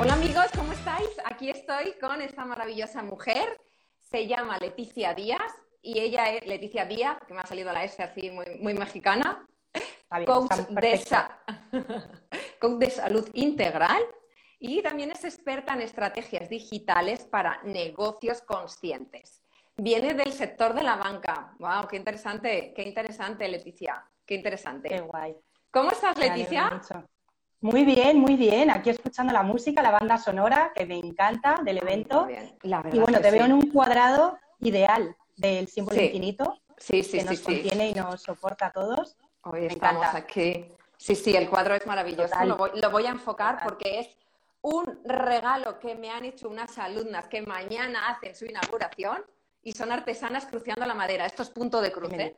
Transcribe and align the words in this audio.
Hola 0.00 0.14
amigos, 0.14 0.46
¿cómo 0.56 0.72
estáis? 0.72 1.08
Aquí 1.24 1.50
estoy 1.50 1.94
con 2.00 2.20
esta 2.22 2.44
maravillosa 2.44 3.02
mujer. 3.02 3.60
Se 3.98 4.26
llama 4.26 4.58
Leticia 4.58 5.14
Díaz 5.14 5.52
y 5.80 6.00
ella 6.00 6.30
es 6.30 6.46
Leticia 6.46 6.84
Díaz, 6.84 7.18
que 7.26 7.34
me 7.34 7.40
ha 7.40 7.46
salido 7.46 7.72
la 7.72 7.84
S 7.84 8.02
así 8.02 8.30
muy, 8.30 8.74
mexicana. 8.74 9.46
coach, 10.26 10.50
de 10.68 11.00
coach 12.60 12.78
de 12.78 12.90
salud 12.90 13.28
integral 13.34 14.02
y 14.58 14.82
también 14.82 15.10
es 15.10 15.24
experta 15.24 15.74
en 15.74 15.82
estrategias 15.82 16.48
digitales 16.48 17.24
para 17.24 17.62
negocios 17.62 18.42
conscientes. 18.42 19.42
Viene 19.76 20.14
del 20.14 20.32
sector 20.32 20.74
de 20.74 20.82
la 20.82 20.96
banca. 20.96 21.54
¡Wow! 21.58 21.88
¡Qué 21.88 21.96
interesante! 21.96 22.72
¡Qué 22.74 22.82
interesante, 22.82 23.48
Leticia! 23.48 24.04
¡Qué 24.26 24.34
interesante! 24.34 24.88
¡Qué 24.88 25.00
guay! 25.00 25.36
¿Cómo 25.70 25.90
estás, 25.90 26.16
Leticia? 26.18 26.80
Muy 27.62 27.84
bien, 27.84 28.18
muy 28.18 28.36
bien. 28.36 28.70
Aquí 28.70 28.90
escuchando 28.90 29.32
la 29.32 29.42
música, 29.42 29.82
la 29.82 29.92
banda 29.92 30.18
sonora, 30.18 30.72
que 30.74 30.84
me 30.84 30.98
encanta 30.98 31.60
del 31.64 31.78
evento. 31.78 32.28
y 32.62 32.98
bueno, 32.98 33.20
te 33.20 33.30
veo 33.30 33.46
en 33.46 33.52
un 33.52 33.70
cuadrado 33.70 34.38
ideal 34.60 35.16
del 35.36 35.68
símbolo 35.68 36.00
infinito 36.02 36.62
sí, 36.82 37.02
sí, 37.02 37.18
que 37.18 37.24
nos 37.24 37.40
contiene 37.40 37.90
y 37.90 37.94
nos 37.94 38.22
soporta 38.22 38.66
a 38.66 38.72
todos. 38.72 39.16
Hoy 39.42 39.62
me 39.62 39.66
estamos 39.68 40.06
aquí. 40.14 40.66
Sí, 40.96 41.14
sí, 41.14 41.34
el 41.34 41.48
cuadro 41.48 41.74
es 41.74 41.86
maravilloso. 41.86 42.34
Lo 42.44 42.90
voy, 42.90 43.06
a 43.06 43.10
enfocar 43.10 43.60
porque 43.64 44.00
es 44.00 44.08
un 44.60 45.00
regalo 45.04 45.78
que 45.78 45.94
me 45.94 46.10
han 46.10 46.24
hecho 46.24 46.48
unas 46.48 46.78
alumnas 46.78 47.26
que 47.28 47.42
mañana 47.42 48.08
hacen 48.08 48.34
su 48.34 48.44
inauguración 48.44 49.24
y 49.62 49.72
son 49.72 49.90
artesanas 49.90 50.46
cruciando 50.46 50.86
la 50.86 50.94
madera. 50.94 51.26
Esto 51.26 51.42
es 51.42 51.50
punto 51.50 51.80
de 51.80 51.92
cruce. 51.92 52.36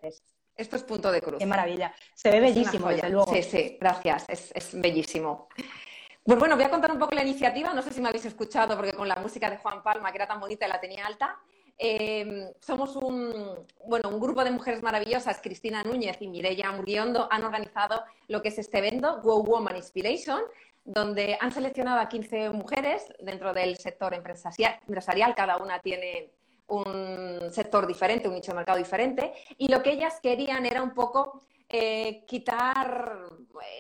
Esto 0.57 0.77
es 0.77 0.83
punto 0.85 1.11
de 1.11 1.21
cruz. 1.21 1.39
Qué 1.39 1.47
maravilla. 1.47 1.93
Se 2.15 2.31
ve 2.31 2.41
bellísimo, 2.41 2.89
desde 2.89 3.11
luego. 3.11 3.33
Sí, 3.33 3.43
sí, 3.43 3.77
gracias. 3.81 4.27
Es, 4.29 4.81
bellísimo. 4.81 5.49
Pues 6.23 6.39
bueno, 6.39 6.57
voy 6.57 6.65
a 6.65 6.71
contar 6.71 6.93
un 6.93 6.99
poco 6.99 7.15
la 7.15 7.23
iniciativa. 7.23 7.73
No 7.75 7.83
sé 7.83 7.93
si 7.93 8.01
me 8.01 8.09
habéis 8.09 8.25
escuchado, 8.25 8.77
porque 8.77 8.93
con 8.93 9.09
la 9.09 9.17
música 9.17 9.51
de 9.51 9.59
Juan 9.59 9.83
Palma, 9.83 10.11
que 10.11 10.19
era 10.19 10.29
tan 10.29 10.41
bonita, 10.41 10.69
la 10.69 10.81
tenía 10.81 11.07
alta. 11.07 11.39
Em, 11.77 12.53
somos 12.61 12.95
un, 12.95 13.67
bueno, 13.85 14.09
un 14.09 14.21
grupo 14.21 14.45
de 14.45 14.53
mujeres 14.53 14.81
maravillosas, 14.81 15.41
Cristina 15.43 15.83
Núñez 15.83 16.17
y 16.21 16.29
Mireia 16.29 16.71
Murguiondo, 16.71 17.27
han 17.31 17.43
organizado 17.43 18.05
lo 18.29 18.43
que 18.43 18.49
es 18.49 18.59
este 18.59 18.79
evento, 18.79 19.21
Wow 19.23 19.45
Woman 19.45 19.77
Inspiration, 19.77 20.41
donde 20.85 21.37
han 21.41 21.51
seleccionado 21.51 21.99
a 22.01 22.09
15 22.09 22.51
mujeres 22.51 23.13
dentro 23.19 23.53
del 23.53 23.77
sector 23.77 24.15
empresarial. 24.15 25.35
Cada 25.35 25.57
una 25.57 25.81
tiene 25.81 26.31
un 26.69 27.51
sector 27.51 27.87
diferente, 27.87 28.29
un 28.29 28.35
nicho 28.35 28.53
de 28.53 28.57
mercado 28.57 28.79
diferente, 28.79 29.33
y 29.59 29.69
lo 29.69 29.83
que 29.83 29.93
ellas 29.93 30.19
querían 30.23 30.67
era 30.67 30.83
un 30.83 30.95
poco 30.95 31.43
eh, 31.69 32.25
quitar 32.27 33.19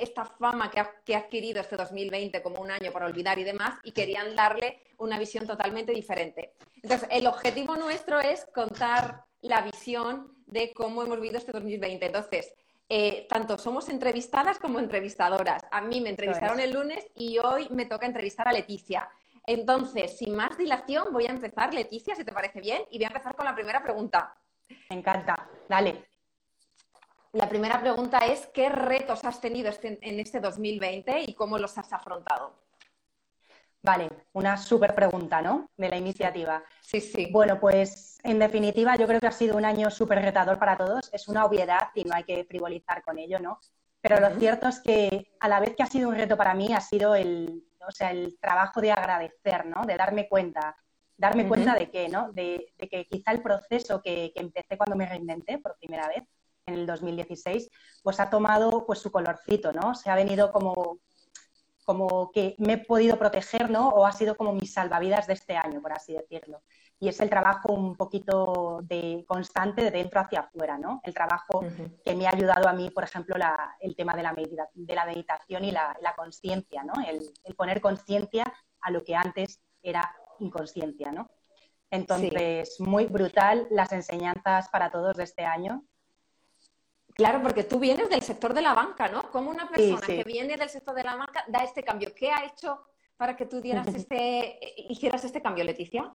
esta 0.00 0.24
fama 0.24 0.70
que 0.70 0.80
ha, 0.80 1.18
adquirido 1.18 1.60
este 1.60 1.76
2020 1.76 2.42
como 2.42 2.60
un 2.60 2.70
año 2.70 2.92
para 2.92 3.06
olvidar 3.06 3.38
y 3.38 3.44
demás, 3.44 3.78
y 3.84 3.92
querían 3.92 4.34
darle 4.34 4.80
una 4.98 5.18
visión 5.18 5.46
totalmente 5.46 5.92
diferente. 5.92 6.54
Entonces, 6.82 7.08
el 7.10 7.26
objetivo 7.26 7.76
nuestro 7.76 8.20
es 8.20 8.46
contar 8.54 9.24
la 9.42 9.62
visión 9.62 10.34
de 10.46 10.72
cómo 10.72 11.02
hemos 11.02 11.20
vivido 11.20 11.38
este 11.38 11.52
2020. 11.52 12.06
Entonces, 12.06 12.54
eh, 12.88 13.26
tanto 13.28 13.58
somos 13.58 13.88
entrevistadas 13.88 14.58
como 14.58 14.78
entrevistadoras. 14.78 15.62
A 15.70 15.80
mí 15.80 16.00
me 16.00 16.10
entrevistaron 16.10 16.60
el 16.60 16.72
lunes 16.72 17.06
y 17.14 17.38
hoy 17.38 17.68
me 17.70 17.86
toca 17.86 18.06
entrevistar 18.06 18.48
a 18.48 18.52
Leticia. 18.52 19.08
Entonces, 19.46 20.16
sin 20.16 20.34
más 20.34 20.56
dilación, 20.56 21.12
voy 21.12 21.26
a 21.26 21.30
empezar, 21.30 21.74
Leticia, 21.74 22.14
si 22.14 22.24
te 22.24 22.32
parece 22.32 22.60
bien, 22.60 22.82
y 22.90 22.98
voy 22.98 23.04
a 23.04 23.08
empezar 23.08 23.36
con 23.36 23.44
la 23.44 23.54
primera 23.54 23.82
pregunta. 23.82 24.34
Me 24.90 24.96
encanta, 24.96 25.48
dale. 25.68 26.06
La 27.32 27.48
primera 27.48 27.80
pregunta 27.80 28.18
es, 28.18 28.46
¿qué 28.54 28.68
retos 28.68 29.24
has 29.24 29.40
tenido 29.40 29.68
este, 29.68 29.98
en 30.00 30.20
este 30.20 30.40
2020 30.40 31.24
y 31.26 31.34
cómo 31.34 31.58
los 31.58 31.76
has 31.76 31.92
afrontado? 31.92 32.64
Vale, 33.82 34.08
una 34.32 34.56
súper 34.56 34.94
pregunta, 34.94 35.42
¿no? 35.42 35.68
De 35.76 35.90
la 35.90 35.98
iniciativa. 35.98 36.64
Sí, 36.80 37.02
sí. 37.02 37.28
Bueno, 37.30 37.60
pues 37.60 38.18
en 38.22 38.38
definitiva 38.38 38.96
yo 38.96 39.06
creo 39.06 39.20
que 39.20 39.26
ha 39.26 39.32
sido 39.32 39.58
un 39.58 39.64
año 39.66 39.90
súper 39.90 40.22
retador 40.22 40.58
para 40.58 40.78
todos. 40.78 41.10
Es 41.12 41.28
una 41.28 41.44
obviedad 41.44 41.90
y 41.94 42.04
no 42.04 42.14
hay 42.14 42.24
que 42.24 42.44
frivolizar 42.44 43.02
con 43.02 43.18
ello, 43.18 43.38
¿no? 43.40 43.60
Pero 44.00 44.20
lo 44.20 44.30
cierto 44.38 44.68
es 44.68 44.80
que 44.80 45.34
a 45.38 45.48
la 45.48 45.60
vez 45.60 45.74
que 45.76 45.82
ha 45.82 45.86
sido 45.86 46.08
un 46.08 46.14
reto 46.14 46.36
para 46.36 46.54
mí, 46.54 46.72
ha 46.72 46.80
sido 46.80 47.14
el, 47.14 47.64
o 47.86 47.90
sea, 47.90 48.10
el 48.10 48.38
trabajo 48.40 48.80
de 48.80 48.92
agradecer, 48.92 49.66
¿no? 49.66 49.84
De 49.84 49.96
darme 49.96 50.28
cuenta. 50.28 50.76
Darme 51.16 51.46
cuenta 51.46 51.74
de 51.74 51.90
qué, 51.90 52.08
¿no? 52.08 52.32
De, 52.32 52.72
que 52.76 53.06
quizá 53.06 53.30
el 53.30 53.40
proceso 53.40 54.02
que, 54.02 54.32
empecé 54.34 54.76
cuando 54.76 54.96
me 54.96 55.06
reinventé 55.06 55.58
por 55.58 55.76
primera 55.78 56.08
vez, 56.08 56.24
en 56.66 56.74
el 56.74 56.86
2016, 56.86 57.68
pues 58.02 58.18
ha 58.20 58.30
tomado 58.30 58.84
pues 58.86 58.98
su 58.98 59.12
colorcito, 59.12 59.72
¿no? 59.72 59.94
Se 59.94 60.10
ha 60.10 60.16
venido 60.16 60.50
como, 60.50 60.98
como 61.84 62.30
que 62.32 62.54
me 62.58 62.74
he 62.74 62.78
podido 62.78 63.18
proteger, 63.18 63.70
¿no? 63.70 63.90
O 63.90 64.06
ha 64.06 64.12
sido 64.12 64.36
como 64.36 64.52
mis 64.52 64.72
salvavidas 64.72 65.26
de 65.26 65.34
este 65.34 65.56
año, 65.56 65.80
por 65.80 65.92
así 65.92 66.14
decirlo. 66.14 66.62
Y 66.98 67.08
es 67.08 67.20
el 67.20 67.28
trabajo 67.28 67.72
un 67.72 67.96
poquito 67.96 68.80
de 68.82 69.24
constante 69.28 69.82
de 69.82 69.90
dentro 69.90 70.20
hacia 70.20 70.40
afuera, 70.40 70.78
¿no? 70.78 71.00
El 71.04 71.12
trabajo 71.12 71.64
que 72.04 72.14
me 72.14 72.26
ha 72.26 72.30
ayudado 72.30 72.68
a 72.68 72.72
mí, 72.72 72.90
por 72.90 73.04
ejemplo, 73.04 73.36
el 73.80 73.94
tema 73.94 74.16
de 74.16 74.22
la, 74.22 74.34
de 74.72 74.94
la 74.94 75.04
meditación 75.04 75.64
y 75.64 75.70
la, 75.70 76.14
conciencia, 76.16 76.82
¿no? 76.82 76.94
El, 77.06 77.54
poner 77.54 77.80
conciencia 77.80 78.44
a 78.80 78.90
lo 78.90 79.04
que 79.04 79.14
antes 79.14 79.60
era 79.82 80.14
inconsciencia, 80.38 81.12
¿no? 81.12 81.28
Entonces, 81.90 82.80
muy 82.80 83.06
brutal 83.06 83.68
las 83.70 83.92
enseñanzas 83.92 84.68
para 84.70 84.90
todos 84.90 85.16
de 85.16 85.24
este 85.24 85.44
año. 85.44 85.84
Claro, 87.14 87.40
porque 87.42 87.62
tú 87.62 87.78
vienes 87.78 88.08
del 88.08 88.22
sector 88.22 88.52
de 88.52 88.60
la 88.60 88.74
banca, 88.74 89.08
¿no? 89.08 89.30
¿Cómo 89.30 89.50
una 89.50 89.68
persona 89.68 90.04
que 90.04 90.24
viene 90.24 90.56
del 90.56 90.68
sector 90.68 90.94
de 90.96 91.04
la 91.04 91.14
banca 91.14 91.44
da 91.46 91.62
este 91.62 91.84
cambio? 91.84 92.12
¿Qué 92.14 92.32
ha 92.32 92.44
hecho 92.44 92.84
para 93.16 93.36
que 93.36 93.46
tú 93.46 93.60
dieras 93.60 93.86
este, 93.94 94.58
hicieras 94.88 95.24
este 95.24 95.40
cambio, 95.40 95.62
Leticia? 95.62 96.12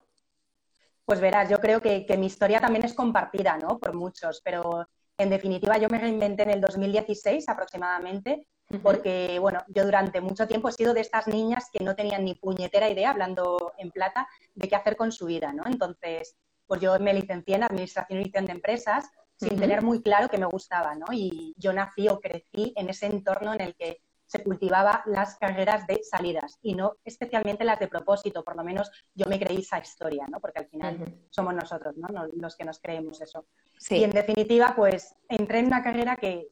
Pues 1.05 1.21
verás, 1.21 1.49
yo 1.49 1.59
creo 1.59 1.81
que, 1.81 2.05
mi 2.17 2.25
historia 2.25 2.59
también 2.59 2.83
es 2.85 2.93
compartida, 2.93 3.57
¿no? 3.57 3.79
Por 3.79 3.93
muchos, 3.93 4.41
pero 4.43 4.87
en 5.17 5.29
definitiva 5.29 5.77
yo 5.77 5.87
me 5.89 5.99
reinventé 5.99 6.43
en 6.43 6.51
el 6.51 6.61
2016 6.61 7.47
aproximadamente, 7.47 8.45
porque, 8.83 9.39
bueno, 9.39 9.63
yo 9.69 9.85
durante 9.85 10.21
mucho 10.21 10.47
tiempo 10.47 10.69
he 10.69 10.73
sido 10.73 10.93
de 10.93 11.01
estas 11.01 11.27
niñas 11.27 11.69
que 11.73 11.83
no 11.83 11.95
tenían 11.95 12.25
ni 12.25 12.35
puñetera 12.35 12.89
idea, 12.89 13.09
hablando 13.09 13.73
en 13.77 13.89
plata, 13.89 14.27
de 14.53 14.67
qué 14.67 14.75
hacer 14.75 14.95
con 14.95 15.11
su 15.11 15.25
vida, 15.25 15.51
¿no? 15.51 15.63
Entonces, 15.65 16.35
pues 16.67 16.79
yo 16.81 16.99
me 16.99 17.13
licencié 17.13 17.55
en 17.55 17.63
Administración 17.63 18.19
y 18.19 18.19
Dirección 18.19 18.45
de 18.45 18.51
Empresas 18.51 19.09
sin 19.39 19.57
tener 19.57 19.81
muy 19.81 20.01
claro 20.01 20.27
que 20.27 20.37
me 20.37 20.45
gustaba, 20.45 20.95
¿no? 20.95 21.05
Y 21.11 21.53
yo 21.57 21.71
nací 21.71 22.09
o 22.09 22.19
crecí 22.19 22.73
en 22.75 22.89
ese 22.89 23.05
entorno 23.05 23.53
en 23.53 23.61
el 23.61 23.75
que 23.75 24.01
se 24.25 24.43
cultivaba 24.43 25.01
las 25.07 25.37
carreras 25.37 25.87
de 25.87 26.01
salidas 26.03 26.59
y 26.61 26.75
no 26.75 26.97
especialmente 27.03 27.63
las 27.63 27.79
de 27.79 27.87
propósito, 27.87 28.43
por 28.43 28.55
lo 28.55 28.63
menos 28.63 28.91
yo 29.15 29.25
me 29.27 29.39
creí 29.39 29.59
esa 29.59 29.79
historia, 29.79 30.27
¿no? 30.29 30.39
Porque 30.39 30.59
al 30.59 30.67
final 30.67 31.19
somos 31.31 31.55
nosotros, 31.55 31.95
¿no? 31.97 32.07
Los 32.33 32.55
que 32.55 32.65
nos 32.65 32.79
creemos 32.79 33.21
eso. 33.21 33.45
Y 33.89 34.03
en 34.03 34.11
definitiva, 34.11 34.73
pues 34.75 35.15
entré 35.29 35.59
en 35.59 35.67
una 35.67 35.81
carrera 35.81 36.17
que, 36.17 36.49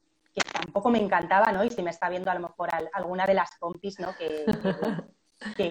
tampoco 0.54 0.90
me 0.90 1.02
encantaba, 1.02 1.52
¿no? 1.52 1.64
Y 1.64 1.72
si 1.72 1.82
me 1.82 1.90
está 1.90 2.10
viendo 2.10 2.32
a 2.32 2.36
lo 2.36 2.42
mejor 2.42 2.70
alguna 2.94 3.26
de 3.26 3.34
las 3.34 3.58
compis, 3.60 4.00
¿no? 4.00 4.16
Que, 4.16 4.46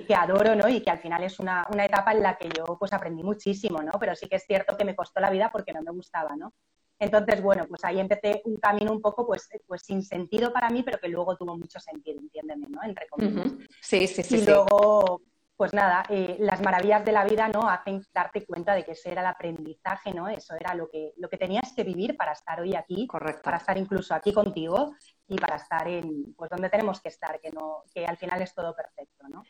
que, 0.07 0.15
adoro, 0.15 0.55
¿no? 0.55 0.69
Y 0.69 0.83
que 0.83 0.91
al 0.91 0.99
final 0.99 1.23
es 1.23 1.39
una, 1.41 1.67
una, 1.73 1.85
etapa 1.85 2.13
en 2.13 2.23
la 2.23 2.37
que 2.37 2.49
yo 2.49 2.77
pues 2.79 2.93
aprendí 2.93 3.23
muchísimo, 3.23 3.83
¿no? 3.83 3.93
Pero 3.99 4.15
sí 4.15 4.29
que 4.29 4.37
es 4.37 4.45
cierto 4.45 4.77
que 4.77 4.85
me 4.85 4.95
costó 4.95 5.21
la 5.21 5.31
vida 5.31 5.51
porque 5.51 5.73
no 5.73 5.83
me 5.83 5.93
gustaba, 5.93 6.37
¿no? 6.37 6.53
Entonces, 6.99 7.43
bueno, 7.43 7.67
pues 7.69 7.85
ahí 7.85 8.01
empecé 8.01 8.41
un 8.45 8.57
camino 8.57 8.93
un 8.93 9.03
poco 9.03 9.27
pues, 9.27 9.49
pues 9.67 9.83
sin 9.83 10.03
sentido 10.03 10.53
para 10.53 10.71
mí, 10.71 10.83
pero 10.83 10.99
que 10.99 11.09
luego 11.09 11.37
tuvo 11.37 11.57
mucho 11.57 11.79
sentido, 11.79 12.21
entiéndeme, 12.21 12.69
¿no? 12.69 12.83
Entre 12.83 13.07
comillas. 13.09 13.53
Sí, 13.83 14.07
sí, 14.07 14.23
sí. 14.23 14.37
Y 14.37 14.47
luego, 14.47 15.21
pues 15.57 15.75
nada, 15.75 16.05
eh, 16.09 16.37
las 16.41 16.63
maravillas 16.63 17.05
de 17.05 17.13
la 17.13 17.25
vida, 17.25 17.49
¿no? 17.49 17.69
Hacen 17.69 18.03
darte 18.15 18.47
cuenta 18.47 18.75
de 18.75 18.85
que 18.85 18.93
ese 18.93 19.13
era 19.13 19.21
el 19.21 19.27
aprendizaje, 19.27 20.15
¿no? 20.15 20.29
Eso 20.29 20.55
era 20.59 20.75
lo 20.75 20.89
que, 20.89 21.13
lo 21.19 21.29
que 21.29 21.37
tenías 21.37 21.73
que 21.75 21.85
vivir 21.85 22.17
para 22.17 22.33
estar 22.33 22.61
hoy 22.61 22.75
aquí, 22.75 23.07
Correcto. 23.07 23.43
para 23.43 23.59
estar 23.59 23.77
incluso 23.77 24.15
aquí 24.15 24.33
contigo 24.33 24.95
y 25.29 25.37
para 25.37 25.57
estar 25.57 25.87
en, 25.87 26.35
pues 26.35 26.51
donde 26.51 26.71
tenemos 26.71 27.03
que 27.03 27.11
estar, 27.11 27.39
que, 27.41 27.51
no, 27.51 27.83
que 27.93 28.07
al 28.07 28.17
final 28.17 28.41
es 28.41 28.55
todo 28.55 28.75
perfecto, 28.75 29.29
¿no? 29.29 29.43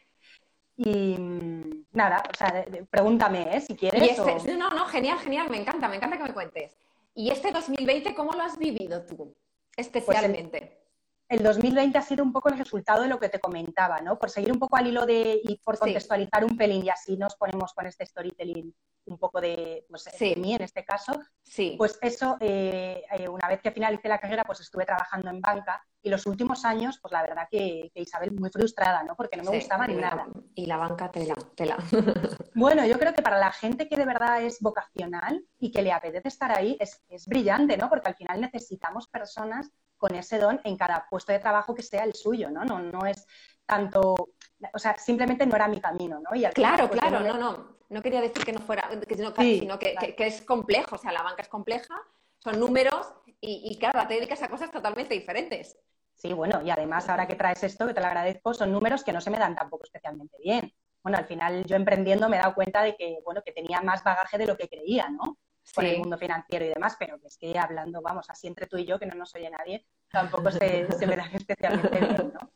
Y 0.77 1.17
mm, 1.17 1.87
nada, 1.93 2.23
o 2.29 2.37
sea, 2.37 2.65
pregúntame, 2.91 3.57
¿eh? 3.57 3.61
Si 3.61 3.77
quieres. 3.77 4.19
Este, 4.19 4.57
no, 4.57 4.69
no, 4.71 4.85
genial, 4.87 5.19
genial, 5.21 5.49
me 5.49 5.61
encanta, 5.61 5.89
me 5.89 5.97
encanta 5.97 6.19
que 6.19 6.25
me 6.25 6.35
cuentes. 6.35 6.77
¿Y 7.17 7.31
este 7.31 7.51
2020 7.51 8.15
cómo 8.15 8.33
lo 8.33 8.43
has 8.43 8.59
vivido 8.59 9.03
tú 9.07 9.35
especialmente? 9.75 10.83
Pues 11.27 11.41
el, 11.41 11.43
2020 11.43 11.97
ha 11.97 12.03
sido 12.03 12.23
un 12.23 12.31
poco 12.31 12.51
el 12.51 12.59
resultado 12.59 13.03
de 13.03 13.09
lo 13.09 13.19
que 13.19 13.31
te 13.31 13.41
comentaba, 13.41 14.03
¿no? 14.03 14.19
Por 14.19 14.29
seguir 14.29 14.53
un 14.53 14.59
poco 14.59 14.77
al 14.77 14.87
hilo 14.87 15.07
de 15.07 15.41
y 15.43 15.57
por 15.57 15.79
contextualizar 15.79 16.45
un 16.45 16.59
pelín 16.59 16.85
y 16.85 16.91
así 16.91 17.17
nos 17.17 17.35
ponemos 17.37 17.73
con 17.73 17.87
este 17.87 18.05
storytelling 18.05 18.73
un 19.07 19.19
poco 19.19 19.41
de, 19.41 19.87
pues, 19.89 20.07
mí 20.37 20.55
en 20.55 20.63
este 20.63 20.85
caso, 20.85 21.13
sí. 21.43 21.75
pues 21.79 21.99
eso, 22.03 22.37
eh, 22.41 23.05
eh, 23.11 23.29
una 23.29 23.49
vez 23.49 23.61
que 23.63 23.71
finalicé 23.71 24.09
la 24.09 24.21
carrera, 24.21 24.45
pues 24.45 24.61
estuve 24.61 24.85
trabajando 24.85 25.31
en 25.31 25.41
banca 25.41 25.83
y 26.03 26.09
los 26.09 26.27
últimos 26.27 26.65
años, 26.65 26.99
pues 27.01 27.13
la 27.13 27.23
verdad 27.23 27.49
que, 27.51 27.91
Isabel 27.95 28.33
muy 28.33 28.51
frustrada, 28.51 29.03
¿no? 29.03 29.17
Porque 29.17 29.37
no 29.37 29.51
me 29.51 29.57
gustaba 29.57 29.87
ni 29.87 29.97
nada. 29.97 30.27
Y 30.55 30.67
la 30.67 30.77
banca 30.77 31.11
tela, 31.11 31.35
tela. 31.55 31.77
Bueno, 32.55 32.87
yo 32.87 32.99
creo 32.99 33.13
que 33.13 33.21
para 33.21 33.39
la 33.39 33.53
gente 33.53 33.87
que 33.87 33.97
de 33.97 34.07
verdad 34.07 34.43
es 34.43 34.61
vocacional 34.61 35.45
y 35.59 35.71
que 35.71 35.83
le 35.83 35.93
apetece 35.93 36.29
estar 36.29 36.57
ahí, 36.57 36.75
es, 36.81 37.03
es 37.09 37.27
brillante, 37.27 37.77
¿no? 37.77 37.91
Porque 37.91 38.09
al 38.09 38.17
final 38.17 38.41
necesitamos 38.41 39.09
personas 39.09 39.71
con 39.99 40.15
ese 40.15 40.39
don 40.39 40.61
en 40.65 40.77
cada 40.77 41.07
puesto 41.11 41.33
de 41.33 41.39
trabajo 41.39 41.75
que 41.75 41.83
sea 41.83 42.05
el 42.05 42.15
suyo, 42.15 42.51
¿no? 42.51 42.65
No, 42.65 42.81
no 42.81 43.05
es 43.05 43.27
tanto, 43.67 44.31
o 44.73 44.79
sea, 44.79 44.97
simplemente 44.97 45.45
no 45.47 45.57
era 45.57 45.69
mi 45.69 45.81
camino, 45.81 46.21
¿no? 46.21 46.35
Y 46.35 46.45
claro, 46.47 46.89
pues, 46.89 47.01
claro, 47.01 47.21
no, 47.21 47.37
no, 47.37 47.77
no 47.89 48.03
quería 48.03 48.21
decir 48.21 48.45
que 48.45 48.53
no 48.53 48.61
fuera, 48.61 48.89
sino, 49.09 49.79
que, 49.79 50.15
es 50.19 50.43
complejo, 50.43 50.97
o 50.97 50.99
sea, 50.99 51.13
la 51.13 51.23
banca 51.23 51.43
es 51.43 51.49
compleja, 51.49 51.95
son 52.39 52.59
números 52.59 53.13
y, 53.41 53.77
claro, 53.79 54.07
te 54.09 54.15
dedicas 54.15 54.43
a 54.43 54.49
cosas 54.49 54.71
totalmente 54.71 55.15
diferentes. 55.15 55.79
Sí, 56.15 56.33
bueno, 56.33 56.63
y 56.63 56.71
además 56.71 57.09
ahora 57.09 57.27
que 57.27 57.35
traes 57.35 57.63
esto, 57.63 57.87
que 57.87 57.93
te 57.93 58.01
lo 58.01 58.07
agradezco, 58.07 58.55
son 58.55 58.73
números 58.73 59.05
que 59.05 59.13
no 59.13 59.21
se 59.21 59.31
me 59.31 59.39
dan 59.39 59.55
tampoco 59.55 59.85
especialmente 59.85 60.37
bien. 60.43 60.73
Bueno, 61.03 61.19
al 61.19 61.27
final 61.27 61.65
yo 61.67 61.77
emprendiendo 61.77 62.29
me 62.29 62.37
he 62.37 62.41
dado 62.41 62.55
cuenta 62.55 62.83
de 62.83 62.97
que, 62.97 63.19
bueno, 63.25 63.43
que 63.45 63.53
tenía 63.53 63.83
más 63.83 64.03
bagaje 64.03 64.39
de 64.39 64.47
lo 64.47 64.57
que 64.57 64.69
creía, 64.69 65.09
¿no? 65.11 65.37
Por 65.75 65.85
el 65.85 65.99
mundo 65.99 66.17
financiero 66.17 66.65
y 66.65 66.69
demás, 66.69 66.97
pero 66.99 67.21
que 67.21 67.27
es 67.27 67.37
que 67.37 67.59
hablando, 67.59 68.01
vamos, 68.01 68.31
así 68.31 68.47
entre 68.47 68.67
tú 68.67 68.79
y 68.79 68.87
yo, 68.87 68.99
que 68.99 69.07
no 69.07 69.15
nos 69.15 69.35
oye 69.35 69.51
nadie, 69.51 69.85
tampoco 70.11 70.51
se, 70.51 70.91
se 70.93 71.07
me 71.07 71.17
da 71.17 71.27
especialmente 71.33 71.99
bien, 71.99 72.33
¿no? 72.33 72.51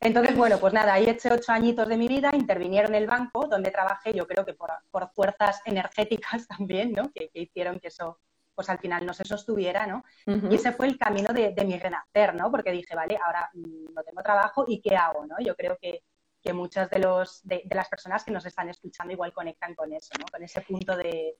Entonces, 0.00 0.34
bueno, 0.34 0.58
pues 0.58 0.72
nada, 0.72 0.94
ahí 0.94 1.04
eché 1.04 1.30
ocho 1.30 1.52
añitos 1.52 1.86
de 1.86 1.98
mi 1.98 2.08
vida, 2.08 2.30
intervinieron 2.32 2.94
en 2.94 3.02
el 3.02 3.06
banco, 3.06 3.46
donde 3.46 3.70
trabajé, 3.70 4.14
yo 4.14 4.26
creo 4.26 4.46
que 4.46 4.54
por, 4.54 4.72
fuerzas 5.14 5.60
energéticas 5.66 6.48
también, 6.58 6.92
¿no? 6.92 7.10
Que, 7.12 7.30
hicieron 7.34 7.78
que 7.78 7.88
eso, 7.88 8.18
pues 8.54 8.70
al 8.70 8.78
final 8.78 9.04
no 9.04 9.12
se 9.12 9.24
sostuviera, 9.24 9.86
¿no? 9.86 10.02
Y 10.26 10.54
ese 10.54 10.72
fue 10.72 10.86
el 10.86 10.98
camino 10.98 11.34
de, 11.34 11.54
mi 11.66 11.78
renacer, 11.78 12.34
¿no? 12.34 12.50
Porque 12.50 12.72
dije, 12.72 12.94
vale, 12.94 13.18
ahora 13.22 13.50
mm, 13.52 13.92
no 13.94 14.02
tengo 14.02 14.22
trabajo 14.22 14.64
y 14.66 14.80
¿qué 14.80 14.96
hago, 14.96 15.26
no? 15.26 15.36
Yo 15.38 15.54
creo 15.54 15.76
que, 15.78 16.02
que 16.42 16.54
muchas 16.54 16.88
de, 16.88 16.98
los, 16.98 17.42
de, 17.42 17.62
de, 17.66 17.74
las 17.74 17.88
personas 17.88 18.24
que 18.24 18.30
nos 18.30 18.46
están 18.46 18.70
escuchando 18.70 19.12
igual 19.12 19.34
conectan 19.34 19.74
con 19.74 19.92
eso, 19.92 20.14
¿no? 20.18 20.24
Con 20.32 20.42
ese 20.42 20.62
punto 20.62 20.96
de, 20.96 21.36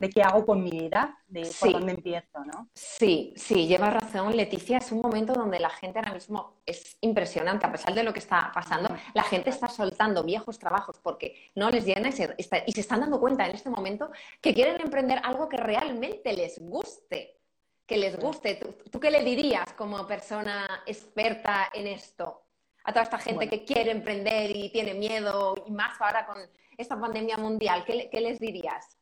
de 0.00 0.08
qué 0.08 0.22
hago 0.22 0.46
con 0.46 0.64
mi 0.64 0.70
vida, 0.70 1.16
de 1.28 1.48
por 1.60 1.72
dónde 1.72 1.92
empiezo, 1.92 2.42
¿no? 2.46 2.70
Sí, 2.74 3.34
sí, 3.36 3.66
llevas 3.66 3.92
razón, 3.92 4.34
Leticia. 4.34 4.78
Es 4.78 4.90
un 4.92 5.02
momento 5.02 5.34
donde 5.34 5.60
la 5.60 5.68
gente 5.68 5.98
ahora 5.98 6.14
mismo 6.14 6.62
es 6.64 6.96
impresionante, 7.02 7.66
a 7.66 7.70
pesar 7.70 7.94
de 7.94 8.02
lo 8.02 8.12
que 8.14 8.18
está 8.18 8.50
pasando, 8.52 8.88
la 9.12 9.22
gente 9.22 9.50
está 9.50 9.68
soltando 9.68 10.24
viejos 10.24 10.58
trabajos 10.58 10.98
porque 11.02 11.52
no 11.54 11.68
les 11.70 11.84
llena 11.84 12.08
y 12.08 12.12
se, 12.12 12.34
y 12.38 12.72
se 12.72 12.80
están 12.80 13.00
dando 13.00 13.20
cuenta 13.20 13.46
en 13.46 13.54
este 13.54 13.68
momento 13.68 14.10
que 14.40 14.54
quieren 14.54 14.80
emprender 14.80 15.20
algo 15.22 15.50
que 15.50 15.58
realmente 15.58 16.32
les 16.32 16.58
guste, 16.58 17.38
que 17.84 17.98
les 17.98 18.18
guste. 18.18 18.54
¿Tú, 18.90 18.98
qué 18.98 19.10
le 19.10 19.22
dirías 19.22 19.70
como 19.74 20.06
persona 20.06 20.82
experta 20.86 21.68
en 21.74 21.86
esto? 21.86 22.46
A 22.84 22.92
toda 22.92 23.02
esta 23.02 23.18
gente 23.18 23.46
que 23.50 23.66
quiere 23.66 23.90
emprender 23.90 24.56
y 24.56 24.72
tiene 24.72 24.94
miedo, 24.94 25.56
y 25.66 25.70
más 25.70 26.00
ahora 26.00 26.24
con 26.24 26.38
esta 26.78 26.98
pandemia 26.98 27.36
mundial, 27.36 27.84
¿qué, 27.84 28.08
qué 28.10 28.22
les 28.22 28.40
dirías? 28.40 28.96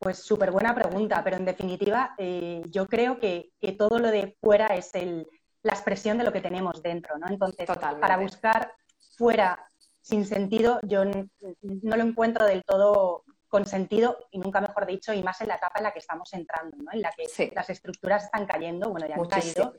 Pues 0.00 0.18
súper 0.18 0.50
buena 0.50 0.74
pregunta, 0.74 1.22
pero 1.22 1.36
en 1.36 1.44
definitiva 1.44 2.16
yo 2.66 2.86
creo 2.86 3.18
que, 3.18 3.52
todo 3.78 3.98
lo 3.98 4.10
de 4.10 4.34
fuera 4.40 4.68
es 4.68 4.92
la 5.62 5.72
expresión 5.72 6.16
de 6.16 6.24
lo 6.24 6.32
que 6.32 6.40
tenemos 6.40 6.82
dentro, 6.82 7.18
¿no? 7.18 7.28
Entonces, 7.28 7.68
para 8.00 8.16
buscar 8.16 8.72
fuera 9.16 9.62
sin 10.00 10.24
sentido, 10.24 10.80
yo 10.82 11.04
no 11.04 11.96
lo 11.96 12.02
encuentro 12.02 12.46
del 12.46 12.64
todo 12.64 13.24
con 13.50 13.66
sentido 13.66 14.16
y 14.30 14.38
nunca 14.38 14.60
mejor 14.60 14.86
dicho, 14.86 15.12
y 15.12 15.22
más 15.24 15.40
en 15.40 15.48
la 15.48 15.56
etapa 15.56 15.80
en 15.80 15.84
la 15.84 15.92
que 15.92 15.98
estamos 15.98 16.32
entrando, 16.32 16.76
¿no? 16.78 16.92
en 16.92 17.02
la 17.02 17.10
que 17.10 17.50
las 17.52 17.68
estructuras 17.68 18.24
están 18.24 18.46
cayendo, 18.46 18.90
bueno, 18.90 19.08
ya 19.08 19.16
han 19.16 19.26
caído, 19.26 19.74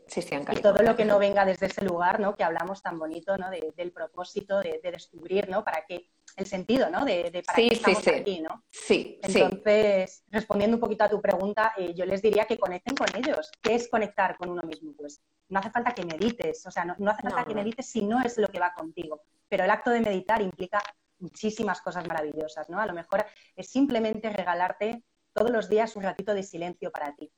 y 0.51 0.61
todo 0.61 0.83
lo 0.83 0.95
que 0.97 1.05
no 1.05 1.17
venga 1.17 1.45
desde 1.45 1.67
ese 1.67 1.83
lugar, 1.85 2.19
¿no? 2.19 2.35
que 2.35 2.43
hablamos 2.43 2.83
tan 2.83 2.99
bonito 2.99 3.37
¿no? 3.37 3.49
del 3.49 3.91
propósito, 3.93 4.59
de, 4.59 4.81
descubrir, 4.83 5.49
¿no? 5.49 5.63
para 5.63 5.85
qué, 5.87 6.10
el 6.35 6.45
sentido 6.45 6.89
¿no? 6.89 7.05
de, 7.05 7.43
para 7.45 7.55
qué 7.55 7.67
estamos 7.67 8.07
aquí. 8.07 8.41
¿no? 8.41 8.63
Sí, 8.69 9.19
Entonces, 9.21 10.23
respondiendo 10.29 10.77
un 10.77 10.81
poquito 10.81 11.03
a 11.03 11.09
tu 11.09 11.21
pregunta, 11.21 11.73
eh, 11.77 11.93
yo 11.93 12.05
les 12.05 12.21
diría 12.21 12.45
que 12.45 12.57
conecten 12.57 12.95
con 12.95 13.07
ellos. 13.15 13.51
¿Qué 13.61 13.75
es 13.75 13.89
conectar 13.89 14.37
con 14.37 14.49
uno 14.49 14.61
mismo? 14.63 14.93
Pues 14.97 15.21
no 15.49 15.59
hace 15.59 15.69
falta 15.69 15.93
que 15.93 16.05
medites, 16.05 16.65
o 16.65 16.71
sea, 16.71 16.85
no, 16.85 16.95
hace 17.09 17.21
falta 17.23 17.45
que 17.45 17.53
medites 17.53 17.85
si 17.85 18.01
no 18.01 18.21
es 18.21 18.37
lo 18.37 18.47
que 18.47 18.59
va 18.59 18.73
contigo, 18.73 19.21
pero 19.47 19.65
el 19.65 19.69
acto 19.69 19.91
de 19.91 19.99
meditar 19.99 20.41
implica 20.41 20.81
muchísimas 21.19 21.81
cosas 21.81 22.07
maravillosas, 22.07 22.69
¿no? 22.69 22.79
A 22.79 22.85
lo 22.85 22.93
mejor 22.93 23.25
es 23.55 23.69
simplemente 23.69 24.29
regalarte 24.29 25.03
todos 25.33 25.51
los 25.51 25.69
días 25.69 25.95
un 25.95 26.03
ratito 26.03 26.33
de 26.33 26.43
silencio 26.43 26.91
para 26.91 27.15
ti. 27.15 27.31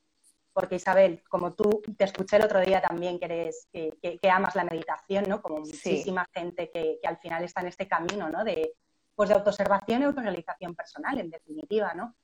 Porque 0.54 0.76
Isabel, 0.76 1.24
como 1.28 1.54
tú 1.54 1.82
te 1.98 2.04
escuché 2.04 2.38
el 2.38 2.44
otro 2.44 2.62
día 2.62 2.80
también 2.80 3.20
que 3.20 3.26
eres, 3.26 3.68
que, 3.72 4.20
amas 4.30 4.56
la 4.56 4.64
meditación, 4.64 5.26
¿no? 5.28 5.42
Como 5.42 5.60
muchísima 5.60 6.28
gente 6.32 6.70
que, 6.72 7.00
al 7.04 7.18
final 7.18 7.44
está 7.44 7.62
en 7.62 7.68
este 7.68 7.88
camino, 7.88 8.30
¿no? 8.30 8.44
De, 8.44 8.76
pues 9.16 9.30
de 9.30 9.36
autoobservación 9.36 10.02
y 10.02 10.06
autorrealización 10.06 10.76
personal, 10.76 11.20
en 11.20 11.30
definitiva, 11.30 11.94
¿no? 11.94 12.16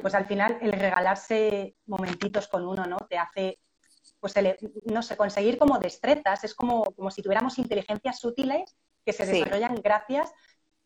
Pues 0.00 0.14
al 0.14 0.26
final 0.26 0.58
el 0.60 0.72
regalarse 0.72 1.76
momentitos 1.86 2.48
con 2.48 2.66
uno, 2.66 2.84
¿no? 2.84 2.96
Te 3.08 3.16
hace, 3.16 3.60
pues, 4.18 4.34
no 4.84 5.02
sé, 5.02 5.16
conseguir 5.16 5.56
como 5.56 5.78
destrezas, 5.78 6.42
es 6.42 6.54
como, 6.54 6.84
como 6.84 7.10
si 7.10 7.22
tuviéramos 7.22 7.58
inteligencias 7.58 8.18
sutiles 8.18 8.76
que 9.04 9.12
se 9.12 9.26
desarrollan 9.26 9.76
gracias 9.76 10.32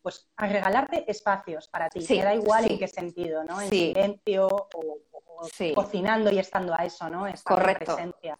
pues 0.01 0.29
a 0.37 0.47
regalarte 0.47 1.09
espacios 1.11 1.67
para 1.67 1.89
ti. 1.89 1.99
Me 2.09 2.23
da 2.23 2.33
igual 2.33 2.71
en 2.71 2.79
qué 2.79 2.87
sentido, 2.87 3.43
¿no? 3.43 3.59
En 3.59 3.69
silencio 3.69 4.47
o, 4.47 5.01
cocinando 5.75 6.31
y 6.31 6.39
estando 6.39 6.73
a 6.73 6.85
eso, 6.85 7.09
¿no? 7.09 7.25
Correcto. 7.43 7.95
presencia. 7.95 8.39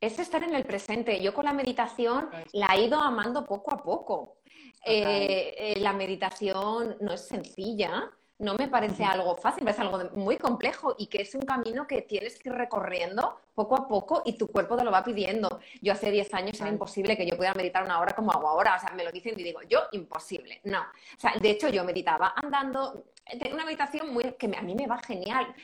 Es 0.00 0.18
estar 0.18 0.42
en 0.44 0.54
el 0.54 0.64
presente. 0.64 1.20
Yo 1.20 1.34
con 1.34 1.46
la 1.46 1.52
meditación 1.52 2.30
la 2.52 2.68
he 2.74 2.84
ido 2.84 3.00
amando 3.00 3.44
poco 3.44 3.74
a 3.74 3.82
poco. 3.82 4.38
Eh, 4.84 5.54
eh, 5.56 5.80
la 5.80 5.92
meditación 5.92 6.96
no 7.00 7.12
es 7.12 7.26
sencilla, 7.26 8.10
no 8.40 8.54
me 8.54 8.68
parece 8.68 9.04
algo 9.04 9.36
fácil, 9.36 9.68
es 9.68 9.78
algo 9.78 9.98
muy 10.14 10.38
complejo 10.38 10.94
y 10.98 11.08
que 11.08 11.20
es 11.20 11.34
un 11.34 11.42
camino 11.42 11.86
que 11.86 12.02
tienes 12.02 12.38
que 12.38 12.48
ir 12.48 12.54
recorriendo 12.54 13.38
poco 13.54 13.76
a 13.76 13.86
poco 13.86 14.22
y 14.24 14.38
tu 14.38 14.48
cuerpo 14.48 14.76
te 14.76 14.84
lo 14.84 14.90
va 14.90 15.04
pidiendo. 15.04 15.60
Yo 15.82 15.92
hace 15.92 16.10
10 16.10 16.32
años 16.32 16.58
era 16.58 16.70
imposible 16.70 17.16
que 17.18 17.26
yo 17.26 17.36
pudiera 17.36 17.54
meditar 17.54 17.84
una 17.84 18.00
hora 18.00 18.14
como 18.14 18.32
hago 18.32 18.48
ahora, 18.48 18.76
o 18.76 18.80
sea, 18.80 18.94
me 18.96 19.04
lo 19.04 19.12
dicen 19.12 19.38
y 19.38 19.42
digo, 19.42 19.60
yo 19.68 19.80
imposible, 19.92 20.60
no. 20.64 20.80
O 20.80 21.20
sea, 21.20 21.34
de 21.38 21.50
hecho 21.50 21.68
yo 21.68 21.84
meditaba 21.84 22.32
andando, 22.34 23.04
tengo 23.38 23.54
una 23.54 23.64
meditación 23.64 24.12
muy, 24.12 24.32
que 24.38 24.50
a 24.56 24.62
mí 24.62 24.74
me 24.74 24.86
va 24.86 24.98
genial. 24.98 25.54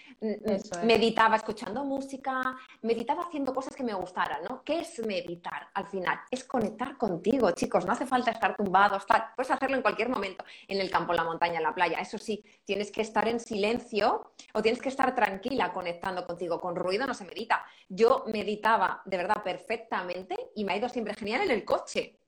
Meditaba 0.84 1.36
escuchando 1.36 1.84
música, 1.84 2.42
meditaba 2.82 3.24
haciendo 3.24 3.54
cosas 3.54 3.74
que 3.74 3.82
me 3.82 3.94
gustaran, 3.94 4.42
¿no? 4.48 4.62
¿Qué 4.62 4.80
es 4.80 4.98
meditar 5.04 5.68
al 5.74 5.86
final? 5.86 6.20
Es 6.30 6.44
conectar 6.44 6.96
contigo, 6.96 7.50
chicos. 7.52 7.84
No 7.84 7.92
hace 7.92 8.06
falta 8.06 8.30
estar 8.30 8.56
tumbado, 8.56 8.96
estar, 8.96 9.34
puedes 9.34 9.50
hacerlo 9.50 9.76
en 9.76 9.82
cualquier 9.82 10.08
momento, 10.08 10.44
en 10.68 10.80
el 10.80 10.90
campo, 10.90 11.12
en 11.12 11.16
la 11.16 11.24
montaña, 11.24 11.56
en 11.56 11.62
la 11.62 11.74
playa. 11.74 11.98
Eso 11.98 12.18
sí, 12.18 12.44
tienes 12.64 12.90
que 12.90 13.02
estar 13.02 13.26
en 13.28 13.40
silencio 13.40 14.32
o 14.52 14.62
tienes 14.62 14.80
que 14.80 14.88
estar 14.88 15.14
tranquila 15.14 15.72
conectando 15.72 16.26
contigo. 16.26 16.60
Con 16.60 16.76
ruido 16.76 17.06
no 17.06 17.14
se 17.14 17.24
medita. 17.24 17.64
Yo 17.88 18.24
meditaba 18.26 19.02
de 19.04 19.16
verdad 19.16 19.42
perfectamente 19.42 20.36
y 20.54 20.64
me 20.64 20.72
ha 20.72 20.76
ido 20.76 20.88
siempre 20.88 21.14
genial 21.14 21.42
en 21.42 21.50
el 21.50 21.64
coche. 21.64 22.18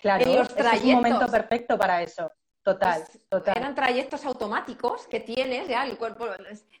Claro, 0.00 0.24
es 0.24 0.82
un 0.82 0.92
momento 0.92 1.26
perfecto 1.28 1.78
para 1.78 2.02
eso. 2.02 2.30
Total, 2.64 3.04
total. 3.28 3.58
Eran 3.58 3.74
trayectos 3.74 4.24
automáticos 4.24 5.06
que 5.06 5.20
tienes 5.20 5.68
ya, 5.68 5.84
el 5.84 5.98
cuerpo, 5.98 6.24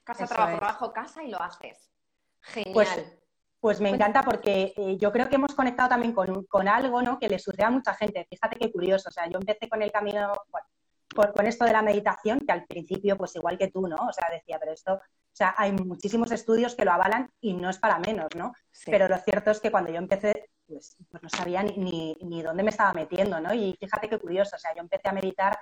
casa, 0.02 0.26
trabajo, 0.26 0.56
trabajo, 0.56 0.92
casa 0.94 1.22
y 1.22 1.30
lo 1.30 1.40
haces. 1.40 1.90
Genial. 2.40 2.72
Pues, 2.72 3.18
pues 3.60 3.80
me 3.80 3.90
encanta 3.90 4.22
porque 4.22 4.72
eh, 4.76 4.96
yo 4.96 5.12
creo 5.12 5.28
que 5.28 5.34
hemos 5.34 5.54
conectado 5.54 5.90
también 5.90 6.14
con, 6.14 6.68
algo 6.68 7.02
¿no? 7.02 7.18
que 7.18 7.28
le 7.28 7.38
sucede 7.38 7.64
a 7.64 7.70
mucha 7.70 7.94
gente. 7.94 8.26
Fíjate 8.30 8.58
qué 8.58 8.72
curioso. 8.72 9.10
O 9.10 9.12
sea, 9.12 9.28
yo 9.28 9.38
empecé 9.38 9.68
con 9.68 9.82
el 9.82 9.92
camino, 9.92 10.32
por, 11.14 11.34
con 11.34 11.46
esto 11.46 11.66
de 11.66 11.72
la 11.72 11.82
meditación, 11.82 12.40
que 12.40 12.52
al 12.52 12.64
principio, 12.64 13.18
pues 13.18 13.36
igual 13.36 13.58
que 13.58 13.68
tú, 13.68 13.86
¿no? 13.86 13.96
O 13.96 14.12
sea, 14.12 14.28
decía, 14.30 14.58
pero 14.58 14.72
esto, 14.72 14.94
o 14.94 15.00
sea, 15.36 15.54
hay 15.58 15.72
muchísimos 15.72 16.30
estudios 16.32 16.74
que 16.74 16.86
lo 16.86 16.92
avalan 16.92 17.30
y 17.42 17.52
no 17.52 17.68
es 17.68 17.78
para 17.78 17.98
menos, 17.98 18.28
¿no? 18.34 18.54
Pero 18.86 19.06
lo 19.06 19.18
cierto 19.18 19.50
es 19.50 19.60
que 19.60 19.70
cuando 19.70 19.90
yo 19.90 19.98
empecé, 19.98 20.50
pues, 20.66 20.96
pues 21.10 21.22
no 21.22 21.28
sabía 21.28 21.62
ni, 21.62 22.16
ni, 22.22 22.42
dónde 22.42 22.62
me 22.62 22.70
estaba 22.70 22.94
metiendo, 22.94 23.38
¿no? 23.40 23.52
Y 23.52 23.76
fíjate 23.78 24.08
qué 24.08 24.18
curioso, 24.18 24.56
o 24.56 24.58
sea, 24.58 24.74
yo 24.74 24.80
empecé 24.80 25.08
a 25.08 25.12
meditar 25.12 25.58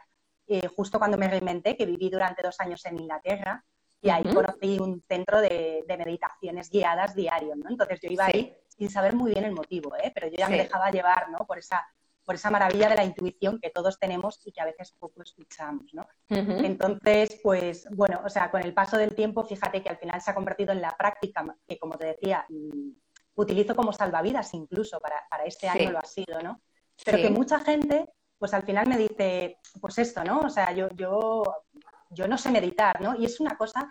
eh, 0.53 0.69
justo 0.69 0.99
cuando 0.99 1.17
me 1.17 1.29
reinventé, 1.29 1.77
que 1.77 1.87
viví 1.87 2.11
durante 2.11 2.43
dos 2.43 2.61
años 2.61 2.85
en 2.85 3.01
Inglaterra, 3.01 3.65
y 4.03 4.11
ahí 4.11 4.25
conocí 4.25 4.79
un 4.79 5.01
centro 5.01 5.41
de, 5.41 5.83
meditaciones 5.89 6.69
guiadas 6.69 7.15
diario, 7.15 7.55
¿no? 7.57 7.71
Entonces 7.71 8.01
yo 8.03 8.11
iba 8.11 8.27
ahí 8.27 8.55
sin 8.69 8.91
saber 8.91 9.15
muy 9.15 9.33
bien 9.33 9.45
el 9.45 9.53
motivo, 9.53 9.97
¿eh? 9.97 10.11
pero 10.15 10.27
yo 10.27 10.35
ya 10.37 10.49
me 10.51 10.59
dejaba 10.59 10.91
llevar, 10.91 11.31
¿no? 11.31 11.47
Por 11.47 11.59
esa, 11.59 11.87
por 12.23 12.35
esa 12.35 12.51
maravilla 12.51 12.91
de 12.91 12.97
la 12.97 13.05
intuición 13.05 13.59
que 13.61 13.71
todos 13.71 13.99
tenemos 13.99 14.41
y 14.45 14.53
que 14.53 14.61
a 14.61 14.67
veces 14.67 14.93
poco 14.99 15.23
escuchamos, 15.23 15.95
¿no? 15.95 16.07
Entonces, 16.29 17.41
pues, 17.43 17.89
bueno, 17.93 18.21
o 18.23 18.29
sea, 18.29 18.51
con 18.51 18.63
el 18.63 18.75
paso 18.75 18.99
del 18.99 19.15
tiempo, 19.15 19.45
fíjate 19.45 19.83
que 19.83 19.89
al 19.89 19.97
final 19.97 20.21
se 20.21 20.33
ha 20.33 20.35
convertido 20.35 20.73
en 20.73 20.83
la 20.83 20.95
práctica 20.99 21.47
que, 21.67 21.79
como 21.79 21.97
te 21.97 22.09
decía, 22.09 22.45
mm, 22.51 22.91
utilizo 23.37 23.75
como 23.75 23.93
salvavidas 23.95 24.53
incluso, 24.53 25.01
para, 25.01 25.17
para 25.31 25.45
este 25.45 25.69
año 25.69 25.93
lo 25.93 26.01
ha 26.01 26.05
sido, 26.05 26.43
¿no? 26.43 26.61
Pero 27.05 27.19
que 27.19 27.31
mucha 27.31 27.61
gente 27.61 28.07
pues 28.43 28.55
al 28.55 28.65
final 28.65 28.89
me 28.89 28.99
dice, 28.99 29.61
pues 29.81 29.99
esto, 29.99 30.25
¿no? 30.25 30.41
O 30.41 30.51
sea, 30.51 30.73
yo, 30.73 30.89
yo 30.97 31.45
yo 32.13 32.27
no 32.27 32.37
sé 32.37 32.51
meditar, 32.51 33.01
¿no? 33.01 33.15
Y 33.17 33.25
es 33.25 33.39
una 33.39 33.57
cosa 33.57 33.89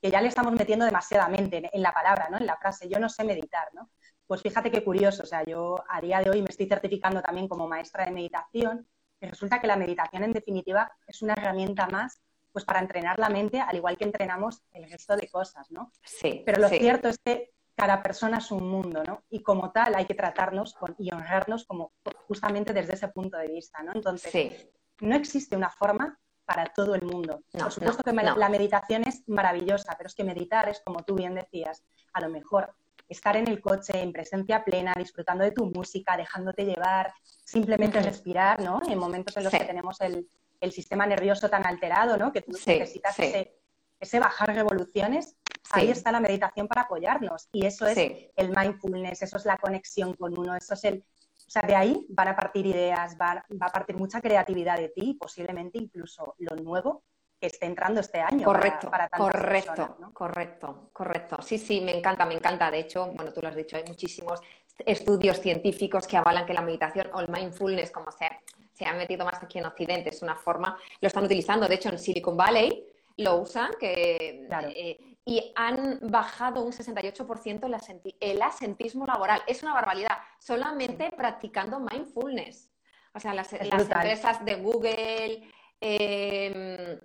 que 0.00 0.10
ya 0.10 0.20
le 0.20 0.26
estamos 0.26 0.52
metiendo 0.52 0.84
demasiadamente 0.84 1.70
en, 1.72 1.82
la 1.82 1.94
palabra, 1.94 2.28
¿no? 2.28 2.36
En 2.36 2.46
la 2.46 2.56
frase, 2.56 2.88
yo 2.88 2.98
no 2.98 3.08
sé 3.08 3.22
meditar, 3.22 3.68
¿no? 3.74 3.90
Pues 4.26 4.42
fíjate 4.42 4.72
qué 4.72 4.82
curioso, 4.82 5.22
o 5.22 5.26
sea, 5.26 5.44
yo 5.44 5.84
a 5.88 6.00
día 6.00 6.20
de 6.20 6.30
hoy 6.30 6.42
me 6.42 6.48
estoy 6.50 6.66
certificando 6.66 7.22
también 7.22 7.46
como 7.46 7.68
maestra 7.68 8.04
de 8.04 8.10
meditación 8.10 8.88
y 9.20 9.26
resulta 9.26 9.60
que 9.60 9.68
la 9.68 9.76
meditación 9.76 10.24
en 10.24 10.32
definitiva 10.32 10.90
es 11.06 11.22
una 11.22 11.34
herramienta 11.34 11.86
más 11.86 12.20
pues 12.50 12.64
para 12.64 12.80
entrenar 12.80 13.20
la 13.20 13.28
mente, 13.28 13.60
al 13.60 13.76
igual 13.76 13.96
que 13.96 14.04
entrenamos 14.04 14.62
el 14.72 14.90
resto 14.90 15.14
de 15.16 15.28
cosas, 15.28 15.70
¿no? 15.70 15.92
Sí. 16.02 16.42
Pero 16.44 16.60
lo 16.60 16.68
cierto 16.68 17.08
es 17.08 17.18
que 17.24 17.52
cada 17.74 18.02
persona 18.02 18.38
es 18.38 18.50
un 18.50 18.68
mundo, 18.68 19.02
¿no? 19.04 19.24
Y 19.30 19.42
como 19.42 19.72
tal 19.72 19.94
hay 19.94 20.06
que 20.06 20.14
tratarnos 20.14 20.76
y 20.98 21.12
honrarnos 21.12 21.64
como 21.64 21.92
justamente 22.28 22.72
desde 22.72 22.94
ese 22.94 23.08
punto 23.08 23.36
de 23.38 23.48
vista, 23.48 23.82
¿no? 23.82 23.92
Entonces, 23.94 24.68
no 25.00 25.16
existe 25.16 25.56
una 25.56 25.70
forma 25.70 26.18
para 26.44 26.66
todo 26.66 26.94
el 26.94 27.02
mundo. 27.02 27.42
Por 27.52 27.72
supuesto 27.72 28.02
que 28.02 28.12
la 28.12 28.48
meditación 28.48 29.04
es 29.06 29.26
maravillosa, 29.28 29.94
pero 29.96 30.08
es 30.08 30.14
que 30.14 30.24
meditar 30.24 30.68
es, 30.68 30.80
como 30.84 31.02
tú 31.02 31.14
bien 31.14 31.34
decías, 31.34 31.82
a 32.12 32.20
lo 32.20 32.28
mejor 32.28 32.74
estar 33.08 33.36
en 33.36 33.48
el 33.48 33.60
coche 33.60 34.00
en 34.00 34.12
presencia 34.12 34.64
plena, 34.64 34.92
disfrutando 34.96 35.44
de 35.44 35.52
tu 35.52 35.66
música, 35.66 36.16
dejándote 36.16 36.64
llevar, 36.64 37.12
simplemente 37.44 38.00
respirar, 38.00 38.60
¿no? 38.60 38.80
En 38.88 38.98
momentos 38.98 39.36
en 39.36 39.44
los 39.44 39.52
que 39.52 39.64
tenemos 39.64 40.00
el, 40.00 40.26
sistema 40.70 41.06
nervioso 41.06 41.50
tan 41.50 41.66
alterado, 41.66 42.16
¿no? 42.16 42.32
Que 42.32 42.42
tú 42.42 42.52
necesitas 42.52 43.18
ese, 43.18 44.20
bajar 44.20 44.54
revoluciones, 44.54 45.36
ahí 45.70 45.90
está 45.90 46.12
la 46.12 46.20
meditación 46.20 46.68
para 46.68 46.82
apoyarnos. 46.82 47.48
Y 47.52 47.66
eso 47.66 47.86
es 47.86 47.96
el 48.36 48.54
mindfulness, 48.56 49.22
eso 49.22 49.36
es 49.36 49.44
la 49.44 49.56
conexión 49.56 50.14
con 50.14 50.38
uno, 50.38 50.54
eso 50.56 50.74
es 50.74 50.84
el 50.84 51.04
o 51.46 51.50
sea, 51.52 51.68
de 51.68 51.74
ahí 51.74 52.06
van 52.08 52.28
a 52.28 52.36
partir 52.36 52.64
ideas, 52.64 53.14
va, 53.20 53.44
a 53.60 53.68
partir 53.70 53.94
mucha 53.94 54.22
creatividad 54.22 54.78
de 54.78 54.88
ti, 54.88 55.18
posiblemente 55.20 55.76
incluso 55.76 56.34
lo 56.38 56.56
nuevo 56.56 57.02
que 57.38 57.48
esté 57.48 57.66
entrando 57.66 58.00
este 58.00 58.20
año. 58.20 58.42
Correcto, 58.42 58.90
para, 58.90 59.10
correcto, 59.10 59.98
correcto, 60.14 60.90
correcto. 60.94 61.42
Sí, 61.42 61.58
sí, 61.58 61.82
me 61.82 61.94
encanta, 61.94 62.24
me 62.24 62.34
encanta. 62.34 62.70
De 62.70 62.78
hecho, 62.78 63.06
bueno, 63.12 63.34
tú 63.34 63.42
lo 63.42 63.48
has 63.48 63.56
dicho, 63.56 63.76
hay 63.76 63.84
muchísimos 63.86 64.40
estudios 64.78 65.40
científicos 65.40 66.06
que 66.06 66.16
avalan 66.16 66.46
que 66.46 66.54
la 66.54 66.62
meditación 66.62 67.10
o 67.12 67.20
el 67.20 67.28
mindfulness, 67.28 67.90
como 67.90 68.10
se, 68.12 68.30
se 68.72 68.86
ha 68.86 68.94
metido 68.94 69.26
más 69.26 69.42
aquí 69.42 69.58
en 69.58 69.66
Occidente, 69.66 70.08
es 70.08 70.22
una 70.22 70.36
forma, 70.36 70.78
lo 71.02 71.08
están 71.08 71.24
utilizando. 71.24 71.68
De 71.68 71.74
hecho, 71.74 71.90
en 71.90 71.98
Silicon 71.98 72.34
Valley 72.34 72.86
lo 73.18 73.36
usan, 73.36 73.72
que 73.78 74.48
eh, 74.50 75.11
y 75.24 75.52
han 75.54 76.00
bajado 76.02 76.62
un 76.62 76.72
68% 76.72 78.14
el 78.20 78.42
asentismo 78.42 79.06
laboral. 79.06 79.42
Es 79.46 79.62
una 79.62 79.74
barbaridad, 79.74 80.18
solamente 80.38 81.10
practicando 81.16 81.78
mindfulness. 81.78 82.70
O 83.14 83.20
sea, 83.20 83.34
las, 83.34 83.52
empresas 83.52 84.44
de 84.44 84.54
Google, 84.56 85.48
em, 85.80 86.98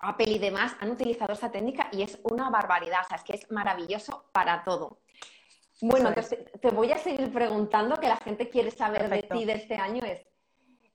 Apple 0.00 0.30
y 0.30 0.38
demás 0.38 0.76
han 0.80 0.90
utilizado 0.90 1.32
esta 1.32 1.50
técnica 1.50 1.88
y 1.92 2.02
es 2.02 2.18
una 2.22 2.48
barbaridad. 2.48 3.00
O 3.04 3.08
sea, 3.08 3.16
es 3.16 3.24
que 3.24 3.34
es 3.34 3.50
maravilloso 3.50 4.30
para 4.32 4.64
todo. 4.64 5.00
Bueno, 5.80 6.08
entonces 6.08 6.38
te 6.60 6.70
voy 6.70 6.90
a 6.92 6.98
seguir 6.98 7.32
preguntando, 7.32 7.96
que 7.96 8.08
la 8.08 8.16
gente 8.16 8.48
quiere 8.48 8.70
saber 8.70 9.08
de 9.10 9.22
ti 9.22 9.44
de 9.44 9.52
este 9.52 9.76
año, 9.76 10.04
es 10.04 10.26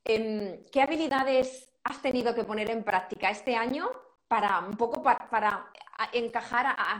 em, 0.04 0.66
¿qué 0.72 0.82
habilidades 0.82 1.70
has 1.84 2.02
tenido 2.02 2.34
que 2.34 2.44
poner 2.44 2.70
en 2.70 2.84
práctica 2.84 3.30
este 3.30 3.56
año 3.56 3.90
para 4.28 4.60
un 4.60 4.76
poco 4.76 5.04
para, 5.04 5.72
encajar 6.12 6.66
a, 6.68 7.00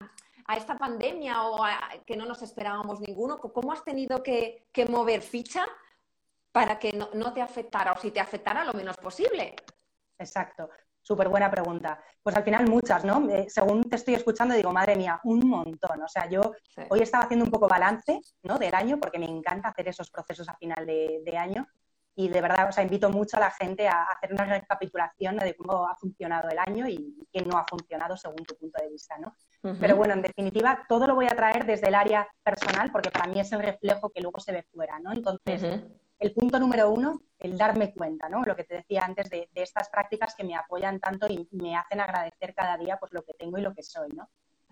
esta 0.56 0.78
pandemia 0.78 1.44
o 1.44 1.64
a, 1.64 1.80
que 2.06 2.16
no 2.16 2.26
nos 2.26 2.42
esperábamos 2.42 3.00
ninguno? 3.00 3.38
¿Cómo 3.38 3.72
has 3.72 3.84
tenido 3.84 4.22
que, 4.22 4.68
mover 4.90 5.22
ficha 5.22 5.66
para 6.52 6.78
que 6.78 6.94
no, 6.94 7.34
te 7.34 7.42
afectara 7.42 7.94
o 7.94 8.00
si 8.00 8.12
te 8.12 8.20
afectara 8.20 8.64
lo 8.64 8.74
menos 8.74 8.98
posible? 8.98 9.56
Exacto. 10.18 10.70
Súper 11.02 11.28
buena 11.28 11.52
pregunta. 11.52 12.02
Pues 12.22 12.36
al 12.38 12.46
final 12.46 12.70
muchas, 12.70 13.04
¿no? 13.04 13.30
Eh, 13.30 13.48
según 13.50 13.84
te 13.90 13.98
estoy 13.98 14.14
escuchando, 14.14 14.56
digo, 14.56 14.72
madre 14.72 14.96
mía, 14.96 15.20
un 15.26 15.50
montón. 15.50 16.02
O 16.02 16.08
sea, 16.08 16.30
yo 16.30 16.54
hoy 16.90 17.02
estaba 17.02 17.26
haciendo 17.26 17.44
un 17.44 17.52
poco 17.52 17.68
balance, 17.68 18.22
¿no? 18.44 18.58
Del 18.58 18.74
año, 18.74 18.98
porque 18.98 19.20
me 19.20 19.26
encanta 19.26 19.70
hacer 19.70 19.90
esos 19.90 20.10
procesos 20.10 20.48
a 20.48 20.56
final 20.56 20.86
de 20.86 21.38
año 21.38 21.68
y 22.16 22.30
de 22.30 22.42
verdad, 22.42 22.70
o 22.70 22.72
sea, 22.72 22.84
invito 22.84 23.10
mucho 23.10 23.38
a 23.38 23.42
la 23.42 23.52
gente 23.52 23.88
a 23.88 24.04
hacer 24.04 24.34
una 24.34 24.46
recapitulación 24.46 25.38
de 25.38 25.56
cómo 25.56 25.88
ha 25.88 25.96
funcionado 25.96 26.50
el 26.50 26.60
año 26.60 26.88
y 26.88 27.28
qué 27.32 27.44
no 27.44 27.58
ha 27.58 27.66
funcionado 27.66 28.16
según 28.16 28.44
tu 28.46 28.56
punto 28.56 28.82
de 28.82 28.90
vista, 28.90 29.18
¿no? 29.18 29.36
Pero 29.80 29.96
bueno, 29.96 30.14
en 30.14 30.22
definitiva, 30.22 30.86
todo 30.90 31.08
lo 31.08 31.16
voy 31.16 31.26
a 31.26 31.36
traer 31.36 31.66
desde 31.66 31.88
el 31.88 31.96
área 31.96 32.28
personal 32.44 32.92
porque 32.92 33.10
para 33.10 33.28
mí 33.28 33.40
es 33.40 33.52
el 33.54 33.64
reflejo 33.64 34.10
que 34.10 34.22
luego 34.22 34.40
se 34.40 34.52
ve 34.52 34.64
fuera, 34.64 35.00
¿no? 35.00 35.14
Entonces, 35.14 35.64
el 36.20 36.34
punto 36.34 36.60
número 36.60 36.90
uno, 36.92 37.22
el 37.40 37.58
darme 37.58 37.94
cuenta, 37.94 38.30
¿no? 38.30 38.44
Lo 38.44 38.56
que 38.56 38.66
te 38.66 38.76
decía 38.76 39.04
antes 39.04 39.30
de, 39.30 39.50
de, 39.52 39.64
estas 39.64 39.90
prácticas 39.90 40.36
que 40.36 40.44
me 40.44 40.56
apoyan 40.56 41.00
tanto 41.00 41.28
y 41.28 41.48
me 41.52 41.76
hacen 41.76 42.02
agradecer 42.02 42.54
cada 42.54 42.78
día 42.78 42.98
pues 42.98 43.14
lo 43.14 43.24
que 43.24 43.34
tengo 43.34 43.58
y 43.58 43.62
lo 43.62 43.74
que 43.74 43.84
soy, 43.84 44.10
¿no? 44.10 44.30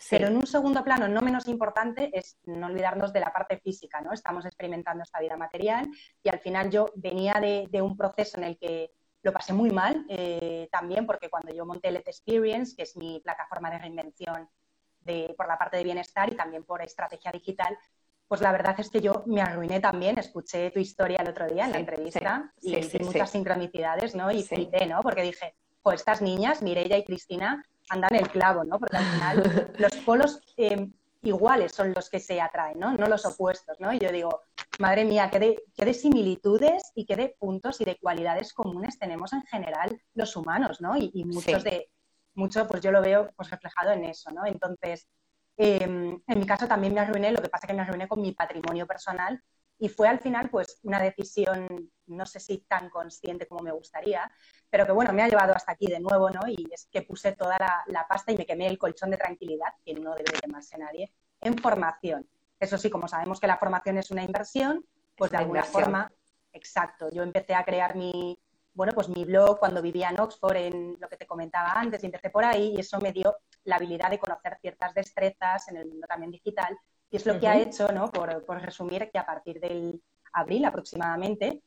Pero 0.10 0.28
en 0.28 0.38
un 0.38 0.48
segundo 0.48 0.84
plano, 0.84 1.08
no 1.08 1.22
menos 1.22 1.48
importante, 1.48 2.10
es 2.14 2.38
no 2.46 2.68
olvidarnos 2.68 3.14
de 3.14 3.20
la 3.20 3.32
parte 3.32 3.60
física, 3.60 4.02
¿no? 4.02 4.14
Estamos 4.14 4.46
experimentando 4.46 5.04
esta 5.04 5.20
vida 5.20 5.38
material 5.38 5.90
y 6.24 6.30
al 6.30 6.40
final 6.40 6.70
yo 6.70 6.88
venía 6.96 7.34
de, 7.34 7.82
un 7.82 7.96
proceso 7.98 8.38
en 8.38 8.46
el 8.46 8.58
que 8.58 8.92
lo 9.24 9.32
pasé 9.32 9.54
muy 9.54 9.70
mal 9.70 10.06
eh, 10.10 10.68
también 10.72 11.06
porque 11.06 11.30
cuando 11.30 11.54
yo 11.54 11.66
monté 11.66 11.92
Let 11.92 12.04
Experience, 12.08 12.76
que 12.76 12.84
es 12.84 12.98
mi 12.98 13.20
plataforma 13.20 13.70
de 13.70 13.78
reinvención 13.78 14.50
de, 15.02 15.34
por 15.38 15.48
la 15.48 15.58
parte 15.58 15.78
de 15.78 15.84
bienestar 15.84 16.32
y 16.32 16.36
también 16.36 16.64
por 16.64 16.82
estrategia 16.82 17.32
digital, 17.32 17.78
pues 18.28 18.42
la 18.42 18.52
verdad 18.52 18.76
es 18.80 18.90
que 18.90 19.02
yo 19.02 19.24
me 19.26 19.42
arruiné 19.42 19.80
también. 19.80 20.18
Escuché 20.18 20.72
tu 20.72 20.80
historia 20.80 21.18
el 21.22 21.30
otro 21.30 21.48
día 21.48 21.66
en 21.66 21.74
la 21.74 21.80
entrevista 21.80 22.54
y 22.62 22.76
vi 22.76 23.00
muchas 23.04 23.30
sincronicidades, 23.30 24.16
¿no? 24.16 24.32
Y 24.32 24.44
flipé, 24.44 24.86
¿no? 24.86 25.02
Porque 25.02 25.22
dije, 25.22 25.54
pues 25.84 26.00
estas 26.00 26.22
niñas, 26.22 26.62
Mireia 26.62 26.98
y 26.98 27.04
Cristina, 27.04 27.62
andan 27.92 28.16
el 28.16 28.30
clavo, 28.30 28.64
¿no? 28.64 28.80
Porque 28.80 28.98
al 28.98 29.06
final 29.06 29.74
los 29.78 29.96
polos 29.98 30.42
eh, 30.58 30.90
iguales 31.22 31.74
son 31.74 31.94
los 31.94 32.10
que 32.10 32.20
se 32.20 32.40
atraen, 32.40 32.80
¿no? 32.80 32.94
No 32.94 33.08
los 33.08 33.26
opuestos, 33.26 33.80
¿no? 33.80 33.94
Y 33.94 34.00
yo 34.00 34.12
digo, 34.12 34.42
madre 34.80 35.06
mía, 35.06 35.30
qué 35.30 35.40
de, 35.40 35.64
qué 35.76 35.86
de 35.86 35.94
similitudes 35.94 36.92
y 36.96 37.06
qué 37.06 37.16
de 37.16 37.36
puntos 37.38 37.82
y 37.82 37.86
de 37.86 37.98
cualidades 37.98 38.54
comunes 38.54 38.98
tenemos 38.98 39.34
en 39.34 39.44
general 39.44 40.02
los 40.14 40.36
humanos, 40.36 40.82
¿no? 40.82 40.96
Y, 40.98 41.24
muchos 41.26 41.64
de, 41.64 41.90
mucho, 42.34 42.66
pues 42.68 42.82
yo 42.82 42.92
lo 42.92 43.02
veo 43.02 43.30
pues, 43.36 43.50
reflejado 43.50 43.92
en 43.92 44.06
eso, 44.06 44.32
¿no? 44.32 44.46
Entonces, 44.46 45.08
em, 45.58 46.20
en 46.26 46.40
mi 46.40 46.46
caso 46.46 46.68
también 46.68 46.94
me 46.94 47.02
arruiné, 47.02 47.32
lo 47.32 47.42
que 47.42 47.50
pasa 47.50 47.68
es 47.68 47.72
que 47.72 47.76
me 47.76 47.82
arruiné 47.82 48.08
con 48.08 48.22
mi 48.22 48.32
patrimonio 48.32 48.88
personal 48.88 49.44
y 49.82 49.90
fue 49.90 50.08
al 50.08 50.20
final 50.20 50.48
pues 50.52 50.80
una 50.84 51.02
decisión, 51.02 51.90
no 52.06 52.26
sé 52.28 52.40
si 52.40 52.60
tan 52.60 52.88
consciente 52.92 53.48
como 53.48 53.64
me 53.64 53.72
gustaría, 53.72 54.32
pero 54.70 54.86
que 54.86 54.92
bueno, 54.92 55.12
me 55.12 55.24
ha 55.24 55.28
llevado 55.28 55.56
hasta 55.56 55.72
aquí 55.72 55.88
de 55.88 56.00
nuevo, 56.00 56.30
¿no? 56.30 56.42
Y 56.48 56.68
es 56.72 56.88
que 56.92 57.02
puse 57.02 57.32
toda 57.32 57.58
la, 57.88 58.08
pasta 58.08 58.32
y 58.32 58.38
me 58.38 58.46
quemé 58.46 58.68
el 58.68 58.78
colchón 58.78 59.10
de 59.10 59.18
tranquilidad, 59.18 59.74
que 59.84 59.96
no 59.96 60.14
debe 60.14 60.34
quemarse 60.40 60.78
nadie, 60.78 61.12
en 61.42 61.58
formación. 61.58 62.30
Eso 62.60 62.78
sí, 62.78 62.92
como 62.92 63.08
sabemos 63.08 63.40
que 63.40 63.48
la 63.48 63.58
formación 63.58 63.98
es 63.98 64.12
una 64.12 64.24
inversión, 64.24 64.86
pues 65.18 65.32
de 65.32 65.38
alguna 65.38 65.64
forma, 65.64 66.12
exacto, 66.54 67.10
yo 67.10 67.24
empecé 67.24 67.56
a 67.56 67.66
crear 67.66 67.96
mi, 67.96 68.38
bueno, 68.76 68.94
pues 68.94 69.10
mi 69.10 69.26
blog 69.26 69.58
cuando 69.58 69.82
vivía 69.82 70.12
en 70.12 70.20
Oxford, 70.20 70.58
en 70.58 70.98
lo 71.00 71.10
que 71.10 71.18
te 71.18 71.26
comentaba 71.26 71.72
antes, 71.72 72.04
y 72.04 72.06
empecé 72.06 72.30
por 72.30 72.46
ahí 72.46 72.76
y 72.76 72.82
eso 72.82 73.00
me 73.00 73.12
dio 73.12 73.36
la 73.64 73.78
habilidad 73.78 74.12
de 74.12 74.20
conocer 74.20 74.60
ciertas 74.62 74.94
destrezas 74.94 75.68
en 75.70 75.78
el 75.78 75.88
mundo 75.88 76.06
también 76.06 76.30
digital 76.30 76.78
y 77.12 77.18
es 77.18 77.26
lo 77.26 77.38
que 77.40 77.48
ha 77.48 77.60
hecho, 77.60 77.90
¿no? 77.90 78.10
Por, 78.10 78.62
resumir, 78.62 79.10
que 79.12 79.20
a 79.20 79.26
partir 79.26 79.60
del 79.60 80.02
abril 80.32 80.64
aproximadamente, 80.64 81.62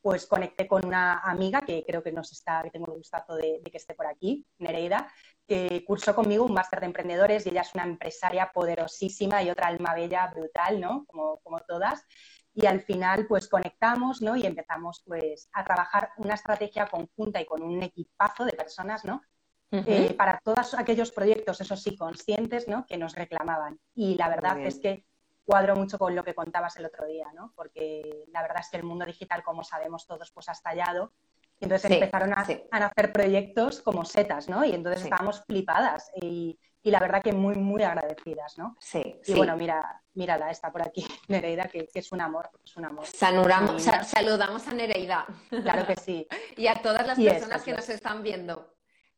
pues 0.00 0.26
conecté 0.26 0.68
con 0.68 0.86
una 0.86 1.18
amiga 1.18 1.62
que 1.62 1.84
creo 1.84 2.02
que 2.02 2.12
nos 2.12 2.30
está, 2.30 2.62
que 2.62 2.70
tengo 2.70 2.86
el 2.86 2.98
gustazo 2.98 3.34
de, 3.34 3.60
que 3.64 3.76
esté 3.76 3.94
por 3.94 4.06
aquí, 4.06 4.46
Nereida, 4.58 5.08
que 5.48 5.84
cursó 5.84 6.14
conmigo 6.14 6.44
un 6.44 6.54
máster 6.54 6.78
de 6.78 6.86
emprendedores 6.86 7.44
y 7.44 7.50
ella 7.50 7.62
es 7.62 7.74
una 7.74 7.84
empresaria 7.84 8.52
poderosísima 8.54 9.42
y 9.42 9.50
otra 9.50 9.66
alma 9.66 9.94
bella, 9.94 10.28
brutal, 10.28 10.80
¿no? 10.80 11.04
Como, 11.06 11.40
como 11.40 11.58
todas. 11.60 12.06
Y 12.54 12.66
al 12.66 12.82
final, 12.82 13.26
pues 13.26 13.48
conectamos, 13.48 14.22
¿no? 14.22 14.36
Y 14.36 14.46
empezamos, 14.46 15.02
pues, 15.04 15.48
a 15.52 15.64
trabajar 15.64 16.10
una 16.18 16.34
estrategia 16.34 16.86
conjunta 16.86 17.40
y 17.40 17.46
con 17.46 17.62
un 17.62 17.82
equipazo 17.82 18.44
de 18.44 18.52
personas, 18.52 19.04
¿no? 19.04 19.22
Eh, 19.70 20.14
para 20.16 20.38
todos 20.44 20.74
aquellos 20.74 21.10
proyectos, 21.10 21.60
eso 21.60 21.76
sí, 21.76 21.96
conscientes, 21.96 22.68
¿no? 22.68 22.86
que 22.86 22.96
nos 22.96 23.14
reclamaban. 23.14 23.78
Y 23.94 24.14
la 24.14 24.28
verdad 24.28 24.60
es 24.60 24.78
que 24.78 25.04
cuadro 25.44 25.76
mucho 25.76 25.98
con 25.98 26.14
lo 26.14 26.24
que 26.24 26.34
contabas 26.34 26.76
el 26.76 26.86
otro 26.86 27.06
día, 27.06 27.26
¿no? 27.34 27.52
porque 27.54 28.24
la 28.32 28.42
verdad 28.42 28.60
es 28.60 28.70
que 28.70 28.76
el 28.76 28.84
mundo 28.84 29.04
digital, 29.04 29.42
como 29.42 29.64
sabemos 29.64 30.06
todos, 30.06 30.30
pues 30.30 30.48
ha 30.48 30.52
estallado. 30.52 31.12
Y 31.60 31.64
entonces 31.64 31.90
empezaron 31.90 32.32
a, 32.32 32.40
hacer 32.40 33.12
proyectos 33.12 33.80
como 33.80 34.04
setas, 34.04 34.48
¿no? 34.48 34.64
Y 34.64 34.72
entonces 34.72 35.04
estábamos 35.04 35.44
flipadas 35.44 36.10
y, 36.20 36.58
la 36.82 36.98
verdad 36.98 37.22
que 37.22 37.32
muy, 37.32 37.54
muy 37.54 37.84
agradecidas, 37.84 38.58
¿no? 38.58 38.76
Sí. 38.80 39.20
Y 39.24 39.34
bueno, 39.34 39.56
mira, 39.56 40.02
mírala, 40.14 40.50
está 40.50 40.72
por 40.72 40.82
aquí, 40.82 41.06
Nereida, 41.28 41.66
que, 41.68 41.88
es 41.94 42.12
un 42.12 42.20
amor, 42.20 42.50
es 42.64 42.76
un 42.76 42.86
amor. 42.86 43.06
saludamos 43.06 44.66
a 44.66 44.74
Nereida. 44.74 45.26
Claro 45.48 45.86
que 45.86 45.94
sí. 45.94 46.26
y 46.56 46.66
a 46.66 46.74
todas 46.82 47.06
las 47.06 47.18
personas 47.18 47.62
que 47.62 47.72
nos 47.72 47.88
están 47.88 48.24
viendo 48.24 48.73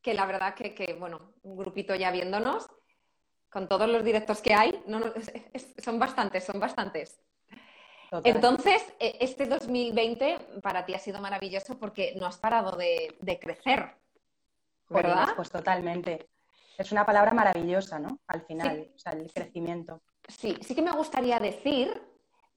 que 0.06 0.14
la 0.14 0.25
verdad 0.25 0.54
que, 0.54 0.96
bueno, 0.96 1.32
un 1.42 1.56
grupito 1.56 1.92
ya 1.96 2.12
viéndonos, 2.12 2.68
con 3.50 3.66
todos 3.68 3.88
los 3.88 4.04
directos 4.04 4.40
que 4.40 4.54
hay, 4.54 4.80
no, 4.86 5.00
son 5.82 5.98
bastantes, 5.98 6.44
son 6.44 6.60
bastantes. 6.60 7.20
Entonces, 8.22 8.84
e, 9.00 9.16
este 9.20 9.46
2020 9.46 10.60
para 10.62 10.86
ti 10.86 10.94
ha 10.94 11.00
sido 11.00 11.20
maravilloso 11.20 11.76
porque 11.76 12.14
no 12.20 12.26
has 12.26 12.38
parado 12.38 12.76
de, 12.76 13.38
crecer. 13.40 13.96
¿verdad? 14.88 15.30
Pues 15.34 15.50
totalmente. 15.50 16.28
Es 16.78 16.92
una 16.92 17.04
palabra 17.04 17.32
maravillosa, 17.32 17.98
¿no? 17.98 18.20
Al 18.28 18.42
final, 18.42 18.92
o 18.94 18.98
sea, 19.00 19.10
el 19.10 19.32
crecimiento. 19.32 20.02
Sí, 20.28 20.56
sí 20.60 20.76
que 20.76 20.82
me 20.82 20.92
gustaría 20.92 21.40
decir, 21.40 22.00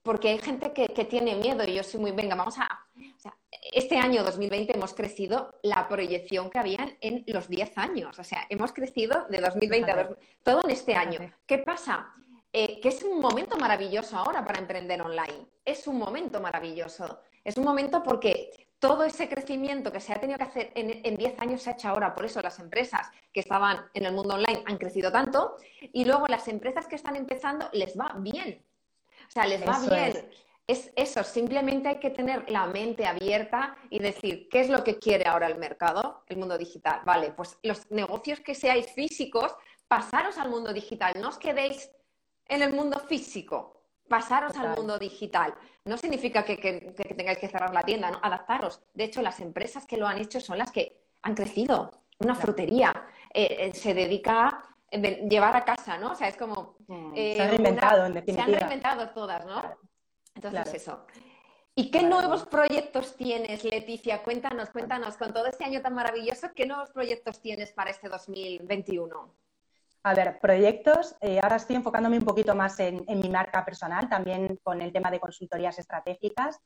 porque 0.02 0.30
hay 0.30 0.38
gente 0.38 0.72
que, 0.72 0.88
tiene 1.04 1.34
miedo 1.34 1.64
y 1.64 1.74
yo 1.74 1.82
soy 1.82 2.00
muy, 2.00 2.12
venga, 2.12 2.34
vamos 2.34 2.58
a... 2.58 2.68
O 3.16 3.20
sea, 3.20 3.36
este 3.72 3.98
año 3.98 4.22
2020 4.22 4.74
hemos 4.74 4.94
crecido 4.94 5.58
la 5.62 5.88
proyección 5.88 6.50
que 6.50 6.58
había 6.58 6.96
en 7.00 7.24
los 7.26 7.48
10 7.48 7.76
años, 7.78 8.18
o 8.18 8.24
sea, 8.24 8.46
hemos 8.48 8.72
crecido 8.72 9.26
de 9.28 9.40
2020 9.40 9.90
a 9.90 10.08
todo 10.42 10.62
en 10.64 10.70
este 10.70 10.94
año. 10.94 11.20
¿Qué 11.46 11.58
pasa? 11.58 12.12
Eh, 12.52 12.80
que 12.80 12.88
es 12.88 13.02
un 13.02 13.20
momento 13.20 13.56
maravilloso 13.58 14.16
ahora 14.16 14.44
para 14.44 14.58
emprender 14.58 15.00
online. 15.02 15.46
Es 15.64 15.86
un 15.86 15.98
momento 15.98 16.40
maravilloso. 16.40 17.20
Es 17.44 17.56
un 17.56 17.64
momento 17.64 18.02
porque 18.02 18.68
todo 18.78 19.04
ese 19.04 19.28
crecimiento 19.28 19.92
que 19.92 20.00
se 20.00 20.12
ha 20.12 20.20
tenido 20.20 20.38
que 20.38 20.44
hacer 20.44 20.72
en 20.74 21.16
10 21.16 21.38
años 21.38 21.62
se 21.62 21.70
ha 21.70 21.72
hecho 21.74 21.88
ahora. 21.88 22.14
Por 22.14 22.24
eso 22.24 22.40
las 22.40 22.58
empresas 22.58 23.08
que 23.32 23.40
estaban 23.40 23.84
en 23.94 24.06
el 24.06 24.12
mundo 24.12 24.34
online 24.34 24.64
han 24.66 24.78
crecido 24.78 25.12
tanto 25.12 25.56
y 25.92 26.06
luego 26.06 26.26
las 26.26 26.48
empresas 26.48 26.86
que 26.86 26.96
están 26.96 27.14
empezando 27.14 27.68
les 27.72 27.96
va 27.96 28.14
bien. 28.18 28.64
O 29.30 29.32
sea, 29.32 29.46
les 29.46 29.60
va 29.66 29.78
bien. 29.78 30.28
Es. 30.66 30.90
eso, 30.96 31.22
simplemente 31.22 31.88
hay 31.88 32.00
que 32.00 32.10
tener 32.10 32.50
la 32.50 32.66
mente 32.66 33.06
abierta 33.06 33.76
y 33.88 34.00
decir, 34.00 34.48
¿qué 34.50 34.60
es 34.60 34.68
lo 34.68 34.82
que 34.82 34.98
quiere 34.98 35.26
ahora 35.28 35.46
el 35.46 35.56
mercado, 35.56 36.24
el 36.26 36.36
mundo 36.36 36.58
digital? 36.58 37.02
Vale, 37.04 37.30
pues 37.30 37.56
los 37.62 37.88
negocios 37.92 38.40
que 38.40 38.56
seáis 38.56 38.90
físicos, 38.92 39.54
pasaros 39.86 40.36
al 40.36 40.50
mundo 40.50 40.72
digital, 40.72 41.14
no 41.20 41.28
os 41.28 41.38
quedéis 41.38 41.90
en 42.46 42.62
el 42.62 42.72
mundo 42.72 42.98
físico, 42.98 43.84
pasaros 44.08 44.56
al 44.56 44.76
mundo 44.76 44.98
digital. 44.98 45.54
No 45.84 45.96
significa 45.96 46.44
que, 46.44 46.56
tengáis 47.16 47.38
que 47.38 47.48
cerrar 47.48 47.72
la 47.72 47.82
tienda, 47.82 48.10
¿no? 48.10 48.18
Adaptaros. 48.20 48.82
De 48.92 49.04
hecho, 49.04 49.22
las 49.22 49.38
empresas 49.38 49.86
que 49.86 49.96
lo 49.96 50.08
han 50.08 50.18
hecho 50.18 50.40
son 50.40 50.58
las 50.58 50.72
que 50.72 51.00
han 51.22 51.34
crecido. 51.36 51.92
Una 52.18 52.34
frutería 52.34 52.92
eh, 53.32 53.56
eh, 53.60 53.74
se 53.74 53.94
dedica 53.94 54.48
a 54.48 54.69
llevar 54.90 55.56
a 55.56 55.64
casa, 55.64 55.98
¿no? 55.98 56.12
O 56.12 56.14
sea, 56.14 56.28
es 56.28 56.36
como... 56.36 56.76
Mm, 56.86 57.12
eh, 57.14 57.34
se 57.36 57.42
han 57.42 57.48
reinventado, 57.50 58.06
en 58.06 58.14
definitiva. 58.14 58.44
Se 58.46 58.52
han 58.52 58.58
reinventado 58.58 59.10
todas, 59.10 59.44
¿no? 59.46 59.62
Entonces, 60.34 60.74
eso. 60.74 61.06
¿Y 61.74 61.90
qué 61.90 62.02
nuevos 62.02 62.44
proyectos 62.46 63.16
tienes, 63.16 63.64
Leticia? 63.64 64.22
Cuéntanos, 64.22 64.70
cuéntanos, 64.70 65.16
con 65.16 65.32
todo 65.32 65.46
este 65.46 65.64
año 65.64 65.80
tan 65.80 65.94
maravilloso, 65.94 66.48
¿qué 66.54 66.66
nuevos 66.66 66.90
proyectos 66.90 67.40
tienes 67.40 67.72
para 67.72 67.90
este 67.90 68.08
2021? 68.08 69.34
A 70.02 70.14
ver, 70.14 70.38
proyectos. 70.40 71.14
Eh, 71.20 71.40
ahora 71.42 71.56
estoy 71.56 71.76
enfocándome 71.76 72.18
un 72.18 72.24
poquito 72.24 72.54
más 72.54 72.78
en, 72.80 73.04
mi 73.06 73.28
marca 73.28 73.64
personal, 73.64 74.08
también 74.08 74.58
con 74.62 74.80
el 74.80 74.92
tema 74.92 75.10
de 75.10 75.20
consultorías 75.20 75.78
estratégicas. 75.78 76.58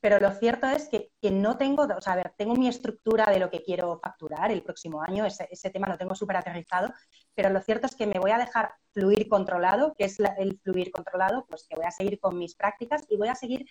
Pero 0.00 0.20
lo 0.20 0.30
cierto 0.32 0.68
es 0.68 0.88
que, 0.88 1.10
no 1.30 1.56
tengo, 1.56 1.82
o 1.82 2.00
sea, 2.00 2.12
a 2.12 2.16
ver, 2.16 2.32
tengo 2.36 2.54
mi 2.54 2.68
estructura 2.68 3.26
de 3.26 3.38
lo 3.38 3.50
que 3.50 3.62
quiero 3.62 3.98
facturar 3.98 4.50
el 4.50 4.62
próximo 4.62 5.02
año, 5.02 5.24
ese, 5.24 5.70
tema 5.70 5.88
lo 5.88 5.98
tengo 5.98 6.14
súper 6.14 6.36
aterrizado, 6.36 6.92
pero 7.34 7.50
lo 7.50 7.60
cierto 7.60 7.86
es 7.86 7.96
que 7.96 8.06
me 8.06 8.20
voy 8.20 8.30
a 8.30 8.38
dejar 8.38 8.72
fluir 8.92 9.28
controlado, 9.28 9.94
que 9.94 10.04
es 10.04 10.18
el 10.20 10.58
fluir 10.62 10.92
controlado, 10.92 11.46
pues 11.48 11.66
que 11.68 11.74
voy 11.74 11.84
a 11.84 11.90
seguir 11.90 12.20
con 12.20 12.38
mis 12.38 12.54
prácticas 12.54 13.04
y 13.08 13.16
voy 13.16 13.28
a 13.28 13.34
seguir 13.34 13.66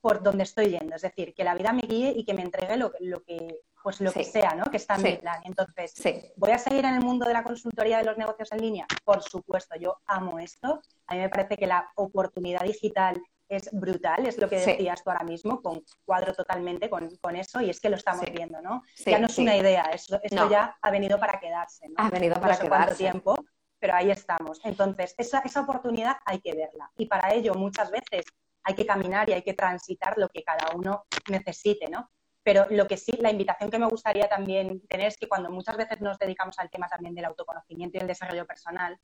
por 0.00 0.22
donde 0.22 0.42
estoy 0.42 0.70
yendo, 0.70 0.96
es 0.96 1.02
decir, 1.02 1.32
que 1.32 1.44
la 1.44 1.54
vida 1.54 1.72
me 1.72 1.82
guíe 1.82 2.12
y 2.16 2.24
que 2.24 2.34
me 2.34 2.42
entregue 2.42 2.76
lo, 2.76 2.92
lo 3.00 3.22
que, 3.22 3.60
pues 3.82 4.00
lo 4.00 4.12
que 4.12 4.24
sea, 4.24 4.54
¿no? 4.54 4.64
Que 4.64 4.76
está 4.76 4.96
en 4.96 5.02
mi 5.02 5.16
plan. 5.16 5.40
Entonces, 5.44 5.94
¿voy 6.36 6.50
a 6.50 6.58
seguir 6.58 6.84
en 6.84 6.94
el 6.94 7.04
mundo 7.04 7.26
de 7.26 7.32
la 7.32 7.42
consultoría 7.42 7.98
de 7.98 8.04
los 8.04 8.18
negocios 8.18 8.50
en 8.52 8.60
línea? 8.60 8.86
Por 9.04 9.22
supuesto, 9.22 9.76
yo 9.78 9.98
amo 10.06 10.38
esto. 10.38 10.80
A 11.06 11.14
mí 11.14 11.20
me 11.20 11.28
parece 11.28 11.56
que 11.56 11.66
la 11.66 11.90
oportunidad 11.96 12.62
digital 12.62 13.20
es 13.56 13.68
brutal, 13.72 14.26
es 14.26 14.38
lo 14.38 14.48
que 14.48 14.56
decías 14.56 15.02
tú 15.02 15.10
ahora 15.10 15.24
mismo, 15.24 15.60
con 15.60 15.82
cuadro 16.04 16.32
totalmente 16.32 16.88
con, 16.88 17.36
eso, 17.36 17.60
y 17.60 17.70
es 17.70 17.80
que 17.80 17.90
lo 17.90 17.96
estamos 17.96 18.24
viendo, 18.30 18.60
¿no? 18.62 18.82
ya 19.04 19.18
no 19.18 19.26
es 19.26 19.38
una 19.38 19.56
idea, 19.56 19.82
esto, 19.92 20.20
ya 20.50 20.76
ha 20.80 20.90
venido 20.90 21.18
para 21.18 21.38
quedarse, 21.38 21.88
¿no? 21.88 21.94
Ha 21.98 22.10
venido 22.10 22.34
para 22.40 22.54
no 22.54 22.60
quedarse. 22.60 22.96
tiempo, 22.96 23.34
pero 23.78 23.94
ahí 23.94 24.10
estamos. 24.10 24.60
Entonces, 24.64 25.14
esa, 25.18 25.40
esa 25.40 25.60
oportunidad 25.60 26.16
hay 26.24 26.40
que 26.40 26.54
verla. 26.54 26.90
Y 26.96 27.06
para 27.06 27.34
ello, 27.34 27.54
muchas 27.54 27.90
veces 27.90 28.24
hay 28.64 28.74
que 28.74 28.86
caminar 28.86 29.28
y 29.28 29.32
hay 29.32 29.42
que 29.42 29.54
transitar 29.54 30.16
lo 30.16 30.28
que 30.28 30.42
cada 30.42 30.74
uno 30.74 31.04
necesite, 31.28 31.88
¿no? 31.88 32.08
Pero 32.44 32.66
lo 32.70 32.86
que 32.86 32.96
sí, 32.96 33.12
la 33.20 33.30
invitación 33.30 33.70
que 33.70 33.78
me 33.78 33.86
gustaría 33.86 34.28
también 34.28 34.84
tener 34.88 35.08
es 35.08 35.16
que 35.16 35.28
cuando 35.28 35.50
muchas 35.50 35.76
veces 35.76 36.00
nos 36.00 36.18
dedicamos 36.18 36.58
al 36.58 36.70
tema 36.70 36.88
también 36.88 37.14
del 37.14 37.26
autoconocimiento 37.26 37.98
y 37.98 38.00
el 38.00 38.08
desarrollo 38.08 38.46
personal, 38.46 38.98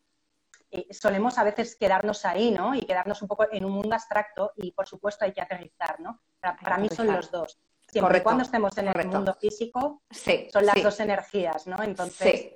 eh, 0.70 0.87
solemos 0.92 1.38
a 1.38 1.44
veces 1.44 1.76
quedarnos 1.76 2.24
ahí, 2.24 2.50
¿no? 2.50 2.74
Y 2.74 2.83
quedarnos 2.83 3.22
un 3.22 3.28
poco 3.28 3.46
en 3.50 3.64
un 3.64 3.72
mundo 3.72 3.94
abstracto 3.94 4.52
y, 4.57 4.72
por 4.72 4.87
supuesto, 4.87 5.24
hay 5.24 5.33
que 5.33 5.40
aterrizar, 5.40 6.00
¿no? 6.00 6.20
Para, 6.40 6.76
mí 6.78 6.88
son 6.88 7.07
los 7.09 7.31
dos. 7.31 7.59
Siempre 7.90 8.22
cuando 8.22 8.42
estemos 8.42 8.76
en 8.76 8.88
el 8.88 9.09
mundo 9.09 9.35
físico, 9.35 10.02
son 10.11 10.66
las 10.66 10.83
dos 10.83 11.00
energías, 11.00 11.66
¿no? 11.66 11.83
Entonces, 11.83 12.54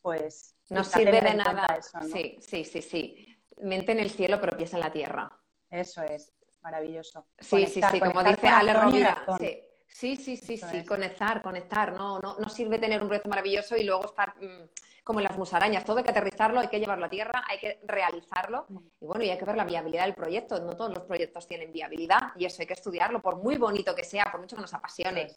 pues... 0.00 0.56
No 0.70 0.82
sirve 0.84 1.20
de 1.20 1.34
nada. 1.34 1.80
Sí, 2.10 2.38
sí, 2.40 2.64
sí, 2.64 2.80
sí. 2.80 3.36
Mente 3.58 3.92
en 3.92 3.98
el 3.98 4.10
cielo, 4.10 4.40
pero 4.40 4.56
pies 4.56 4.72
en 4.72 4.80
la 4.80 4.90
tierra. 4.90 5.30
Eso 5.68 6.02
es, 6.02 6.32
maravilloso. 6.62 7.26
Sí, 7.38 7.66
sí, 7.66 7.82
sí, 7.90 8.00
como 8.00 8.24
dice 8.24 8.48
Ale 8.48 8.72
Rovira. 8.72 9.24
Sí. 9.38 9.62
Sí, 9.92 10.16
sí, 10.16 10.38
sí, 10.38 10.56
sí, 10.56 10.84
conectar, 10.86 11.42
conectar. 11.42 11.92
No, 11.92 12.18
no, 12.18 12.38
no 12.38 12.48
sirve 12.48 12.78
tener 12.78 13.02
un 13.02 13.08
proyecto 13.08 13.28
maravilloso 13.28 13.76
y 13.76 13.84
luego 13.84 14.06
estar 14.06 14.34
mm, 14.42 14.64
como 15.04 15.20
en 15.20 15.24
las 15.24 15.36
musarañas. 15.36 15.84
Todo 15.84 15.98
hay 15.98 16.04
que 16.04 16.10
aterrizarlo, 16.10 16.60
hay 16.60 16.68
que 16.68 16.78
llevarlo 16.78 17.06
a 17.06 17.10
tierra, 17.10 17.44
hay 17.48 17.58
que 17.58 17.80
realizarlo. 17.84 18.66
Mm. 18.68 18.78
Y 19.00 19.06
bueno, 19.06 19.24
y 19.24 19.30
hay 19.30 19.38
que 19.38 19.44
ver 19.44 19.56
la 19.56 19.64
viabilidad 19.64 20.04
del 20.04 20.14
proyecto. 20.14 20.60
No 20.60 20.76
todos 20.76 20.94
los 20.94 21.04
proyectos 21.04 21.46
tienen 21.46 21.72
viabilidad 21.72 22.32
y 22.36 22.44
eso 22.44 22.62
hay 22.62 22.66
que 22.66 22.74
estudiarlo, 22.74 23.20
por 23.20 23.36
muy 23.36 23.56
bonito 23.56 23.94
que 23.94 24.04
sea, 24.04 24.24
por 24.30 24.40
mucho 24.40 24.56
que 24.56 24.62
nos 24.62 24.74
apasione. 24.74 25.30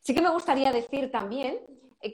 Sí, 0.00 0.14
que 0.14 0.20
me 0.20 0.30
gustaría 0.30 0.72
decir 0.72 1.10
también 1.10 1.60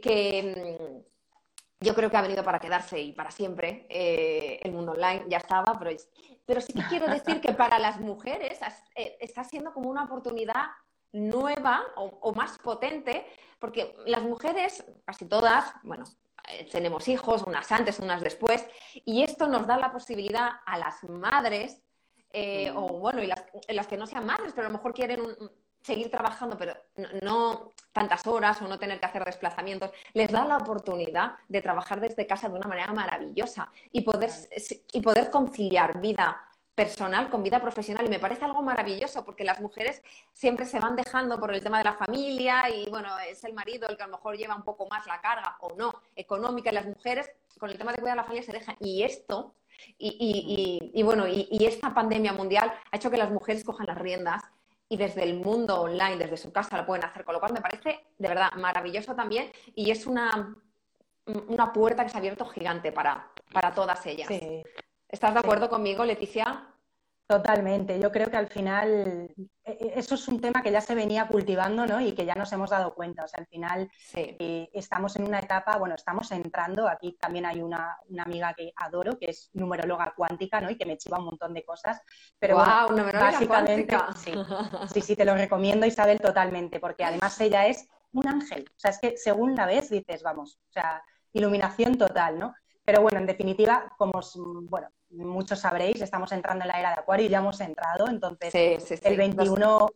que 0.03 1.01
mm, 1.01 1.85
yo 1.85 1.95
creo 1.95 2.11
que 2.11 2.17
ha 2.17 2.23
venido 2.23 2.45
para 2.45 2.59
quedarse 2.59 3.01
y 3.01 3.13
para 3.13 3.31
siempre. 3.31 3.87
Eh, 3.89 4.61
el 4.63 4.73
mundo 4.73 4.93
online 4.93 5.25
ya 5.29 5.39
estaba, 5.39 5.79
pero, 5.79 5.97
pero 6.45 6.61
sí 6.61 6.73
que 6.73 6.83
quiero 6.89 7.07
decir 7.09 7.41
que 7.41 7.53
para 7.53 7.79
las 7.79 8.01
mujeres 8.01 8.59
eh, 8.95 9.17
está 9.21 9.45
siendo 9.45 9.73
como 9.73 9.89
una 9.89 10.05
oportunidad 10.05 10.67
nueva 11.13 11.83
o, 11.97 12.35
más 12.35 12.59
potente, 12.59 13.25
porque 13.59 13.97
las 14.05 14.23
mujeres, 14.23 14.85
casi 15.07 15.27
todas, 15.27 15.73
bueno, 15.83 16.05
eh, 16.05 16.28
tenemos 16.71 17.09
hijos, 17.09 17.43
unas 17.43 17.71
antes, 17.73 17.99
unas 17.99 18.23
después, 18.23 18.67
y 19.05 19.23
esto 19.23 19.47
nos 19.47 19.67
da 19.67 19.77
la 19.77 19.93
posibilidad 19.93 20.51
a 20.65 20.79
las 20.79 21.03
madres, 21.05 21.83
eh, 22.33 22.71
o 22.75 22.89
mm. 22.89 23.01
bueno, 23.01 23.23
y 23.23 23.27
las, 23.27 23.87
que 23.87 23.97
no 23.97 24.07
sean 24.07 24.27
madres, 24.27 24.53
pero 24.55 24.67
a 24.67 24.71
lo 24.71 24.77
mejor 24.77 24.95
quieren 24.95 25.23
seguir 25.83 26.11
trabajando, 26.11 26.59
pero 26.59 26.75
no, 27.23 27.71
tantas 27.93 28.27
horas 28.27 28.61
o 28.61 28.69
no 28.69 28.79
tener 28.79 28.99
que 28.99 29.07
hacer 29.07 29.25
desplazamientos, 29.25 29.91
les 30.13 30.31
da 30.31 30.45
la 30.45 30.57
oportunidad 30.57 31.37
de 31.49 31.63
trabajar 31.63 32.01
desde 32.01 32.27
casa 32.27 32.49
de 32.49 32.57
una 32.57 32.69
manera 32.69 32.93
maravillosa 32.93 33.71
y 33.93 34.03
poder, 34.03 34.31
y 34.93 35.01
poder 35.01 35.31
conciliar 35.31 36.01
vida 36.01 36.48
personal 36.79 37.29
con 37.29 37.43
vida 37.43 37.61
profesional 37.61 38.07
y 38.07 38.09
me 38.09 38.21
parece 38.21 38.45
algo 38.45 38.63
maravilloso 38.63 39.25
porque 39.25 39.43
las 39.43 39.61
mujeres 39.61 40.01
siempre 40.33 40.65
se 40.65 40.79
van 40.79 40.95
dejando 40.95 41.41
por 41.41 41.53
el 41.53 41.61
tema 41.61 41.79
de 41.79 41.85
la 41.85 41.95
familia 41.95 42.71
y 42.71 42.89
bueno, 42.89 43.09
es 43.29 43.43
el 43.43 43.53
marido 43.53 43.89
el 43.89 43.97
que 43.97 44.05
a 44.05 44.07
lo 44.07 44.13
mejor 44.13 44.37
lleva 44.37 44.55
un 44.55 44.63
poco 44.63 44.87
más 44.87 45.05
la 45.09 45.21
carga 45.21 45.57
o 45.59 45.75
no 45.75 45.93
económica 46.15 46.71
y 46.71 46.75
las 46.75 46.87
mujeres 46.87 47.33
con 47.59 47.69
el 47.69 47.79
tema 47.79 47.91
de 47.91 47.99
cuidar 47.99 48.17
la 48.17 48.23
familia 48.23 48.45
se 48.45 48.53
dejan 48.53 48.77
y 48.79 49.03
esto 49.03 49.57
y, 49.99 51.03
bueno, 51.03 51.27
y, 51.27 51.65
esta 51.67 51.93
pandemia 51.93 52.33
mundial 52.33 52.73
ha 52.93 52.97
hecho 52.97 53.11
que 53.11 53.17
las 53.17 53.33
mujeres 53.33 53.65
cojan 53.65 53.89
las 53.89 53.99
riendas 53.99 54.45
y 54.89 54.97
desde 54.97 55.25
el 55.25 55.35
mundo 55.35 55.81
online, 55.81 56.17
desde 56.17 56.37
su 56.37 56.53
casa 56.53 56.77
lo 56.77 56.87
pueden 56.87 57.05
hacer, 57.05 57.25
con 57.25 57.35
lo 57.35 57.41
cual 57.41 57.55
me 57.55 57.61
parece 57.61 58.07
de 58.19 58.29
verdad 58.29 58.53
maravilloso 58.57 59.17
también 59.17 59.51
y 59.75 59.91
es 59.91 60.07
una, 60.07 60.57
una 61.27 61.73
puerta 61.73 62.05
que 62.05 62.11
se 62.11 62.17
ha 62.17 62.21
abierto 62.21 62.45
gigante 62.47 62.93
para, 62.93 63.33
para 63.53 63.75
todas 63.75 64.07
ellas. 64.07 64.29
¿Estás 65.09 65.33
de 65.33 65.41
acuerdo 65.41 65.71
conmigo, 65.71 66.05
Leticia? 66.05 66.69
Totalmente. 67.27 68.01
Yo 68.01 68.11
creo 68.11 68.31
que 68.31 68.39
al 68.39 68.49
final 68.49 69.31
e, 69.63 69.71
e, 69.71 69.93
eso 69.97 70.15
es 70.15 70.29
un 70.29 70.41
tema 70.41 70.63
que 70.63 70.73
ya 70.73 70.81
se 70.81 70.95
venía 70.95 71.29
cultivando 71.29 71.87
¿no? 71.87 72.01
y 72.01 72.13
que 72.13 72.25
ya 72.25 72.35
nos 72.35 72.51
hemos 72.53 72.71
dado 72.71 72.95
cuenta. 72.95 73.25
O 73.25 73.29
sea, 73.29 73.41
al 73.41 73.47
final 73.47 73.91
eh, 74.15 74.71
estamos 74.73 75.15
en 75.17 75.25
una 75.25 75.39
etapa, 75.41 75.77
bueno, 75.77 75.95
estamos 75.95 76.31
entrando. 76.33 76.89
Aquí 76.89 77.19
también 77.21 77.45
hay 77.45 77.61
una, 77.61 77.99
amiga 78.19 78.55
que 78.55 78.73
adoro, 78.77 79.19
que 79.19 79.27
es 79.27 79.51
numeróloga 79.53 80.15
cuántica 80.17 80.63
¿no? 80.63 80.71
y 80.71 80.77
que 80.77 80.87
me 80.87 80.97
chiva 80.97 81.19
un 81.19 81.27
montón 81.27 81.53
de 81.53 81.67
cosas. 81.67 82.01
Pero 82.39 82.57
wow, 82.57 82.97
básicamente, 83.13 83.95
sí, 84.17 84.33
sí, 84.93 85.01
sí, 85.03 85.17
te 85.17 85.27
lo 85.27 85.35
recomiendo, 85.35 85.85
Isabel, 85.85 86.19
totalmente, 86.19 86.81
porque 86.81 87.05
además 87.05 87.39
ella 87.43 87.67
es 87.67 87.89
un 88.13 88.27
ángel. 88.27 88.65
O 88.75 88.79
sea, 88.79 88.91
es 88.91 88.99
que 88.99 89.19
según 89.19 89.55
la 89.55 89.67
ves 89.67 89.91
dices, 89.91 90.23
vamos, 90.23 90.59
o 90.69 90.73
sea, 90.73 91.03
iluminación 91.33 91.99
total, 91.99 92.39
¿no? 92.39 92.55
Pero 92.87 93.03
bueno, 93.03 93.19
en 93.19 93.27
definitiva, 93.27 93.93
como 93.99 94.23
bueno, 94.71 94.89
muchos 95.11 95.61
sabréis, 95.61 96.01
estamos 96.01 96.33
entrando 96.33 96.65
en 96.65 96.69
la 96.69 96.79
era 96.79 96.91
de 96.91 97.01
Acuario 97.01 97.27
y 97.27 97.31
ya 97.31 97.39
hemos 97.39 97.61
entrado, 97.61 98.09
entonces 98.09 98.53
el 99.03 99.17
21 99.17 99.89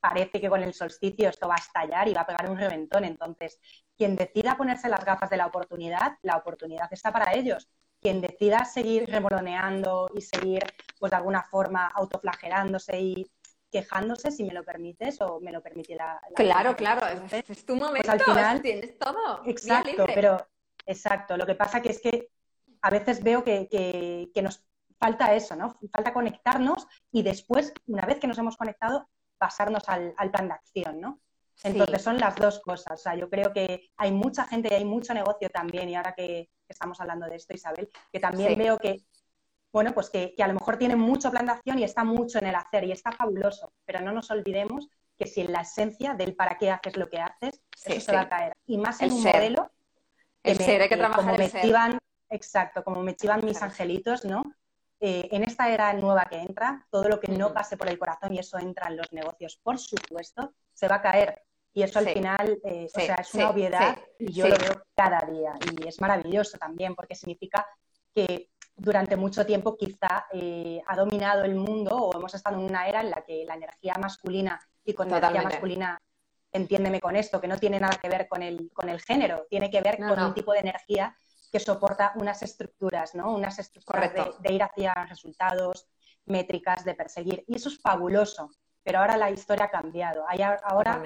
parece 0.00 0.40
que 0.40 0.48
con 0.48 0.62
el 0.62 0.74
solsticio 0.74 1.28
esto 1.28 1.46
va 1.46 1.54
a 1.54 1.58
estallar 1.58 2.08
y 2.08 2.14
va 2.14 2.22
a 2.22 2.26
pegar 2.26 2.50
un 2.50 2.56
reventón. 2.56 3.04
Entonces, 3.04 3.60
quien 3.96 4.16
decida 4.16 4.56
ponerse 4.56 4.88
las 4.88 5.04
gafas 5.04 5.30
de 5.30 5.36
la 5.36 5.46
oportunidad, 5.46 6.16
la 6.22 6.36
oportunidad 6.36 6.88
está 6.90 7.12
para 7.12 7.34
ellos. 7.34 7.68
Quien 8.00 8.20
decida 8.20 8.64
seguir 8.64 9.08
remoloneando 9.10 10.08
y 10.14 10.22
seguir, 10.22 10.64
pues 10.98 11.10
de 11.10 11.16
alguna 11.16 11.42
forma, 11.42 11.86
autoflagelándose 11.88 12.98
y 12.98 13.30
quejándose, 13.70 14.30
si 14.30 14.42
me 14.42 14.54
lo 14.54 14.64
permites, 14.64 15.20
o 15.20 15.38
me 15.40 15.52
lo 15.52 15.62
permite 15.62 15.94
la... 15.94 16.20
claro, 16.34 16.74
claro, 16.74 17.06
es, 17.06 17.64
tu 17.64 17.78
pues 17.78 17.80
momento, 17.80 18.10
al 18.10 18.20
final, 18.20 18.62
tienes 18.62 18.98
todo. 18.98 19.42
Exacto, 19.44 20.06
pero 20.12 20.44
exacto, 20.86 21.36
lo 21.36 21.46
que 21.46 21.54
pasa 21.54 21.80
que 21.80 21.90
es 21.90 22.00
que 22.00 22.30
a 22.82 22.90
veces 22.90 23.22
veo 23.22 23.44
que, 23.44 23.68
que, 24.32 24.42
nos 24.42 24.64
falta 24.98 25.34
eso, 25.34 25.56
¿no? 25.56 25.78
Falta 25.92 26.12
conectarnos 26.12 26.86
y 27.10 27.22
después, 27.22 27.72
una 27.86 28.06
vez 28.06 28.18
que 28.18 28.26
nos 28.26 28.38
hemos 28.38 28.56
conectado, 28.56 29.08
pasarnos 29.38 29.88
al, 29.88 30.14
al 30.16 30.30
plan 30.30 30.48
de 30.48 30.54
acción, 30.54 31.00
¿no? 31.00 31.20
Entonces 31.62 32.02
son 32.02 32.18
las 32.18 32.36
dos 32.36 32.60
cosas. 32.60 33.00
O 33.00 33.02
sea, 33.02 33.14
yo 33.14 33.28
creo 33.28 33.52
que 33.52 33.90
hay 33.96 34.12
mucha 34.12 34.46
gente 34.46 34.68
y 34.70 34.74
hay 34.74 34.84
mucho 34.84 35.12
negocio 35.14 35.48
también, 35.50 35.88
y 35.88 35.94
ahora 35.94 36.14
que 36.14 36.50
estamos 36.68 37.00
hablando 37.00 37.26
de 37.26 37.36
esto, 37.36 37.54
Isabel, 37.54 37.90
que 38.12 38.20
también 38.20 38.56
veo 38.56 38.78
que, 38.78 39.04
bueno, 39.72 39.92
pues 39.92 40.10
que, 40.10 40.34
a 40.38 40.48
lo 40.48 40.54
mejor 40.54 40.78
tiene 40.78 40.96
mucho 40.96 41.30
plan 41.30 41.46
de 41.46 41.52
acción 41.52 41.78
y 41.78 41.84
está 41.84 42.04
mucho 42.04 42.38
en 42.38 42.46
el 42.46 42.54
hacer 42.54 42.84
y 42.84 42.92
está 42.92 43.12
fabuloso, 43.12 43.72
pero 43.84 44.00
no 44.00 44.12
nos 44.12 44.30
olvidemos 44.30 44.88
que 45.18 45.26
si 45.26 45.42
en 45.42 45.52
la 45.52 45.60
esencia 45.60 46.14
del 46.14 46.34
para 46.34 46.56
qué 46.56 46.70
haces 46.70 46.96
lo 46.96 47.08
que 47.08 47.18
haces, 47.18 47.60
eso 47.84 48.00
se 48.00 48.12
va 48.12 48.22
a 48.22 48.28
caer. 48.28 48.56
Y 48.66 48.78
más 48.78 49.00
en 49.02 49.12
un 49.12 49.22
modelo 49.22 49.70
el 50.42 50.56
ser, 50.56 50.80
hay 50.80 50.88
que 50.88 50.96
trabajar 50.96 51.24
como 51.24 51.36
me 51.36 51.50
chivan, 51.50 51.98
exacto, 52.30 52.82
como 52.82 53.02
me 53.02 53.16
chivan 53.16 53.44
mis 53.44 53.60
angelitos, 53.60 54.24
¿no? 54.24 54.42
Eh, 55.02 55.28
en 55.32 55.42
esta 55.44 55.70
era 55.70 55.92
nueva 55.94 56.26
que 56.26 56.36
entra, 56.36 56.86
todo 56.90 57.08
lo 57.08 57.18
que 57.18 57.32
no 57.32 57.54
pase 57.54 57.76
por 57.76 57.88
el 57.88 57.98
corazón 57.98 58.34
y 58.34 58.38
eso 58.38 58.58
entra 58.58 58.88
en 58.88 58.98
los 58.98 59.12
negocios, 59.12 59.58
por 59.62 59.78
supuesto, 59.78 60.52
se 60.72 60.88
va 60.88 60.96
a 60.96 61.02
caer. 61.02 61.42
Y 61.72 61.82
eso 61.82 62.00
al 62.00 62.08
final, 62.08 62.60
eh, 62.64 62.86
o 62.92 63.00
sea, 63.00 63.14
es 63.14 63.32
una 63.34 63.50
obviedad 63.50 63.96
y 64.18 64.32
yo 64.32 64.48
lo 64.48 64.56
veo 64.58 64.82
cada 64.94 65.20
día. 65.20 65.54
Y 65.80 65.86
es 65.88 66.00
maravilloso 66.00 66.58
también 66.58 66.94
porque 66.94 67.14
significa 67.14 67.66
que 68.14 68.50
durante 68.76 69.16
mucho 69.16 69.46
tiempo 69.46 69.76
quizá 69.76 70.26
eh, 70.32 70.82
ha 70.86 70.96
dominado 70.96 71.44
el 71.44 71.54
mundo 71.54 71.96
o 71.96 72.16
hemos 72.18 72.34
estado 72.34 72.56
en 72.56 72.64
una 72.64 72.88
era 72.88 73.00
en 73.00 73.10
la 73.10 73.22
que 73.22 73.44
la 73.46 73.54
energía 73.54 73.94
masculina 74.00 74.60
y 74.84 74.94
con 74.94 75.08
energía 75.08 75.42
masculina, 75.42 75.98
entiéndeme 76.52 77.00
con 77.00 77.16
esto, 77.16 77.40
que 77.40 77.48
no 77.48 77.56
tiene 77.56 77.78
nada 77.78 77.96
que 78.02 78.08
ver 78.08 78.26
con 78.28 78.42
el, 78.42 78.70
con 78.72 78.88
el 78.88 79.00
género, 79.00 79.46
tiene 79.48 79.70
que 79.70 79.80
ver 79.80 79.98
con 79.98 80.20
un 80.20 80.34
tipo 80.34 80.52
de 80.52 80.60
energía 80.60 81.16
que 81.50 81.60
soporta 81.60 82.12
unas 82.16 82.42
estructuras, 82.42 83.14
¿no? 83.14 83.34
Unas 83.34 83.58
estructuras 83.58 84.12
de, 84.12 84.52
ir 84.52 84.62
hacia 84.62 84.94
resultados, 85.08 85.88
métricas, 86.26 86.84
de 86.84 86.94
perseguir. 86.94 87.44
Y 87.46 87.56
eso 87.56 87.68
es 87.68 87.80
fabuloso. 87.80 88.50
Pero 88.82 89.00
ahora 89.00 89.16
la 89.16 89.30
historia 89.30 89.66
ha 89.66 89.70
cambiado. 89.70 90.24
ahora 90.64 91.02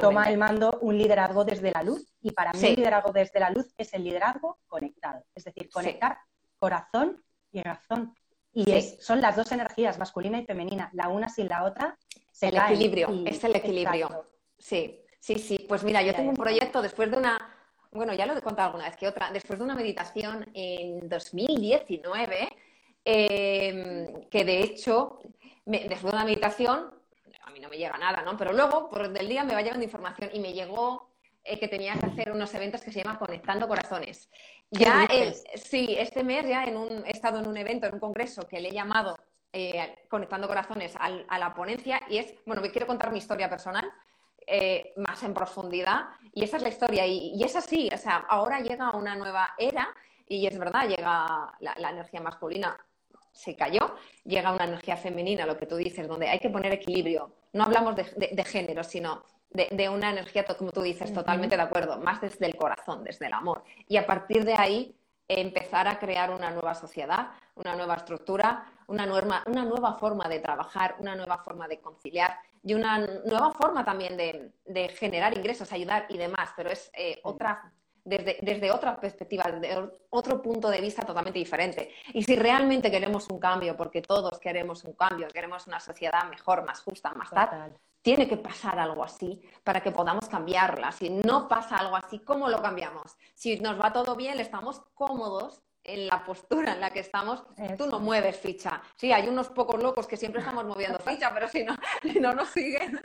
toma 0.00 0.30
el 0.30 0.38
mando 0.38 0.78
un 0.82 0.96
liderazgo 0.96 1.44
desde 1.44 1.72
la 1.72 1.82
luz 1.82 2.12
y 2.20 2.30
para 2.30 2.52
mí 2.52 2.60
el 2.64 2.76
liderazgo 2.76 3.12
desde 3.12 3.40
la 3.40 3.50
luz 3.50 3.72
es 3.76 3.92
el 3.92 4.04
liderazgo 4.04 4.58
conectado, 4.66 5.22
es 5.34 5.44
decir, 5.44 5.68
conectar 5.70 6.18
corazón 6.58 7.22
y 7.52 7.62
razón. 7.62 8.14
Y 8.52 8.70
es, 8.70 9.04
son 9.04 9.20
las 9.20 9.36
dos 9.36 9.52
energías, 9.52 9.98
masculina 9.98 10.40
y 10.40 10.46
femenina, 10.46 10.88
la 10.94 11.08
una 11.08 11.28
sin 11.28 11.48
la 11.48 11.64
otra. 11.64 11.98
Se 12.32 12.48
el 12.48 12.56
equilibrio, 12.56 13.08
es 13.26 13.44
el 13.44 13.54
equilibrio. 13.54 14.24
Sí, 14.58 15.02
sí, 15.20 15.38
sí. 15.38 15.66
Pues 15.68 15.84
mira, 15.84 16.00
yo 16.02 16.14
tengo 16.14 16.30
un 16.30 16.36
proyecto 16.36 16.80
después 16.80 17.10
de 17.10 17.18
una, 17.18 17.38
bueno, 17.92 18.12
ya 18.14 18.26
lo 18.26 18.36
he 18.36 18.42
contado 18.42 18.68
alguna 18.68 18.88
vez 18.88 18.96
que 18.96 19.08
otra, 19.08 19.30
después 19.32 19.58
de 19.58 19.64
una 19.64 19.74
meditación 19.74 20.46
en 20.54 21.08
2019, 21.08 22.48
em, 23.04 24.28
que 24.28 24.44
de 24.44 24.60
hecho, 24.60 25.18
después 25.64 26.02
de 26.02 26.16
una 26.16 26.24
meditación 26.24 26.92
a 27.46 27.50
mí 27.50 27.60
no 27.60 27.68
me 27.68 27.78
llega 27.78 27.96
nada, 27.96 28.22
¿no? 28.22 28.36
Pero 28.36 28.52
luego, 28.52 28.90
por 28.90 29.02
el 29.02 29.28
día, 29.28 29.44
me 29.44 29.54
va 29.54 29.62
llegando 29.62 29.84
información 29.84 30.30
y 30.32 30.40
me 30.40 30.52
llegó 30.52 31.10
eh, 31.44 31.58
que 31.60 31.68
tenía 31.68 31.94
que 31.94 32.06
hacer 32.06 32.32
unos 32.32 32.52
eventos 32.54 32.82
que 32.82 32.90
se 32.90 33.02
llaman 33.02 33.18
Conectando 33.18 33.68
Corazones. 33.68 34.28
Ya, 34.70 35.06
sí, 35.54 35.94
este 35.96 36.24
mes 36.24 36.48
ya 36.48 36.64
en 36.64 36.76
un, 36.76 37.04
he 37.06 37.10
estado 37.10 37.38
en 37.38 37.46
un 37.46 37.56
evento, 37.56 37.86
en 37.86 37.94
un 37.94 38.00
congreso 38.00 38.48
que 38.48 38.60
le 38.60 38.70
he 38.70 38.72
llamado 38.72 39.16
eh, 39.52 39.96
Conectando 40.10 40.48
Corazones 40.48 40.94
a 40.98 41.38
la 41.38 41.54
ponencia 41.54 42.00
y 42.08 42.18
es, 42.18 42.34
bueno, 42.46 42.60
me 42.62 42.72
quiero 42.72 42.88
contar 42.88 43.12
mi 43.12 43.18
historia 43.18 43.48
personal. 43.48 43.88
Eh, 44.48 44.92
más 44.96 45.24
en 45.24 45.34
profundidad 45.34 46.04
y 46.32 46.44
esa 46.44 46.58
es 46.58 46.62
la 46.62 46.68
historia 46.68 47.04
y, 47.04 47.32
y, 47.34 47.42
es 47.42 47.56
así, 47.56 47.90
o 47.92 47.98
sea, 47.98 48.26
ahora 48.28 48.60
llega 48.60 48.92
una 48.92 49.16
nueva 49.16 49.54
era 49.58 49.88
y 50.28 50.46
es 50.46 50.56
verdad, 50.56 50.88
llega 50.88 51.52
la 51.58 51.90
energía 51.90 52.20
masculina 52.20 52.78
se 53.36 53.54
cayó, 53.54 53.94
llega 54.24 54.52
una 54.52 54.64
energía 54.64 54.96
femenina, 54.96 55.44
lo 55.44 55.56
que 55.58 55.66
tú 55.66 55.76
dices, 55.76 56.08
donde 56.08 56.28
hay 56.28 56.38
que 56.38 56.48
poner 56.48 56.72
equilibrio. 56.72 57.32
No 57.52 57.64
hablamos 57.64 57.94
de, 57.94 58.44
género, 58.44 58.82
sino 58.82 59.22
de, 59.50 59.88
una 59.88 60.10
energía, 60.10 60.44
como 60.44 60.72
tú 60.72 60.80
dices, 60.80 61.12
totalmente 61.12 61.56
de 61.56 61.62
acuerdo, 61.62 61.98
más 61.98 62.20
desde 62.20 62.46
el 62.46 62.56
corazón, 62.56 63.04
desde 63.04 63.26
el 63.26 63.34
amor. 63.34 63.62
Y 63.88 63.98
a 63.98 64.06
partir 64.06 64.44
de 64.44 64.54
ahí 64.54 64.96
empezar 65.28 65.86
a 65.86 65.98
crear 65.98 66.30
una 66.30 66.50
nueva 66.50 66.74
sociedad, 66.74 67.28
una 67.54 67.76
nueva 67.76 67.96
estructura, 67.96 68.72
una 68.88 69.06
nueva, 69.06 69.42
una 69.46 69.64
nueva 69.64 69.94
forma 69.94 70.28
de 70.28 70.40
trabajar, 70.40 70.96
una 70.98 71.14
nueva 71.14 71.38
forma 71.38 71.66
de 71.68 71.80
conciliar 71.80 72.38
y 72.62 72.74
una 72.74 72.98
nueva 72.98 73.52
forma 73.52 73.84
también 73.84 74.16
de, 74.16 74.88
generar 74.90 75.36
ingresos, 75.36 75.72
ayudar 75.72 76.06
y 76.08 76.18
demás, 76.18 76.50
pero 76.56 76.70
es 76.70 76.90
eh, 76.94 77.20
otra 77.22 77.72
desde, 78.06 78.70
otra 78.70 78.98
perspectiva, 79.00 79.44
desde 79.50 79.90
otro 80.10 80.40
punto 80.40 80.70
de 80.70 80.80
vista 80.80 81.02
totalmente 81.02 81.40
diferente. 81.40 81.90
Y 82.14 82.22
si 82.22 82.36
realmente 82.36 82.90
queremos 82.90 83.28
un 83.28 83.40
cambio, 83.40 83.76
porque 83.76 84.00
todos 84.00 84.38
queremos 84.38 84.84
un 84.84 84.92
cambio, 84.92 85.26
queremos 85.28 85.66
una 85.66 85.80
sociedad 85.80 86.24
mejor, 86.30 86.64
más 86.64 86.80
justa, 86.80 87.12
más 87.14 87.30
tal, 87.30 87.76
tiene 88.02 88.28
que 88.28 88.36
pasar 88.36 88.78
algo 88.78 89.02
así 89.02 89.42
para 89.64 89.80
que 89.82 89.90
podamos 89.90 90.28
cambiarla. 90.28 90.92
Si 90.92 91.10
no 91.10 91.48
pasa 91.48 91.76
algo 91.76 91.96
así, 91.96 92.20
¿cómo 92.20 92.48
lo 92.48 92.62
cambiamos? 92.62 93.16
Si 93.34 93.58
nos 93.58 93.80
va 93.80 93.92
todo 93.92 94.14
bien, 94.14 94.38
estamos 94.38 94.80
cómodos 94.94 95.65
en 95.86 96.06
la 96.06 96.24
postura 96.24 96.72
en 96.74 96.80
la 96.80 96.90
que 96.90 97.00
estamos, 97.00 97.44
tú 97.78 97.86
no 97.86 98.00
mueves 98.00 98.36
ficha. 98.36 98.82
Sí, 98.96 99.12
hay 99.12 99.28
unos 99.28 99.48
pocos 99.48 99.80
locos 99.82 100.06
que 100.06 100.16
siempre 100.16 100.40
estamos 100.40 100.64
moviendo 100.64 100.98
ficha, 100.98 101.30
pero 101.32 101.48
si 101.48 101.64
no, 101.64 101.76
no 102.20 102.32
nos 102.34 102.48
siguen. 102.50 103.00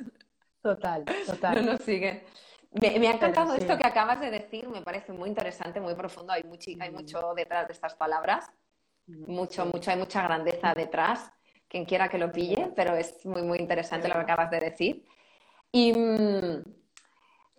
Total, 0.61 1.05
total. 1.25 1.65
No 1.65 1.73
nos 1.73 1.81
siguen. 1.81 2.23
Me, 2.71 3.07
ha 3.07 3.11
encantado 3.11 3.53
esto 3.53 3.77
que 3.77 3.85
acabas 3.85 4.19
de 4.21 4.31
decir, 4.31 4.67
me 4.69 4.81
parece 4.81 5.11
muy 5.11 5.27
interesante, 5.27 5.81
muy 5.81 5.93
profundo, 5.93 6.31
hay, 6.31 6.43
mucho, 6.43 6.71
hay 6.79 6.89
mucho 6.89 7.33
detrás 7.35 7.67
de 7.67 7.73
estas 7.73 7.95
palabras, 7.95 8.49
mucho, 9.07 9.65
mucho, 9.65 9.91
hay 9.91 9.97
mucha 9.97 10.23
grandeza 10.23 10.73
detrás, 10.73 11.31
quien 11.67 11.83
quiera 11.83 12.07
que 12.07 12.17
lo 12.17 12.31
pille, 12.31 12.71
pero 12.75 12.95
es 12.95 13.25
muy, 13.25 13.41
muy 13.41 13.57
interesante 13.59 14.07
lo 14.07 14.13
que 14.13 14.21
acabas 14.21 14.49
de 14.51 14.59
decir. 14.61 15.05
Y, 15.69 15.91
mm, 15.91 16.63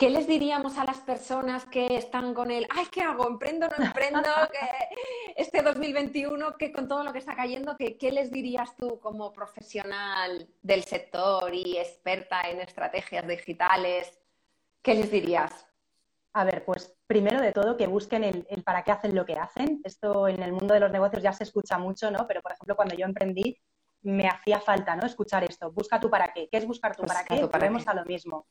¿Qué 0.03 0.11
les 0.11 0.27
diríamos 0.27 0.79
a 0.79 0.85
las 0.85 0.99
personas 0.99 1.65
que 1.67 1.87
están 1.97 2.35
con 2.35 2.51
el, 2.51 2.67
ay, 2.71 2.87
¿qué 2.91 3.03
hago? 3.03 3.25
¿Emprendo 3.29 3.69
o 3.69 3.71
no 3.79 3.87
emprendo? 3.87 4.21
este 5.37 5.63
2021, 5.63 6.57
que 6.57 6.73
con 6.73 6.89
todo 6.89 7.05
lo 7.05 7.13
que 7.13 7.21
está 7.21 7.37
cayendo, 7.37 7.77
¿qué 7.77 8.11
les 8.11 8.33
dirías 8.33 8.75
tú 8.75 8.99
como 8.99 9.33
profesional 9.33 10.49
del 10.61 10.83
sector 10.83 11.55
y 11.55 11.79
experta 11.79 12.41
en 12.51 12.61
estrategias 12.63 13.29
digitales? 13.29 14.19
¿Qué 14.83 14.95
les 14.95 15.09
dirías? 15.09 15.69
A 16.33 16.43
ver, 16.43 16.65
pues 16.65 16.97
primero 17.07 17.41
de 17.41 17.53
todo 17.53 17.77
que 17.77 17.87
busquen 17.87 18.25
el, 18.25 18.45
para 18.65 18.83
qué 18.83 18.91
hacen 18.91 19.15
lo 19.15 19.25
que 19.25 19.39
hacen. 19.39 19.83
Esto 19.85 20.27
en 20.27 20.43
el 20.43 20.51
mundo 20.51 20.75
de 20.75 20.81
los 20.81 20.91
negocios 20.91 21.23
ya 21.23 21.33
se 21.33 21.45
escucha 21.45 21.79
mucho, 21.79 22.11
¿no? 22.11 22.27
Pero, 22.27 22.43
por 22.43 22.51
ejemplo, 22.51 22.75
cuando 22.75 22.97
yo 22.97 23.07
emprendí, 23.07 23.57
me 24.01 24.27
hacía 24.27 24.59
falta, 24.59 24.97
¿no? 24.97 25.07
Escuchar 25.07 25.45
esto. 25.45 25.71
Busca 25.71 26.01
tu 26.01 26.11
para 26.11 26.33
qué. 26.33 26.49
¿Qué 26.51 26.59
es 26.59 26.67
buscar 26.67 26.97
tu 26.97 27.05
para 27.05 27.25
qué? 27.25 27.45
Volvemos 27.45 27.87
a 27.87 27.95
lo 27.95 28.05
mismo. 28.05 28.49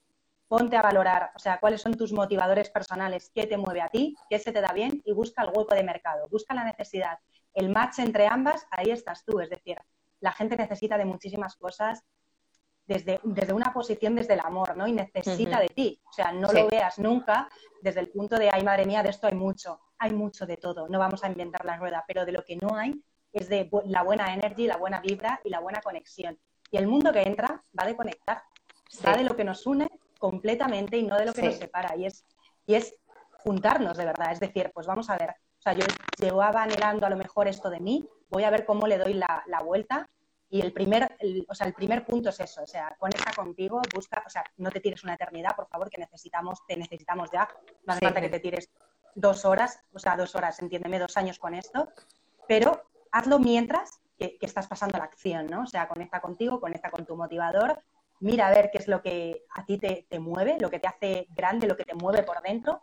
Ponte 0.51 0.75
a 0.75 0.81
valorar, 0.81 1.31
o 1.33 1.39
sea, 1.39 1.61
cuáles 1.61 1.81
son 1.81 1.95
tus 1.95 2.11
motivadores 2.11 2.69
personales, 2.69 3.31
qué 3.33 3.47
te 3.47 3.55
mueve 3.55 3.79
a 3.79 3.87
ti, 3.87 4.17
qué 4.29 4.37
se 4.37 4.51
te 4.51 4.59
da 4.59 4.73
bien 4.73 5.01
y 5.05 5.13
busca 5.13 5.43
el 5.43 5.49
hueco 5.55 5.73
de 5.73 5.81
mercado. 5.81 6.27
Busca 6.29 6.53
la 6.53 6.65
necesidad. 6.65 7.19
El 7.53 7.69
match 7.69 7.99
entre 7.99 8.27
ambas, 8.27 8.67
ahí 8.69 8.91
estás 8.91 9.23
tú. 9.23 9.39
Es 9.39 9.49
decir, 9.49 9.77
la 10.19 10.33
gente 10.33 10.57
necesita 10.57 10.97
de 10.97 11.05
muchísimas 11.05 11.55
cosas 11.55 12.03
desde, 12.85 13.21
desde 13.23 13.53
una 13.53 13.71
posición 13.71 14.13
desde 14.13 14.33
el 14.33 14.41
amor, 14.41 14.75
¿no? 14.75 14.87
Y 14.87 14.91
necesita 14.91 15.57
de 15.57 15.69
ti. 15.69 16.01
O 16.09 16.11
sea, 16.11 16.33
no 16.33 16.51
lo 16.51 16.67
veas 16.67 16.99
nunca 16.99 17.47
desde 17.81 18.01
el 18.01 18.09
punto 18.09 18.37
de, 18.37 18.49
ay, 18.51 18.61
madre 18.61 18.85
mía, 18.85 19.03
de 19.03 19.11
esto 19.11 19.27
hay 19.27 19.35
mucho. 19.35 19.79
Hay 19.99 20.11
mucho 20.11 20.45
de 20.45 20.57
todo. 20.57 20.89
No 20.89 20.99
vamos 20.99 21.23
a 21.23 21.29
inventar 21.29 21.63
la 21.63 21.77
rueda, 21.77 22.03
pero 22.05 22.25
de 22.25 22.33
lo 22.33 22.43
que 22.43 22.57
no 22.57 22.75
hay 22.75 23.01
es 23.31 23.47
de 23.47 23.69
la 23.85 24.03
buena 24.03 24.33
energy, 24.33 24.67
la 24.67 24.75
buena 24.75 24.99
vibra 24.99 25.39
y 25.45 25.49
la 25.49 25.61
buena 25.61 25.79
conexión. 25.79 26.37
Y 26.69 26.75
el 26.75 26.87
mundo 26.87 27.13
que 27.13 27.21
entra 27.21 27.63
va 27.79 27.85
de 27.85 27.95
conectar. 27.95 28.43
Va 29.07 29.15
de 29.15 29.23
lo 29.23 29.37
que 29.37 29.45
nos 29.45 29.65
une 29.65 29.87
completamente 30.21 30.97
y 30.97 31.03
no 31.03 31.17
de 31.17 31.25
lo 31.25 31.33
que 31.33 31.41
nos 31.41 31.55
separa. 31.55 31.95
Y 31.97 32.05
es, 32.05 32.23
y 32.67 32.75
es 32.75 32.95
juntarnos 33.43 33.97
de 33.97 34.05
verdad. 34.05 34.31
Es 34.31 34.39
decir, 34.39 34.71
pues 34.73 34.85
vamos 34.85 35.09
a 35.09 35.17
ver. 35.17 35.31
O 35.31 35.61
sea, 35.61 35.73
yo 35.73 35.85
llevaba 36.19 36.63
anhelando 36.63 37.07
a 37.07 37.09
lo 37.09 37.17
mejor 37.17 37.47
esto 37.47 37.69
de 37.69 37.79
mí, 37.79 38.07
voy 38.29 38.43
a 38.43 38.51
ver 38.51 38.65
cómo 38.65 38.87
le 38.87 38.97
doy 38.97 39.15
la, 39.15 39.43
la 39.47 39.61
vuelta 39.61 40.07
y 40.49 40.61
el 40.61 40.73
primer, 40.73 41.17
o 41.47 41.55
sea, 41.55 41.65
el 41.65 41.73
primer 41.73 42.05
punto 42.05 42.29
es 42.29 42.39
eso, 42.41 42.61
o 42.61 42.67
sea, 42.67 42.95
conecta 42.99 43.31
contigo, 43.33 43.81
busca, 43.93 44.21
o 44.25 44.29
sea, 44.29 44.43
no 44.57 44.69
te 44.69 44.81
tires 44.81 45.03
una 45.03 45.13
eternidad, 45.13 45.55
por 45.55 45.67
favor, 45.67 45.89
que 45.89 45.97
necesitamos, 45.97 46.59
te 46.67 46.75
necesitamos 46.75 47.29
ya. 47.31 47.47
No 47.85 47.93
hace 47.93 48.05
falta 48.05 48.21
que 48.21 48.29
te 48.29 48.39
tires 48.39 48.69
dos 49.15 49.45
horas, 49.45 49.79
o 49.93 49.99
sea, 49.99 50.17
dos 50.17 50.35
horas, 50.35 50.61
entiéndeme, 50.61 50.99
dos 50.99 51.15
años 51.15 51.39
con 51.39 51.53
esto, 51.53 51.89
pero 52.47 52.83
hazlo 53.11 53.39
mientras 53.39 54.01
que, 54.17 54.37
estás 54.41 54.67
pasando 54.67 54.97
la 54.97 55.05
acción, 55.05 55.47
¿no? 55.47 55.63
O 55.63 55.67
sea, 55.67 55.87
conecta 55.87 56.19
contigo, 56.19 56.59
conecta 56.59 56.91
con 56.91 57.05
tu 57.05 57.15
motivador, 57.15 57.81
mira 58.21 58.47
a 58.47 58.51
ver 58.51 58.69
qué 58.71 58.77
es 58.77 58.87
lo 58.87 59.01
que 59.01 59.43
a 59.53 59.65
ti 59.65 59.77
te, 59.77 60.19
mueve, 60.19 60.57
lo 60.59 60.69
que 60.69 60.79
te 60.79 60.87
hace 60.87 61.27
grande, 61.29 61.67
lo 61.67 61.75
que 61.75 61.83
te 61.83 61.93
mueve 61.93 62.23
por 62.23 62.41
dentro, 62.41 62.81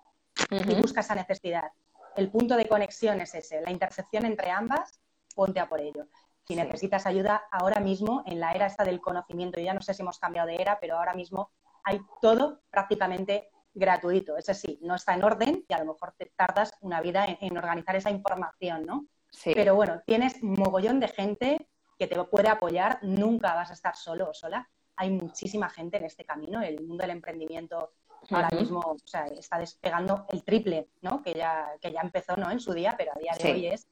y 0.50 0.74
busca 0.74 1.00
esa 1.00 1.14
necesidad. 1.14 1.70
El 2.16 2.30
punto 2.30 2.56
de 2.56 2.66
conexión 2.66 3.20
es 3.20 3.34
ese, 3.34 3.60
la 3.62 3.70
intersección 3.70 4.26
entre 4.26 4.50
ambas, 4.50 5.00
ponte 5.34 5.60
a 5.60 5.68
por 5.68 5.80
ello 5.80 6.06
Si 6.44 6.56
necesitas 6.56 7.06
ayuda 7.06 7.44
ahora 7.50 7.80
mismo, 7.80 8.24
en 8.26 8.40
la 8.40 8.52
era 8.52 8.66
esta 8.66 8.84
del 8.84 9.00
conocimiento, 9.00 9.60
ya 9.60 9.74
no 9.74 9.80
sé 9.80 9.94
si 9.94 10.02
hemos 10.02 10.18
cambiado 10.18 10.48
de 10.48 10.60
era, 10.60 10.78
pero 10.80 10.96
ahora 10.96 11.14
mismo 11.14 11.52
hay 11.84 12.00
todo 12.20 12.60
prácticamente 12.70 13.50
gratuito. 13.74 14.36
Eso 14.36 14.54
sí, 14.54 14.78
no 14.82 14.96
está 14.96 15.14
en 15.14 15.24
orden 15.24 15.64
y 15.68 15.72
a 15.72 15.78
lo 15.78 15.92
mejor 15.92 16.14
te 16.18 16.26
tardas 16.34 16.74
una 16.80 17.00
vida 17.00 17.26
en, 17.40 17.56
organizar 17.56 17.94
esa 17.94 18.10
información, 18.10 18.84
¿no? 18.84 19.06
Sí. 19.30 19.52
Pero 19.54 19.74
bueno, 19.74 20.02
tienes 20.04 20.42
mogollón 20.42 21.00
de 21.00 21.08
gente 21.08 21.68
que 21.98 22.06
te 22.06 22.22
puede 22.24 22.48
apoyar, 22.48 22.98
nunca 23.02 23.54
vas 23.54 23.70
a 23.70 23.74
estar 23.74 23.94
solo 23.96 24.30
o 24.30 24.34
sola. 24.34 24.68
Hay 24.98 25.10
muchísima 25.10 25.68
gente 25.70 25.96
en 25.96 26.04
este 26.04 26.24
camino, 26.24 26.62
el 26.62 26.80
mundo 26.86 27.02
del 27.02 27.12
emprendimiento 27.12 27.92
ahora 28.30 28.48
mismo 28.50 28.80
o 28.80 28.96
sea, 29.04 29.26
está 29.26 29.58
despegando 29.58 30.26
el 30.30 30.42
triple, 30.42 30.88
¿no? 31.02 31.22
Que 31.22 31.34
ya, 31.34 31.72
que 31.80 31.92
ya 31.92 32.00
empezó 32.00 32.36
¿no? 32.36 32.50
en 32.50 32.60
su 32.60 32.72
día, 32.72 32.94
pero 32.98 33.12
a 33.14 33.18
día 33.18 33.32
de 33.40 33.52
hoy 33.52 33.66
es, 33.68 33.86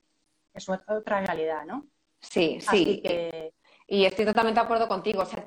es 0.53 0.69
otra 0.69 1.21
realidad, 1.21 1.65
¿no? 1.65 1.87
Sí, 2.21 2.59
sí. 2.61 3.03
Y 3.89 4.05
estoy 4.05 4.25
totalmente 4.25 4.59
de 4.59 4.65
acuerdo 4.65 4.89
contigo. 4.89 5.23
O 5.23 5.27
sea, 5.27 5.45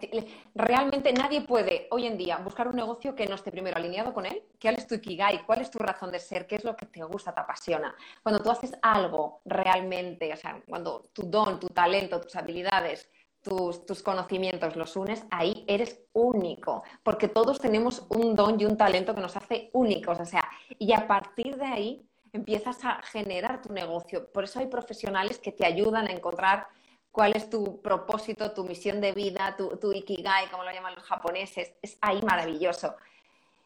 realmente 0.55 1.11
nadie 1.11 1.41
puede 1.41 1.87
hoy 1.91 2.05
en 2.07 2.17
día 2.17 2.37
buscar 2.37 2.69
un 2.69 2.75
negocio 2.77 3.13
que 3.13 3.27
no 3.27 3.35
esté 3.35 3.51
primero 3.51 3.75
alineado 3.75 4.13
con 4.13 4.25
él. 4.25 4.43
¿Cuál 4.61 4.75
es 4.75 4.87
tu 4.87 4.95
ikigai? 4.95 5.45
¿Cuál 5.45 5.59
es 5.61 5.69
tu 5.69 5.77
razón 5.77 6.09
de 6.09 6.19
ser? 6.19 6.47
¿Qué 6.47 6.55
es 6.55 6.63
lo 6.63 6.73
que 6.75 6.85
te 6.85 7.03
gusta, 7.03 7.33
te 7.33 7.41
apasiona? 7.41 7.93
Cuando 8.23 8.41
tú 8.41 8.49
haces 8.49 8.71
algo 8.81 9.41
realmente, 9.43 10.31
o 10.31 10.37
sea, 10.37 10.61
cuando 10.65 11.09
tu 11.11 11.23
don, 11.23 11.59
tu 11.59 11.67
talento, 11.67 12.21
tus 12.21 12.35
habilidades, 12.37 13.09
tus, 13.41 13.85
tus 13.85 14.03
conocimientos 14.03 14.75
los 14.75 14.95
unes, 14.95 15.23
ahí 15.31 15.63
eres 15.67 16.01
único. 16.13 16.83
Porque 17.03 17.27
todos 17.27 17.59
tenemos 17.59 18.05
un 18.09 18.35
don 18.35 18.59
y 18.59 18.65
un 18.65 18.77
talento 18.77 19.15
que 19.15 19.21
nos 19.21 19.35
hace 19.35 19.69
únicos. 19.73 20.19
O 20.19 20.25
sea, 20.25 20.43
y 20.77 20.93
a 20.93 21.07
partir 21.07 21.57
de 21.57 21.65
ahí 21.65 22.09
empiezas 22.33 22.83
a 22.85 23.01
generar 23.03 23.61
tu 23.61 23.73
negocio. 23.73 24.31
Por 24.31 24.43
eso 24.43 24.59
hay 24.59 24.67
profesionales 24.67 25.39
que 25.39 25.51
te 25.51 25.65
ayudan 25.65 26.07
a 26.07 26.11
encontrar 26.11 26.67
cuál 27.11 27.35
es 27.35 27.49
tu 27.49 27.81
propósito, 27.81 28.51
tu 28.51 28.63
misión 28.63 29.01
de 29.01 29.11
vida, 29.11 29.55
tu, 29.57 29.91
ikigai, 29.91 30.49
como 30.49 30.63
lo 30.63 30.71
llaman 30.71 30.95
los 30.95 31.03
japoneses, 31.03 31.73
es 31.81 31.97
ahí 32.01 32.21
maravilloso. 32.21 32.95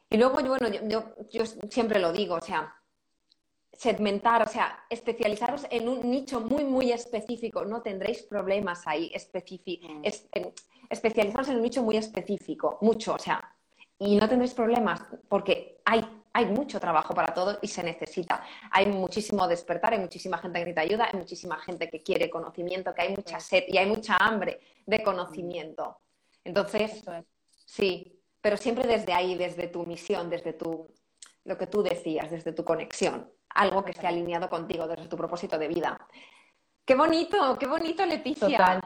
Y 0.09 0.17
luego, 0.17 0.35
bueno, 0.41 0.69
yo, 0.87 1.03
yo, 1.29 1.45
siempre 1.69 1.99
lo 1.99 2.11
digo, 2.13 2.35
o 2.35 2.41
sea, 2.41 2.75
segmentar, 3.73 4.43
o 4.43 4.49
sea, 4.49 4.85
especializaros 4.89 5.65
en 5.69 5.89
un 5.89 6.09
nicho 6.09 6.39
muy, 6.39 6.63
muy 6.63 6.91
específico, 6.91 7.65
no 7.65 7.81
tendréis 7.81 8.23
problemas 8.23 8.85
ahí, 8.85 9.11
mm. 9.13 10.01
especializaros 10.89 11.49
en 11.49 11.55
un 11.57 11.61
nicho 11.61 11.83
muy 11.83 11.97
específico, 11.97 12.77
mucho, 12.81 13.15
o 13.15 13.19
sea, 13.19 13.55
y 13.99 14.15
no 14.15 14.27
tendréis 14.29 14.53
problemas 14.53 15.03
porque 15.27 15.81
hay 15.85 16.03
hay 16.33 16.45
mucho 16.47 16.79
trabajo 16.79 17.13
para 17.13 17.33
todo 17.33 17.59
y 17.61 17.67
se 17.67 17.83
necesita. 17.83 18.43
Hay 18.71 18.87
muchísimo 18.87 19.47
despertar, 19.47 19.93
hay 19.93 19.99
muchísima 19.99 20.39
gente 20.39 20.59
que 20.59 20.65
necesita 20.65 20.81
ayuda, 20.81 21.09
hay 21.11 21.19
muchísima 21.19 21.59
gente 21.59 21.89
que 21.89 22.01
quiere 22.01 22.29
conocimiento, 22.29 22.93
que 22.93 23.03
hay 23.03 23.09
mucha 23.15 23.39
sed 23.39 23.63
y 23.67 23.77
hay 23.77 23.85
mucha 23.85 24.17
hambre 24.17 24.59
de 24.85 25.03
conocimiento. 25.03 25.99
Entonces, 26.43 27.03
sí, 27.65 28.19
pero 28.41 28.57
siempre 28.57 28.87
desde 28.87 29.13
ahí, 29.13 29.35
desde 29.35 29.67
tu 29.67 29.85
misión, 29.85 30.29
desde 30.29 30.53
tu, 30.53 30.91
lo 31.45 31.57
que 31.57 31.67
tú 31.67 31.83
decías, 31.83 32.31
desde 32.31 32.51
tu 32.51 32.65
conexión, 32.65 33.31
algo 33.53 33.83
que 33.83 33.91
esté 33.91 34.07
alineado 34.07 34.49
contigo, 34.49 34.87
desde 34.87 35.07
tu 35.07 35.17
propósito 35.17 35.57
de 35.57 35.67
vida. 35.67 35.97
Qué 36.85 36.95
bonito, 36.95 37.57
qué 37.57 37.67
bonito, 37.67 38.05
Leticia. 38.05 38.57
Total, 38.57 38.81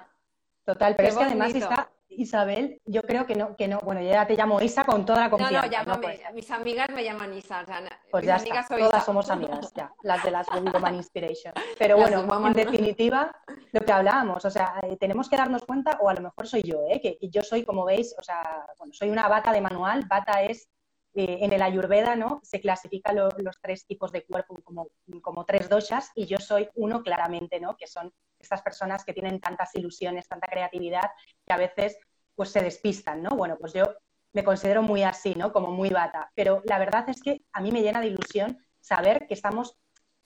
total, 0.63 0.95
pero 0.95 1.09
es 1.09 1.17
que 1.17 1.23
además 1.23 1.55
está 1.55 1.89
Isabel, 2.09 2.81
yo 2.85 3.03
creo 3.03 3.25
que 3.25 3.35
no, 3.35 3.55
que 3.55 3.67
no, 3.67 3.79
bueno, 3.81 4.01
ya 4.01 4.25
te 4.25 4.35
llamo 4.35 4.61
Isa 4.61 4.83
con 4.85 5.05
toda 5.05 5.21
la 5.21 5.29
confianza. 5.29 5.57
No, 5.57 5.65
no, 5.65 5.71
llámame, 5.71 6.01
pues 6.01 6.33
mis 6.33 6.49
amigas 6.51 6.89
me 6.89 7.03
llaman 7.03 7.33
Isa. 7.33 7.65
pues 8.09 8.25
ya 8.25 8.37
está, 8.37 8.65
todas 8.67 9.05
somos 9.05 9.29
amigas, 9.29 9.71
ya, 9.75 9.91
las 10.03 10.23
de 10.23 10.31
las 10.31 10.47
Woman 10.47 10.95
Inspiration. 10.95 11.53
Pero 11.77 11.97
bueno, 11.97 12.47
en 12.47 12.53
definitiva, 12.53 13.31
lo 13.71 13.81
que 13.81 13.91
hablábamos, 13.91 14.43
o 14.45 14.49
sea, 14.49 14.79
eh, 14.83 14.97
tenemos 14.97 15.29
que 15.29 15.37
darnos 15.37 15.63
cuenta, 15.65 15.97
o 16.01 16.09
a 16.09 16.13
lo 16.13 16.21
mejor 16.21 16.47
soy 16.47 16.63
yo, 16.63 16.79
¿eh? 16.89 17.01
que 17.01 17.17
yo 17.29 17.43
soy, 17.43 17.63
como 17.63 17.85
veis, 17.85 18.15
o 18.17 18.23
sea, 18.23 18.65
bueno, 18.77 18.93
soy 18.93 19.09
una 19.09 19.27
bata 19.27 19.51
de 19.51 19.61
manual, 19.61 20.05
bata 20.07 20.41
es 20.43 20.69
eh, 21.19 21.39
en 21.41 21.51
el 21.51 21.63
Ayurveda, 21.63 22.15
¿no? 22.15 22.41
Se 22.43 22.61
clasifican 22.61 23.15
los 23.15 23.59
tres 23.59 23.87
tipos 23.87 24.11
de 24.11 24.23
cuerpo 24.23 24.55
como, 24.63 24.89
como 25.23 25.45
tres 25.45 25.67
doshas 25.67 26.11
y 26.13 26.27
yo 26.27 26.37
soy 26.37 26.69
uno 26.75 27.01
claramente, 27.01 27.59
¿no? 27.59 27.75
Que 27.75 27.87
son 27.87 28.13
estas 28.37 28.61
personas 28.61 29.03
que 29.03 29.13
tienen 29.13 29.39
tantas 29.39 29.73
ilusiones, 29.73 30.27
tanta 30.27 30.45
creatividad, 30.45 31.09
que 31.43 31.53
a 31.53 31.57
veces 31.57 31.97
pues 32.35 32.51
se 32.51 32.61
despistan, 32.61 33.23
¿no? 33.23 33.31
Bueno, 33.31 33.57
pues 33.59 33.73
yo 33.73 33.85
me 34.31 34.43
considero 34.43 34.83
muy 34.83 35.01
así, 35.01 35.33
¿no? 35.33 35.51
Como 35.51 35.71
muy 35.71 35.89
bata. 35.89 36.31
Pero 36.35 36.61
la 36.65 36.77
verdad 36.77 37.09
es 37.09 37.19
que 37.19 37.41
a 37.51 37.61
mí 37.61 37.71
me 37.71 37.81
llena 37.81 37.99
de 37.99 38.09
ilusión 38.09 38.63
saber 38.79 39.25
que 39.25 39.33
estamos 39.33 39.75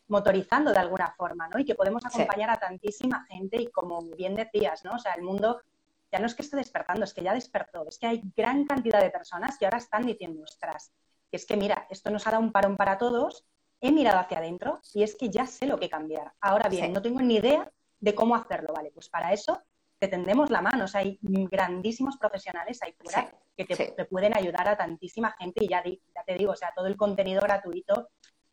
motorizando 0.10 0.74
de 0.74 0.80
alguna 0.80 1.14
forma, 1.16 1.48
¿no? 1.48 1.58
Y 1.58 1.64
que 1.64 1.76
podemos 1.76 2.06
acompañar 2.06 2.50
a 2.50 2.58
tantísima 2.58 3.26
gente 3.30 3.62
y 3.62 3.68
como 3.68 4.02
bien 4.18 4.36
decías, 4.36 4.84
¿no? 4.84 4.96
O 4.96 5.00
sea, 5.00 5.14
el 5.14 5.22
mundo 5.22 5.62
ya 6.12 6.20
no 6.20 6.26
es 6.26 6.36
que 6.36 6.42
esté 6.42 6.58
despertando, 6.58 7.06
es 7.06 7.14
que 7.14 7.24
ya 7.24 7.34
despertó, 7.34 7.88
es 7.88 7.98
que 7.98 8.08
hay 8.08 8.22
gran 8.36 8.66
cantidad 8.66 9.02
de 9.02 9.10
personas 9.10 9.58
que 9.58 9.66
ahora 9.66 9.78
están 9.78 10.06
diciendo, 10.06 10.44
ostras, 10.44 10.94
que 11.30 11.38
es 11.38 11.46
que 11.46 11.56
mira, 11.56 11.88
esto 11.90 12.10
nos 12.10 12.28
ha 12.28 12.32
dado 12.32 12.44
un 12.44 12.52
parón 12.52 12.76
para 12.76 12.98
todos, 12.98 13.46
he 13.80 13.92
mirado 13.92 14.20
hacia 14.20 14.40
adentro 14.40 14.80
y 14.94 15.04
es 15.04 15.16
que 15.16 15.30
ya 15.30 15.48
sé 15.48 15.66
lo 15.66 15.80
que 15.80 15.90
cambiar. 15.90 16.34
Ahora 16.42 16.70
bien, 16.70 16.94
no 16.94 17.02
tengo 17.02 17.22
ni 17.22 17.36
idea 17.38 17.72
de 18.00 18.16
cómo 18.16 18.36
hacerlo, 18.36 18.74
¿vale? 18.74 18.92
Pues 18.92 19.10
para 19.10 19.32
eso 19.32 19.62
te 19.98 20.08
tendemos 20.08 20.50
la 20.50 20.62
mano, 20.62 20.86
o 20.86 20.88
sea, 20.88 21.02
hay 21.02 21.20
grandísimos 21.22 22.18
profesionales 22.18 22.80
ahí 22.82 22.94
fuera 22.94 23.32
que 23.56 23.66
te, 23.66 24.06
pueden 24.06 24.36
ayudar 24.36 24.68
a 24.68 24.76
tantísima 24.76 25.36
gente 25.40 25.64
y 25.64 25.68
ya, 25.68 25.84
ya 25.84 26.24
te 26.26 26.36
digo, 26.36 26.54
o 26.54 26.56
sea, 26.56 26.74
todo 26.76 26.88
el 26.88 26.98
contenido 26.98 27.42
gratuito 27.42 28.10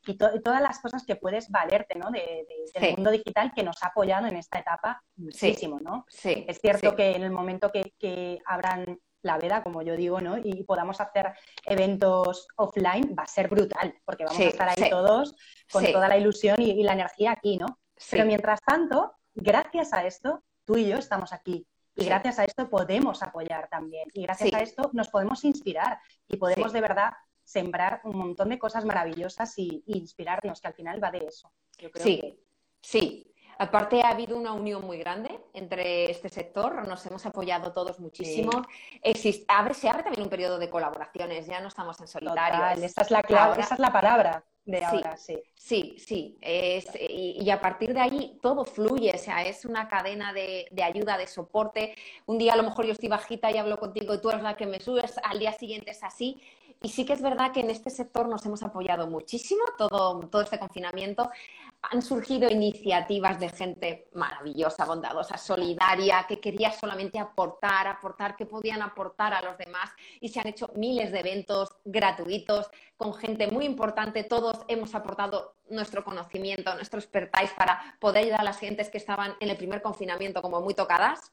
y, 0.08 0.16
todas 0.16 0.62
las 0.62 0.80
cosas 0.80 1.04
que 1.04 1.16
puedes 1.16 1.50
valerte, 1.50 1.98
¿no? 1.98 2.10
De, 2.10 2.46
del 2.74 2.94
mundo 2.96 3.10
digital 3.10 3.52
que 3.54 3.62
nos 3.62 3.82
ha 3.82 3.88
apoyado 3.88 4.26
en 4.26 4.36
esta 4.36 4.58
etapa 4.58 5.02
muchísimo, 5.16 5.78
¿no? 5.80 6.04
Sí. 6.08 6.44
Es 6.48 6.60
cierto 6.60 6.96
que 6.96 7.14
en 7.14 7.22
el 7.22 7.30
momento 7.30 7.70
que, 7.70 7.94
que 7.98 8.38
abran 8.46 8.98
la 9.22 9.38
veda, 9.38 9.62
como 9.62 9.82
yo 9.82 9.96
digo, 9.96 10.20
¿no? 10.20 10.38
Y 10.38 10.64
podamos 10.64 11.00
hacer 11.00 11.32
eventos 11.64 12.46
offline, 12.56 13.14
va 13.18 13.24
a 13.24 13.26
ser 13.26 13.48
brutal, 13.48 13.94
porque 14.04 14.24
vamos 14.24 14.40
a 14.40 14.44
estar 14.44 14.68
ahí 14.68 14.90
todos 14.90 15.34
con 15.70 15.84
toda 15.84 16.08
la 16.08 16.16
ilusión 16.16 16.60
y, 16.60 16.70
y, 16.70 16.82
la 16.84 16.92
energía 16.92 17.32
aquí, 17.32 17.58
¿no? 17.58 17.78
Pero 18.10 18.24
mientras 18.24 18.60
tanto, 18.60 19.12
gracias 19.34 19.92
a 19.92 20.06
esto, 20.06 20.44
tú 20.64 20.76
y 20.76 20.88
yo 20.88 20.96
estamos 20.96 21.32
aquí. 21.32 21.66
Y 21.98 22.04
gracias 22.04 22.38
a 22.38 22.44
esto 22.44 22.70
podemos 22.70 23.24
apoyar 23.24 23.68
también. 23.68 24.08
Y 24.14 24.22
gracias 24.22 24.54
a 24.54 24.60
esto 24.60 24.90
nos 24.92 25.08
podemos 25.08 25.44
inspirar 25.44 25.98
y 26.28 26.36
podemos 26.36 26.72
de 26.72 26.80
verdad 26.80 27.12
sembrar 27.48 28.02
un 28.04 28.14
montón 28.14 28.50
de 28.50 28.58
cosas 28.58 28.84
maravillosas 28.84 29.58
y, 29.58 29.82
inspirarnos, 29.86 30.60
que 30.60 30.68
al 30.68 30.74
final 30.74 31.02
va 31.02 31.10
de 31.10 31.24
eso. 31.26 31.50
sí, 31.94 32.38
sí. 32.82 33.24
Aparte 33.60 34.02
ha 34.02 34.10
habido 34.10 34.36
una 34.36 34.52
unión 34.52 34.84
muy 34.84 34.98
grande 34.98 35.40
entre 35.54 36.10
este 36.10 36.28
sector, 36.28 36.86
nos 36.86 37.04
hemos 37.06 37.24
apoyado 37.26 37.72
todos 37.72 37.98
muchísimo. 37.98 38.50
abre, 39.48 39.74
se 39.74 39.88
abre 39.88 40.02
también 40.02 40.22
un 40.22 40.28
periodo 40.28 40.58
de 40.58 40.68
colaboraciones, 40.68 41.46
ya 41.46 41.60
no 41.60 41.68
estamos 41.68 41.98
en 42.00 42.06
solitario. 42.06 42.84
esa 42.84 43.00
es 43.02 43.10
la 43.10 43.22
clave, 43.22 43.60
esa 43.60 43.74
es 43.74 43.80
la 43.80 43.92
palabra 43.92 44.44
de 44.64 44.84
ahora, 44.84 45.16
sí. 45.16 45.42
Sí, 45.56 45.96
sí, 45.98 46.38
y, 47.08 47.50
a 47.50 47.60
partir 47.60 47.94
de 47.94 48.00
ahí 48.00 48.38
todo 48.42 48.66
fluye, 48.66 49.10
o 49.14 49.18
sea, 49.18 49.42
es 49.42 49.64
una 49.64 49.88
cadena 49.88 50.34
de, 50.34 50.68
de, 50.70 50.82
ayuda, 50.82 51.16
de 51.16 51.26
soporte. 51.26 51.96
Un 52.26 52.36
día 52.36 52.52
a 52.52 52.56
lo 52.56 52.62
mejor 52.62 52.84
yo 52.84 52.92
estoy 52.92 53.08
bajita 53.08 53.50
y 53.50 53.56
hablo 53.56 53.78
contigo 53.78 54.14
y 54.14 54.20
tú 54.20 54.28
eres 54.28 54.42
la 54.42 54.56
que 54.56 54.66
me 54.66 54.78
subes, 54.78 55.18
al 55.24 55.38
día 55.38 55.52
siguiente 55.52 55.92
es 55.92 56.04
así. 56.04 56.40
Y 56.80 56.88
sí 56.90 57.04
que 57.04 57.12
es 57.12 57.22
verdad 57.22 57.52
que 57.52 57.60
en 57.60 57.70
este 57.70 57.90
sector 57.90 58.28
nos 58.28 58.44
hemos 58.46 58.62
apoyado 58.62 59.08
muchísimo 59.08 59.62
todo, 59.76 60.20
todo 60.28 60.42
este 60.42 60.58
confinamiento 60.58 61.28
han 61.80 62.02
surgido 62.02 62.50
iniciativas 62.50 63.38
de 63.38 63.48
gente 63.50 64.08
maravillosa, 64.12 64.84
bondadosa, 64.84 65.38
solidaria, 65.38 66.26
que 66.28 66.40
quería 66.40 66.72
solamente 66.72 67.18
aportar, 67.18 67.86
aportar, 67.86 68.36
que 68.36 68.46
podían 68.46 68.82
aportar 68.82 69.32
a 69.32 69.42
los 69.42 69.56
demás 69.58 69.90
y 70.20 70.28
se 70.28 70.40
han 70.40 70.48
hecho 70.48 70.70
miles 70.74 71.12
de 71.12 71.20
eventos 71.20 71.76
gratuitos 71.84 72.68
con 72.96 73.14
gente 73.14 73.46
muy 73.48 73.64
importante. 73.64 74.24
Todos 74.24 74.64
hemos 74.66 74.94
aportado 74.94 75.54
nuestro 75.70 76.04
conocimiento, 76.04 76.74
nuestro 76.74 76.98
expertise 76.98 77.52
para 77.56 77.96
poder 78.00 78.24
ayudar 78.24 78.40
a 78.40 78.44
las 78.44 78.58
gentes 78.58 78.90
que 78.90 78.98
estaban 78.98 79.34
en 79.38 79.50
el 79.50 79.56
primer 79.56 79.80
confinamiento 79.80 80.42
como 80.42 80.60
muy 80.60 80.74
tocadas. 80.74 81.32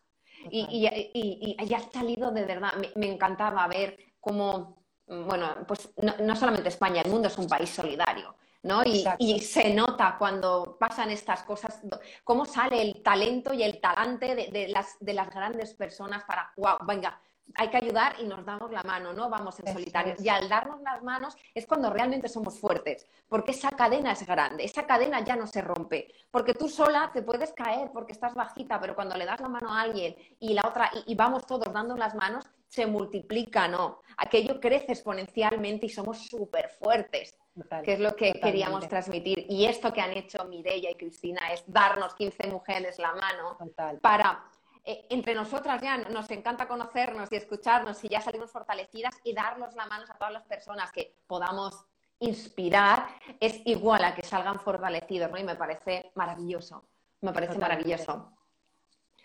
Y, 0.51 0.59
y, 0.69 1.55
y, 1.59 1.73
ha 1.73 1.79
salido 1.91 2.29
de 2.29 2.45
verdad, 2.45 2.73
me, 2.95 3.07
encantaba 3.07 3.67
ver 3.67 3.97
cómo, 4.19 4.84
bueno, 5.07 5.55
pues 5.67 5.89
no 6.19 6.35
solamente 6.35 6.69
España, 6.69 7.01
el 7.01 7.11
mundo 7.11 7.27
es 7.27 7.37
un 7.37 7.47
país 7.47 7.69
solidario 7.69 8.35
¿no? 8.65 8.81
Y, 8.83 9.39
se 9.41 9.73
nota 9.73 10.15
cuando 10.17 10.75
pasan 10.79 11.11
estas 11.11 11.43
cosas, 11.43 11.81
cómo 12.23 12.45
sale 12.45 12.81
el 12.81 13.03
talento 13.03 13.53
y 13.53 13.61
el 13.61 13.79
talante 13.79 14.33
de, 14.33 14.67
las, 14.69 14.97
de 14.99 15.13
las 15.13 15.29
grandes 15.29 15.75
personas 15.75 16.23
para, 16.23 16.51
wow, 16.57 16.77
venga, 16.85 17.21
hay 17.53 17.69
que 17.69 17.77
ayudar 17.77 18.15
y 18.19 18.25
nos 18.25 18.43
damos 18.45 18.71
la 18.71 18.83
mano, 18.83 19.13
no 19.13 19.29
vamos 19.29 19.59
en 19.59 19.71
solitario. 19.71 20.15
Y 20.19 20.29
al 20.29 20.49
darnos 20.49 20.81
las 20.81 21.03
manos 21.03 21.37
es 21.53 21.65
cuando 21.65 21.89
realmente 21.89 22.27
somos 22.27 22.59
fuertes, 22.59 23.07
porque 23.29 23.51
esa 23.51 23.69
cadena 23.71 24.11
es 24.11 24.25
grande, 24.25 24.63
esa 24.63 24.85
cadena 24.85 25.23
ya 25.23 25.35
no 25.35 25.47
se 25.47 25.61
rompe, 25.61 26.13
porque 26.31 26.53
tú 26.53 26.67
sola 26.67 27.11
te 27.13 27.21
puedes 27.21 27.53
caer 27.53 27.91
porque 27.91 28.13
estás 28.13 28.33
bajita, 28.33 28.79
pero 28.79 28.95
cuando 28.95 29.15
le 29.15 29.25
das 29.25 29.39
la 29.39 29.49
mano 29.49 29.71
a 29.71 29.81
alguien 29.81 30.15
y 30.39 30.53
la 30.53 30.63
otra, 30.67 30.91
y, 31.05 31.15
vamos 31.15 31.45
todos 31.45 31.71
dando 31.71 31.95
las 31.95 32.15
manos, 32.15 32.45
se 32.67 32.85
multiplica, 32.87 33.67
¿no? 33.67 34.01
Aquello 34.17 34.59
crece 34.59 34.91
exponencialmente 34.91 35.85
y 35.85 35.89
somos 35.89 36.25
súper 36.27 36.69
fuertes. 36.69 37.37
que 37.85 37.93
es 37.93 38.01
lo 38.01 38.17
que 38.17 38.33
queríamos 38.33 38.85
transmitir. 38.89 39.45
Y 39.47 39.65
esto 39.65 39.93
que 39.93 40.01
han 40.01 40.11
hecho 40.11 40.43
Mireia 40.43 40.91
y 40.91 40.95
Cristina 40.95 41.53
es 41.53 41.63
darnos 41.65 42.13
15 42.15 42.47
mujeres 42.49 42.99
la 42.99 43.13
mano 43.13 43.57
para 44.01 44.43
eh, 44.87 45.07
entre 45.09 45.33
nosotras 45.33 45.81
ya 45.81 45.97
nos 45.97 46.29
encanta 46.29 46.67
conocernos 46.67 47.31
y 47.31 47.35
escucharnos 47.35 48.03
y 48.03 48.09
ya 48.09 48.21
salimos 48.21 48.51
fortalecidas 48.51 49.15
y 49.23 49.33
darnos 49.33 49.73
la 49.73 49.87
mano 49.87 50.05
a 50.07 50.13
todas 50.15 50.31
las 50.31 50.43
personas 50.43 50.91
que 50.91 51.15
podamos 51.25 51.85
inspirar 52.19 53.07
es 53.39 53.61
igual 53.65 54.03
a 54.03 54.13
que 54.13 54.21
salgan 54.21 54.59
fortalecidos, 54.59 55.31
¿no? 55.31 55.39
Y 55.39 55.43
me 55.43 55.55
parece 55.55 56.11
maravilloso, 56.13 56.85
me 57.21 57.33
parece 57.33 57.57
maravilloso. 57.57 58.31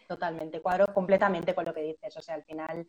Totalmente, 0.09 0.62
cuadro 0.62 0.87
completamente 0.94 1.55
con 1.55 1.66
lo 1.66 1.75
que 1.75 1.83
dices, 1.83 2.16
o 2.16 2.23
sea, 2.23 2.37
al 2.37 2.42
final, 2.44 2.87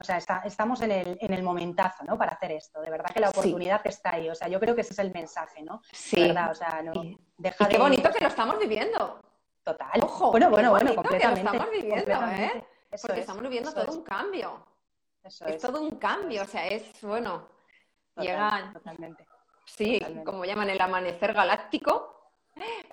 o 0.00 0.02
sea, 0.02 0.18
estamos 0.44 0.80
en 0.80 0.92
el, 0.92 1.18
en 1.20 1.34
el 1.34 1.42
momentazo, 1.42 2.02
¿no? 2.04 2.16
Para 2.16 2.32
hacer 2.32 2.52
esto, 2.52 2.80
de 2.80 2.90
verdad 2.90 3.10
que 3.12 3.20
la 3.20 3.28
oportunidad 3.28 3.82
está 3.84 4.14
ahí, 4.14 4.30
o 4.30 4.34
sea, 4.34 4.48
yo 4.48 4.58
creo 4.58 4.74
que 4.74 4.80
ese 4.80 4.94
es 4.94 4.98
el 5.00 5.12
mensaje, 5.12 5.62
¿no? 5.62 5.82
Sí. 5.92 6.20
¿verdad? 6.22 6.50
O 6.50 6.54
sea, 6.54 6.82
no, 6.82 6.92
deja 7.36 7.68
qué 7.68 7.76
bonito 7.76 8.10
que 8.10 8.20
lo 8.20 8.28
estamos 8.28 8.58
viviendo. 8.58 9.20
Total. 9.66 10.00
Ojo, 10.00 10.30
bueno, 10.30 10.48
bueno, 10.48 10.70
bueno, 10.70 10.94
completamente. 10.94 11.40
Que 11.40 11.44
lo 11.44 11.50
estamos 11.50 11.72
viviendo, 11.72 12.12
¿eh? 12.28 12.66
Porque 13.02 13.20
estamos 13.20 13.42
viviendo 13.42 13.74
todo 13.74 13.92
un 13.92 14.04
cambio. 14.04 14.64
es, 15.24 15.58
todo 15.60 15.80
un 15.80 15.96
cambio, 15.96 16.44
o 16.44 16.46
sea, 16.46 16.68
es, 16.68 17.02
bueno, 17.02 17.48
llegan... 18.16 18.72
Totalmente. 18.72 19.26
Sí, 19.64 20.00
como 20.24 20.44
llaman 20.44 20.70
el 20.70 20.80
amanecer 20.80 21.32
galáctico, 21.32 22.30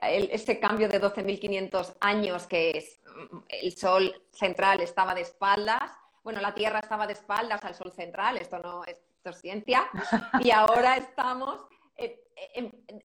el, 0.02 0.32
ese 0.32 0.60
cambio 0.60 0.90
de 0.90 1.00
12.500 1.00 1.98
años 2.00 2.48
que 2.48 2.72
es, 2.72 3.00
el 3.50 3.78
Sol 3.78 4.24
central 4.32 4.82
estaba 4.82 5.14
de 5.14 5.22
espaldas, 5.22 5.92
bueno, 6.24 6.42
la 6.42 6.56
Tierra 6.56 6.80
estaba 6.80 7.06
de 7.06 7.14
espaldas 7.14 7.64
al 7.64 7.76
Sol 7.76 7.92
central, 7.92 8.38
esto 8.38 8.58
no 8.58 8.84
esto 8.84 9.30
es 9.30 9.40
ciencia, 9.40 9.88
y 10.42 10.50
ahora 10.50 10.98
estamos 10.98 11.68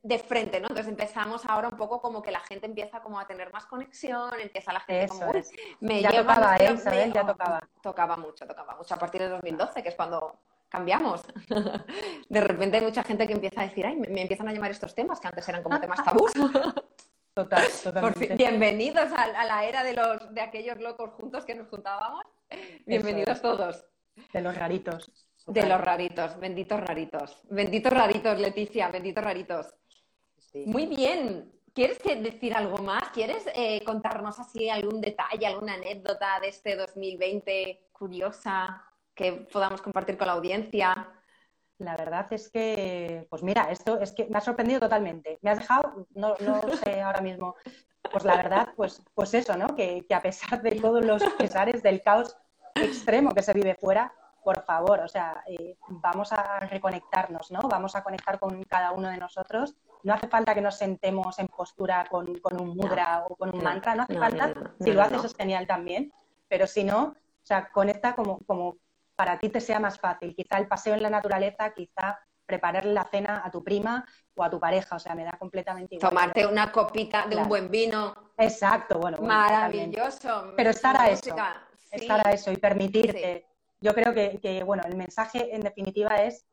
de 0.03 0.19
frente, 0.19 0.61
¿no? 0.61 0.69
Entonces 0.69 0.89
empezamos 0.89 1.45
ahora 1.47 1.69
un 1.69 1.77
poco 1.77 2.01
como 2.01 2.23
que 2.23 2.31
la 2.31 2.41
gente 2.41 2.67
empieza 2.67 3.01
como 3.01 3.19
a 3.19 3.27
tener 3.27 3.53
más 3.53 3.67
conexión, 3.67 4.31
empieza 4.41 4.73
la 4.73 4.81
gente 4.81 5.09
como, 5.09 5.33
me 5.81 6.03
ya 6.03 6.11
tocaba, 6.11 6.57
¿eh, 6.57 6.73
Isabel? 6.75 7.13
Ya 7.13 7.27
tocaba. 7.27 7.69
Tocaba 7.83 8.17
mucho, 8.17 8.47
tocaba 8.47 8.77
mucho. 8.77 8.95
A 8.95 8.99
partir 8.99 9.23
de 9.23 9.29
2012, 9.29 9.83
que 9.83 9.89
es 9.89 9.95
cuando 9.95 10.41
cambiamos. 10.69 11.23
De 12.29 12.41
repente 12.41 12.79
hay 12.79 12.85
mucha 12.85 13.03
gente 13.03 13.27
que 13.27 13.33
empieza 13.33 13.63
a 13.63 13.65
decir, 13.65 13.87
ay, 13.87 13.97
me, 13.97 14.23
empiezan 14.23 14.49
a 14.49 14.53
llamar 14.53 14.71
estos 14.71 14.95
temas 14.95 15.21
que 15.21 15.29
antes 15.29 15.49
eran 15.49 15.63
como 15.63 15.81
temas 15.81 16.05
tabús. 16.05 16.33
Total, 17.35 17.65
totalmente. 17.85 18.35
bienvenidos 18.35 19.13
a, 19.13 19.29
la 19.45 19.65
era 19.65 19.85
de, 19.85 19.93
los, 19.93 20.35
de 20.35 20.41
aquellos 20.41 20.77
locos 20.81 21.13
juntos 21.13 21.45
que 21.45 21.55
nos 21.55 21.69
juntábamos. 21.69 22.25
Bienvenidos 22.85 23.41
todos. 23.41 23.87
De 24.33 24.41
los 24.41 24.57
raritos. 24.57 25.28
De 25.49 25.67
los 25.67 25.81
raritos, 25.81 26.39
benditos 26.39 26.79
raritos. 26.79 27.41
Benditos 27.49 27.93
raritos, 27.93 28.39
Leticia, 28.39 28.91
benditos 28.91 29.25
raritos. 29.25 29.75
Muy 30.67 30.87
bien. 30.87 31.51
¿Quieres 31.75 31.99
decir 32.03 32.55
algo 32.55 32.79
más? 32.79 33.09
¿Quieres 33.15 33.47
eh, 33.55 33.83
contarnos 33.85 34.39
así 34.39 34.69
algún 34.69 35.01
detalle, 35.01 35.47
alguna 35.47 35.75
anécdota 35.75 36.39
de 36.41 36.49
este 36.49 36.77
2020 36.77 37.89
curiosa 37.93 38.85
que 39.15 39.33
podamos 39.51 39.81
compartir 39.81 40.19
con 40.19 40.27
la 40.27 40.35
audiencia? 40.35 41.09
La 41.79 41.97
verdad 41.97 42.27
es 42.31 42.51
que, 42.51 43.27
pues 43.31 43.43
mira, 43.43 43.69
esto 43.71 43.99
es 44.01 44.13
que 44.13 44.27
me 44.27 44.37
ha 44.37 44.43
sorprendido 44.43 44.81
totalmente. 44.81 45.39
Me 45.41 45.51
has 45.51 45.61
dejado, 45.61 46.07
no, 46.15 46.35
no 46.41 46.77
sé 46.77 47.01
ahora 47.01 47.23
mismo, 47.23 47.55
pues 48.13 48.25
la 48.25 48.37
verdad, 48.37 48.69
pues, 48.77 49.03
pues 49.15 49.33
eso, 49.33 49.57
¿no? 49.57 49.75
Que, 49.75 50.05
que 50.07 50.15
a 50.15 50.21
pesar 50.21 50.61
de 50.61 50.73
todos 50.73 51.03
los 51.05 51.23
pesares 51.39 51.83
del 51.83 52.03
caos 52.03 52.37
extremo 52.75 53.35
que 53.35 53.43
se 53.43 53.55
vive 53.55 53.75
fuera, 53.77 54.13
por 54.49 54.65
favor, 54.65 55.01
o 55.01 55.09
sea, 55.09 55.45
eh, 55.47 55.77
vamos 55.89 56.33
a 56.33 56.61
reconectarnos, 56.61 57.51
¿no? 57.51 57.61
Vamos 57.69 57.95
a 57.95 58.03
conectar 58.03 58.39
con 58.39 58.63
cada 58.63 58.93
uno 58.93 59.11
de 59.11 59.19
nosotros. 59.19 59.77
No 60.05 60.15
hace 60.15 60.27
falta 60.27 60.55
que 60.55 60.63
nos 60.63 60.79
sentemos 60.79 61.39
en 61.39 61.49
postura 61.49 62.07
con, 62.11 62.31
un 62.53 62.69
mudra 62.69 63.27
o 63.29 63.37
con 63.37 63.55
un 63.55 63.63
mantra, 63.63 63.95
no 63.95 64.05
hace 64.05 64.19
falta. 64.19 64.55
si 64.81 64.93
lo 64.95 65.03
haces 65.03 65.25
es 65.25 65.37
genial 65.37 65.67
también, 65.67 66.15
pero 66.49 66.67
si 66.67 66.83
no, 66.83 67.09
o 67.09 67.47
sea, 67.47 67.69
conecta 67.71 68.15
como, 68.15 68.39
como 68.47 68.79
para 69.15 69.39
ti 69.39 69.51
te 69.51 69.61
sea 69.61 69.81
más 69.81 70.01
fácil. 70.01 70.35
Quizá 70.35 70.57
el 70.57 70.67
paseo 70.67 70.95
en 70.95 71.03
la 71.03 71.11
naturaleza, 71.11 71.75
quizá 71.75 72.19
prepararle 72.47 72.95
la 72.95 73.05
cena 73.05 73.43
a 73.45 73.51
tu 73.51 73.63
prima 73.63 74.03
o 74.35 74.43
a 74.43 74.49
tu 74.49 74.59
pareja, 74.59 74.97
o 74.97 74.99
sea, 74.99 75.15
me 75.15 75.25
da 75.25 75.33
completamente 75.33 75.97
igual. 75.97 76.09
Tomarte 76.09 76.47
una 76.47 76.73
copita 76.73 77.27
de 77.27 77.37
un 77.37 77.47
buen 77.49 77.71
vino. 77.71 78.33
Exacto, 78.39 78.99
bueno. 78.99 79.19
Maravilloso. 79.21 80.55
Pero 80.57 80.71
estar 80.71 80.99
a 80.99 81.11
eso, 81.11 81.37
estar 81.91 82.27
a 82.27 82.33
eso 82.33 82.51
y 82.51 82.57
permitirte 82.57 83.48
yo 83.81 83.95
creo 83.95 84.13
que, 84.15 84.63
bueno, 84.65 84.83
el 84.87 84.97
mensaje 84.97 85.55
en 85.55 85.63
definitiva 85.63 86.17
es 86.17 86.47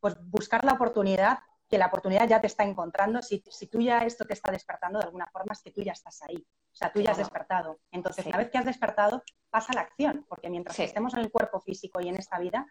pues 0.00 0.14
buscar 0.22 0.64
la 0.64 0.72
oportunidad, 0.72 1.38
que 1.68 1.78
la 1.78 1.86
oportunidad 1.86 2.28
ya 2.28 2.40
te 2.40 2.46
está 2.46 2.64
encontrando. 2.64 3.22
Si, 3.22 3.40
tú 3.40 3.80
ya 3.80 4.00
esto 4.00 4.24
te 4.24 4.34
está 4.34 4.52
despertando 4.52 4.98
de 4.98 5.04
alguna 5.04 5.26
forma, 5.26 5.52
es 5.52 5.62
que 5.62 5.72
tú 5.72 5.82
ya 5.82 5.92
estás 5.92 6.22
ahí. 6.22 6.36
O 6.36 6.76
sea, 6.76 6.92
tú 6.92 7.00
ya 7.00 7.12
has 7.12 7.18
despertado. 7.18 7.80
Entonces, 7.90 8.26
una 8.26 8.38
vez 8.38 8.50
que 8.50 8.58
has 8.58 8.64
despertado, 8.64 9.22
pasa 9.50 9.72
la 9.72 9.80
acción, 9.80 10.24
porque 10.28 10.50
mientras 10.50 10.78
estemos 10.78 11.14
en 11.14 11.20
el 11.20 11.30
cuerpo 11.30 11.60
físico 11.60 12.00
y 12.00 12.08
en 12.08 12.16
esta 12.16 12.38
vida, 12.38 12.66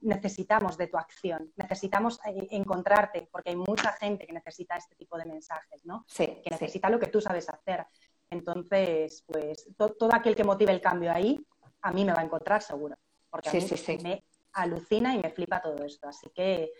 necesitamos 0.00 0.76
de 0.76 0.88
tu 0.88 0.98
acción, 0.98 1.52
necesitamos 1.56 2.20
eh, 2.26 2.48
encontrarte, 2.50 3.28
porque 3.32 3.50
hay 3.50 3.56
mucha 3.56 3.92
gente 3.92 4.26
que 4.26 4.32
necesita 4.32 4.76
este 4.76 4.94
tipo 4.96 5.16
de 5.16 5.24
mensajes, 5.24 5.84
¿no? 5.84 6.04
Sí, 6.06 6.42
que 6.42 6.50
necesita 6.50 6.90
lo 6.90 6.98
que 6.98 7.06
tú 7.06 7.20
sabes 7.20 7.48
hacer. 7.48 7.86
Entonces, 8.30 9.24
pues 9.26 9.66
todo 9.76 10.10
aquel 10.12 10.36
que 10.36 10.44
motive 10.44 10.72
el 10.72 10.80
cambio 10.80 11.12
ahí, 11.12 11.40
a 11.84 11.92
mí 11.92 12.04
me 12.04 12.12
va 12.12 12.20
a 12.20 12.24
encontrar 12.24 12.62
seguro, 12.62 12.96
porque 13.30 13.50
a 13.50 13.52
mí 13.52 13.66
me 14.02 14.24
alucina 14.54 15.14
y 15.14 15.18
me 15.18 15.30
flipa 15.30 15.60
todo 15.60 15.84
esto. 15.84 16.08
Así 16.08 16.30
que 16.34 16.72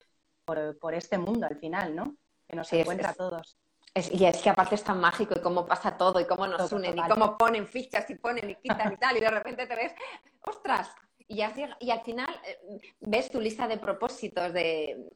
por, 0.45 0.95
este 0.95 1.19
mundo 1.19 1.47
al 1.47 1.57
final, 1.57 1.95
¿no? 1.95 2.17
Que 2.49 2.57
nos 2.57 2.73
encuentra 2.73 3.11
a 3.11 3.15
todos. 3.15 3.59
y 3.95 4.25
es 4.25 4.39
que 4.39 4.51
aparte 4.51 4.75
es 4.75 4.83
tan 4.83 4.99
mágico 4.99 5.35
y 5.37 5.43
cómo 5.43 5.67
pasa 5.67 5.97
todo 5.97 6.21
y 6.21 6.27
cómo 6.27 6.47
nos 6.47 6.73
unen 6.73 6.99
y 6.99 7.03
cómo 7.09 7.37
ponen 7.37 7.67
fichas 7.67 8.09
y 8.11 8.15
ponen 8.15 8.51
y 8.51 8.55
quitan 8.57 8.95
y 8.95 8.97
tal 8.97 9.17
y 9.17 9.21
de 9.21 9.31
repente 9.31 9.67
te 9.67 9.77
ves, 9.77 9.93
ostras, 10.41 10.91
y, 11.29 11.43
y 11.81 11.91
al 11.91 12.01
final 12.01 12.41
eh, 12.47 12.59
ves 13.01 13.31
tu 13.31 13.41
lista 13.41 13.69
de 13.69 13.79
propósitos 13.79 14.53
de 14.53 15.11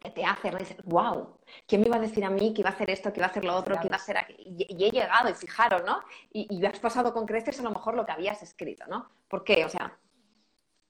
que 0.00 0.10
te 0.10 0.24
dices, 0.58 0.76
wow, 0.84 1.38
¿quién 1.66 1.80
me 1.80 1.86
iba 1.86 1.96
a 1.96 2.00
decir 2.00 2.24
a 2.24 2.30
mí 2.30 2.52
que 2.52 2.62
iba 2.62 2.70
a 2.70 2.72
hacer 2.72 2.90
esto, 2.90 3.12
que 3.12 3.20
iba 3.20 3.26
a 3.26 3.30
hacer 3.30 3.44
lo 3.44 3.54
otro, 3.54 3.78
que 3.78 3.86
iba 3.86 3.96
a 3.96 4.00
hacer 4.00 4.18
aquí? 4.18 4.34
Y, 4.38 4.84
he 4.84 4.90
llegado, 4.90 5.30
y 5.30 5.34
fijaros, 5.34 5.84
¿no? 5.84 6.00
Y, 6.32 6.46
y, 6.50 6.66
has 6.66 6.78
pasado 6.80 7.12
con 7.12 7.26
creces 7.26 7.60
a 7.60 7.62
lo 7.62 7.70
mejor 7.70 7.94
lo 7.94 8.04
que 8.04 8.12
habías 8.12 8.42
escrito, 8.42 8.84
¿no? 8.88 9.08
¿Por 9.28 9.44
qué? 9.44 9.64
O 9.64 9.68
sea, 9.68 9.96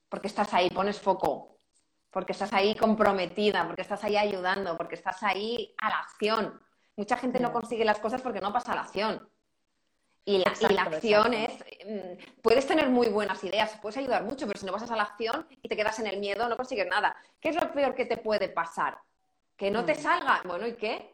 porque 0.08 0.28
estás 0.28 0.52
ahí, 0.54 0.70
pones 0.70 1.00
foco, 1.00 1.58
porque 2.10 2.32
estás 2.32 2.52
ahí 2.52 2.74
comprometida, 2.74 3.66
porque 3.66 3.82
estás 3.82 4.04
ahí 4.04 4.16
ayudando, 4.16 4.76
porque 4.76 4.94
estás 4.94 5.22
ahí 5.22 5.74
a 5.78 5.88
la 5.88 5.98
acción. 5.98 6.60
Mucha 6.96 7.16
gente 7.16 7.40
no 7.40 7.52
consigue 7.52 7.84
las 7.84 7.98
cosas 7.98 8.20
porque 8.20 8.40
no 8.40 8.52
pasa 8.52 8.72
a 8.72 8.76
la 8.76 8.82
acción. 8.82 9.28
Y 10.24 10.38
la, 10.38 10.82
acción 10.82 11.34
es, 11.34 11.52
mm, 11.84 12.40
puedes 12.42 12.66
tener 12.66 12.88
muy 12.88 13.08
buenas 13.08 13.42
ideas, 13.42 13.76
puedes 13.82 13.96
ayudar 13.96 14.22
mucho, 14.22 14.46
pero 14.46 14.58
si 14.58 14.64
no 14.64 14.72
pasas 14.72 14.90
a 14.92 14.96
la 14.96 15.02
acción 15.02 15.46
y 15.62 15.68
te 15.68 15.76
quedas 15.76 15.98
en 15.98 16.06
el 16.06 16.20
miedo, 16.20 16.48
no 16.48 16.56
consigues 16.56 16.86
nada. 16.86 17.16
¿Qué 17.40 17.48
es 17.48 17.56
lo 17.56 17.72
peor 17.72 17.94
que 17.94 18.06
te 18.06 18.16
puede 18.16 18.48
pasar? 18.48 18.98
Que 19.56 19.70
no 19.70 19.84
te 19.84 19.94
mm. 19.94 19.98
salga. 19.98 20.42
Bueno, 20.44 20.66
¿y 20.66 20.74
qué? 20.74 21.12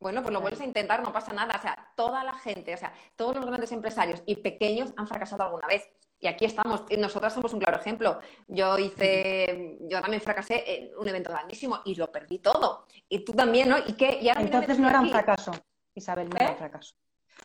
Bueno, 0.00 0.22
pues 0.22 0.32
lo 0.32 0.40
vuelves 0.40 0.60
a 0.60 0.64
intentar, 0.64 1.02
no 1.02 1.12
pasa 1.12 1.34
nada. 1.34 1.56
O 1.58 1.60
sea, 1.60 1.92
toda 1.94 2.24
la 2.24 2.34
gente, 2.34 2.72
o 2.72 2.78
sea, 2.78 2.92
todos 3.16 3.36
los 3.36 3.44
grandes 3.44 3.72
empresarios 3.72 4.22
y 4.24 4.36
pequeños 4.36 4.92
han 4.96 5.06
fracasado 5.06 5.42
alguna 5.42 5.66
vez. 5.66 5.86
Y 6.20 6.26
aquí 6.26 6.46
estamos, 6.46 6.84
y 6.88 6.96
nosotras 6.96 7.34
somos 7.34 7.52
un 7.52 7.60
claro 7.60 7.78
ejemplo. 7.78 8.18
Yo 8.48 8.78
hice, 8.78 9.76
yo 9.82 10.00
también 10.00 10.22
fracasé 10.22 10.64
en 10.66 10.96
un 10.96 11.08
evento 11.08 11.30
grandísimo 11.30 11.80
y 11.84 11.94
lo 11.94 12.10
perdí 12.10 12.38
todo. 12.38 12.86
Y 13.08 13.24
tú 13.24 13.32
también, 13.32 13.68
¿no? 13.68 13.78
¿Y 13.78 13.92
qué? 13.92 14.18
Entonces 14.36 14.78
no 14.78 14.88
era 14.88 15.00
un 15.00 15.10
fracaso, 15.10 15.52
Isabel, 15.94 16.28
no 16.28 16.36
era 16.36 16.52
un 16.52 16.56
¿Eh? 16.56 16.80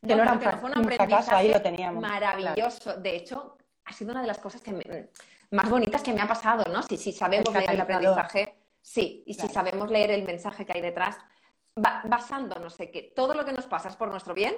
Fracaso 0.01 0.39
que 0.39 0.45
no, 0.45 0.57
fue 0.59 0.71
un 0.71 0.91
fracaso, 0.91 1.35
ahí 1.35 1.51
lo 1.51 1.61
teníamos. 1.61 2.01
Maravilloso. 2.01 2.97
De 2.97 3.15
hecho, 3.15 3.57
ha 3.85 3.93
sido 3.93 4.11
una 4.11 4.21
de 4.21 4.27
las 4.27 4.39
cosas 4.39 4.61
que 4.61 5.09
más 5.51 5.69
bonitas 5.69 6.01
que 6.01 6.13
me 6.13 6.21
ha 6.21 6.27
pasado, 6.27 6.63
¿no? 6.71 6.81
Si, 6.83 6.97
si 6.97 7.11
sabemos 7.11 7.53
leer 7.53 7.71
el 7.71 7.81
aprendizaje, 7.81 8.55
sí, 8.81 9.23
y 9.25 9.33
si 9.33 9.47
sabemos 9.47 9.89
leer 9.89 10.11
el 10.11 10.23
mensaje 10.23 10.65
que 10.65 10.73
hay 10.73 10.81
detrás, 10.81 11.17
basándonos 11.75 12.79
en 12.79 12.91
que 12.91 13.13
todo 13.15 13.33
lo 13.33 13.45
que 13.45 13.53
nos 13.53 13.67
pasa 13.67 13.89
es 13.89 13.95
por 13.95 14.09
nuestro 14.09 14.33
bien. 14.33 14.55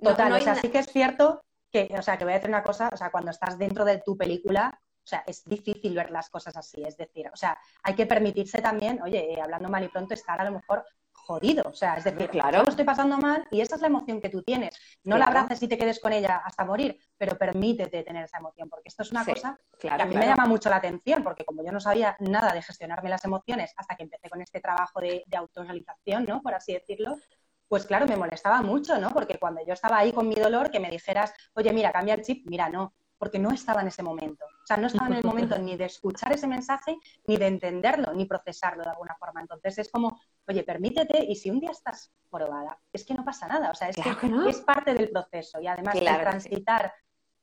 Total, 0.00 0.32
o 0.32 0.40
sea, 0.40 0.54
sí 0.54 0.68
que 0.68 0.78
es 0.78 0.86
cierto 0.86 1.42
que, 1.70 1.88
o 1.98 2.02
sea, 2.02 2.18
que 2.18 2.24
voy 2.24 2.32
a 2.32 2.36
decir 2.36 2.50
una 2.50 2.62
cosa, 2.62 2.90
o 2.92 2.96
sea, 2.96 3.10
cuando 3.10 3.30
estás 3.30 3.58
dentro 3.58 3.84
de 3.84 3.98
tu 3.98 4.16
película, 4.16 4.78
o 5.06 5.06
sea, 5.06 5.24
es 5.26 5.44
difícil 5.44 5.94
ver 5.94 6.10
las 6.10 6.28
cosas 6.30 6.56
así, 6.56 6.82
es 6.82 6.96
decir, 6.96 7.30
o 7.32 7.36
sea, 7.36 7.58
hay 7.82 7.94
que 7.94 8.06
permitirse 8.06 8.60
también, 8.60 9.00
oye, 9.02 9.38
hablando 9.40 9.68
mal 9.68 9.84
y 9.84 9.88
pronto, 9.88 10.14
estar 10.14 10.40
a 10.40 10.44
lo 10.44 10.52
mejor 10.52 10.84
jodido. 11.26 11.64
O 11.66 11.74
sea, 11.74 11.96
es 11.96 12.04
decir, 12.04 12.30
claro. 12.30 12.62
lo 12.62 12.68
estoy 12.68 12.84
pasando 12.84 13.18
mal 13.18 13.46
y 13.50 13.60
esa 13.60 13.74
es 13.74 13.80
la 13.80 13.88
emoción 13.88 14.20
que 14.20 14.28
tú 14.28 14.42
tienes. 14.42 14.78
No 15.04 15.18
la 15.18 15.26
abraces 15.26 15.62
y 15.62 15.68
te 15.68 15.76
quedes 15.76 16.00
con 16.00 16.12
ella 16.12 16.42
hasta 16.44 16.64
morir, 16.64 16.98
pero 17.18 17.36
permítete 17.36 18.02
tener 18.02 18.24
esa 18.24 18.38
emoción, 18.38 18.70
porque 18.70 18.88
esto 18.88 19.02
es 19.02 19.10
una 19.10 19.24
cosa 19.24 19.58
que 19.78 19.88
a 19.90 20.04
mí 20.06 20.14
me 20.14 20.26
llama 20.26 20.46
mucho 20.46 20.70
la 20.70 20.76
atención, 20.76 21.22
porque 21.22 21.44
como 21.44 21.64
yo 21.64 21.72
no 21.72 21.80
sabía 21.80 22.16
nada 22.20 22.52
de 22.52 22.62
gestionarme 22.62 23.10
las 23.10 23.24
emociones 23.24 23.72
hasta 23.76 23.96
que 23.96 24.04
empecé 24.04 24.30
con 24.30 24.40
este 24.40 24.60
trabajo 24.60 25.00
de, 25.00 25.24
de 25.26 25.36
autorrealización, 25.36 26.24
¿no? 26.24 26.40
Por 26.42 26.54
así 26.54 26.72
decirlo, 26.72 27.16
pues 27.68 27.84
claro, 27.84 28.06
me 28.06 28.16
molestaba 28.16 28.62
mucho, 28.62 28.98
¿no? 28.98 29.10
Porque 29.10 29.38
cuando 29.38 29.60
yo 29.66 29.72
estaba 29.72 29.98
ahí 29.98 30.12
con 30.12 30.28
mi 30.28 30.36
dolor, 30.36 30.70
que 30.70 30.80
me 30.80 30.90
dijeras, 30.90 31.32
oye, 31.54 31.72
mira, 31.72 31.92
cambia 31.92 32.14
el 32.14 32.22
chip, 32.22 32.46
mira, 32.48 32.68
no, 32.68 32.94
porque 33.18 33.38
no 33.38 33.50
estaba 33.50 33.82
en 33.82 33.88
ese 33.88 34.02
momento. 34.02 34.44
O 34.66 34.68
sea, 34.68 34.78
no 34.78 34.88
estaba 34.88 35.06
en 35.06 35.12
el 35.12 35.22
momento 35.22 35.56
ni 35.60 35.76
de 35.76 35.84
escuchar 35.84 36.32
ese 36.32 36.48
mensaje, 36.48 36.98
ni 37.28 37.36
de 37.36 37.46
entenderlo, 37.46 38.12
ni 38.12 38.24
procesarlo 38.24 38.82
de 38.82 38.90
alguna 38.90 39.14
forma. 39.14 39.40
Entonces 39.40 39.78
es 39.78 39.88
como, 39.88 40.20
oye, 40.48 40.64
permítete 40.64 41.24
y 41.24 41.36
si 41.36 41.50
un 41.50 41.60
día 41.60 41.70
estás 41.70 42.12
probada, 42.28 42.76
es 42.92 43.04
que 43.04 43.14
no 43.14 43.24
pasa 43.24 43.46
nada. 43.46 43.70
O 43.70 43.74
sea, 43.74 43.90
es 43.90 43.96
que, 43.96 44.10
es 44.48 44.60
parte 44.62 44.92
del 44.92 45.10
proceso 45.10 45.60
y 45.60 45.68
además 45.68 45.94
el 45.94 46.04
transitar 46.04 46.92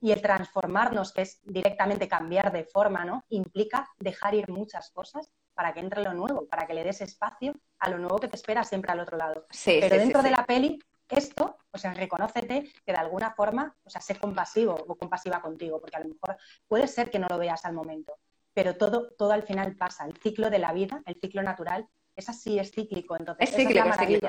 y 0.02 0.12
el 0.12 0.22
transformarnos, 0.22 1.14
que 1.14 1.22
es 1.22 1.40
directamente 1.44 2.10
cambiar 2.10 2.52
de 2.52 2.66
forma, 2.66 3.06
¿no? 3.06 3.24
Implica 3.30 3.90
dejar 4.00 4.36
ir 4.36 4.50
muchas 4.50 4.92
cosas 4.92 5.32
para 5.54 5.74
que 5.74 5.80
entre 5.80 6.04
lo 6.04 6.14
nuevo, 6.14 6.46
para 6.46 6.68
que 6.68 6.74
le 6.74 6.84
des 6.84 7.00
espacio 7.00 7.54
a 7.80 7.90
lo 7.90 8.00
nuevo 8.00 8.18
que 8.18 8.28
te 8.28 8.36
espera 8.36 8.66
siempre 8.66 8.92
al 8.92 9.00
otro 9.00 9.16
lado. 9.16 9.46
Pero 9.64 9.96
dentro 9.96 10.22
de 10.22 10.32
la 10.32 10.46
peli 10.46 10.78
esto, 11.14 11.58
o 11.72 11.78
sea, 11.78 11.94
reconócete 11.94 12.72
que 12.86 12.92
de 12.92 12.98
alguna 12.98 13.32
forma, 13.32 13.76
o 13.84 13.90
sea, 13.90 14.02
sé 14.02 14.16
compasivo 14.18 14.74
o 14.74 14.96
compasiva 14.96 15.42
contigo, 15.42 15.80
porque 15.80 15.98
a 15.98 16.00
lo 16.02 16.10
mejor 16.10 16.38
puede 16.68 16.88
ser 16.88 17.10
que 17.10 17.20
no 17.20 17.28
lo 17.30 17.38
veas 17.38 17.66
al 17.66 17.74
momento, 17.74 18.18
pero 18.54 18.76
todo, 18.76 19.12
todo 19.18 19.32
al 19.32 19.44
final 19.44 19.76
pasa. 19.76 20.06
El 20.06 20.18
ciclo 20.18 20.50
de 20.50 20.60
la 20.60 20.74
vida, 20.74 21.02
el 21.06 21.20
ciclo 21.20 21.42
natural, 21.42 21.88
es 22.16 22.30
así, 22.30 22.60
es 22.60 22.72
cíclico. 22.72 23.16
Entonces, 23.18 23.50
es 23.50 23.56
cíclico, 23.56 23.88
es, 23.88 23.98
cíclico. 23.98 24.28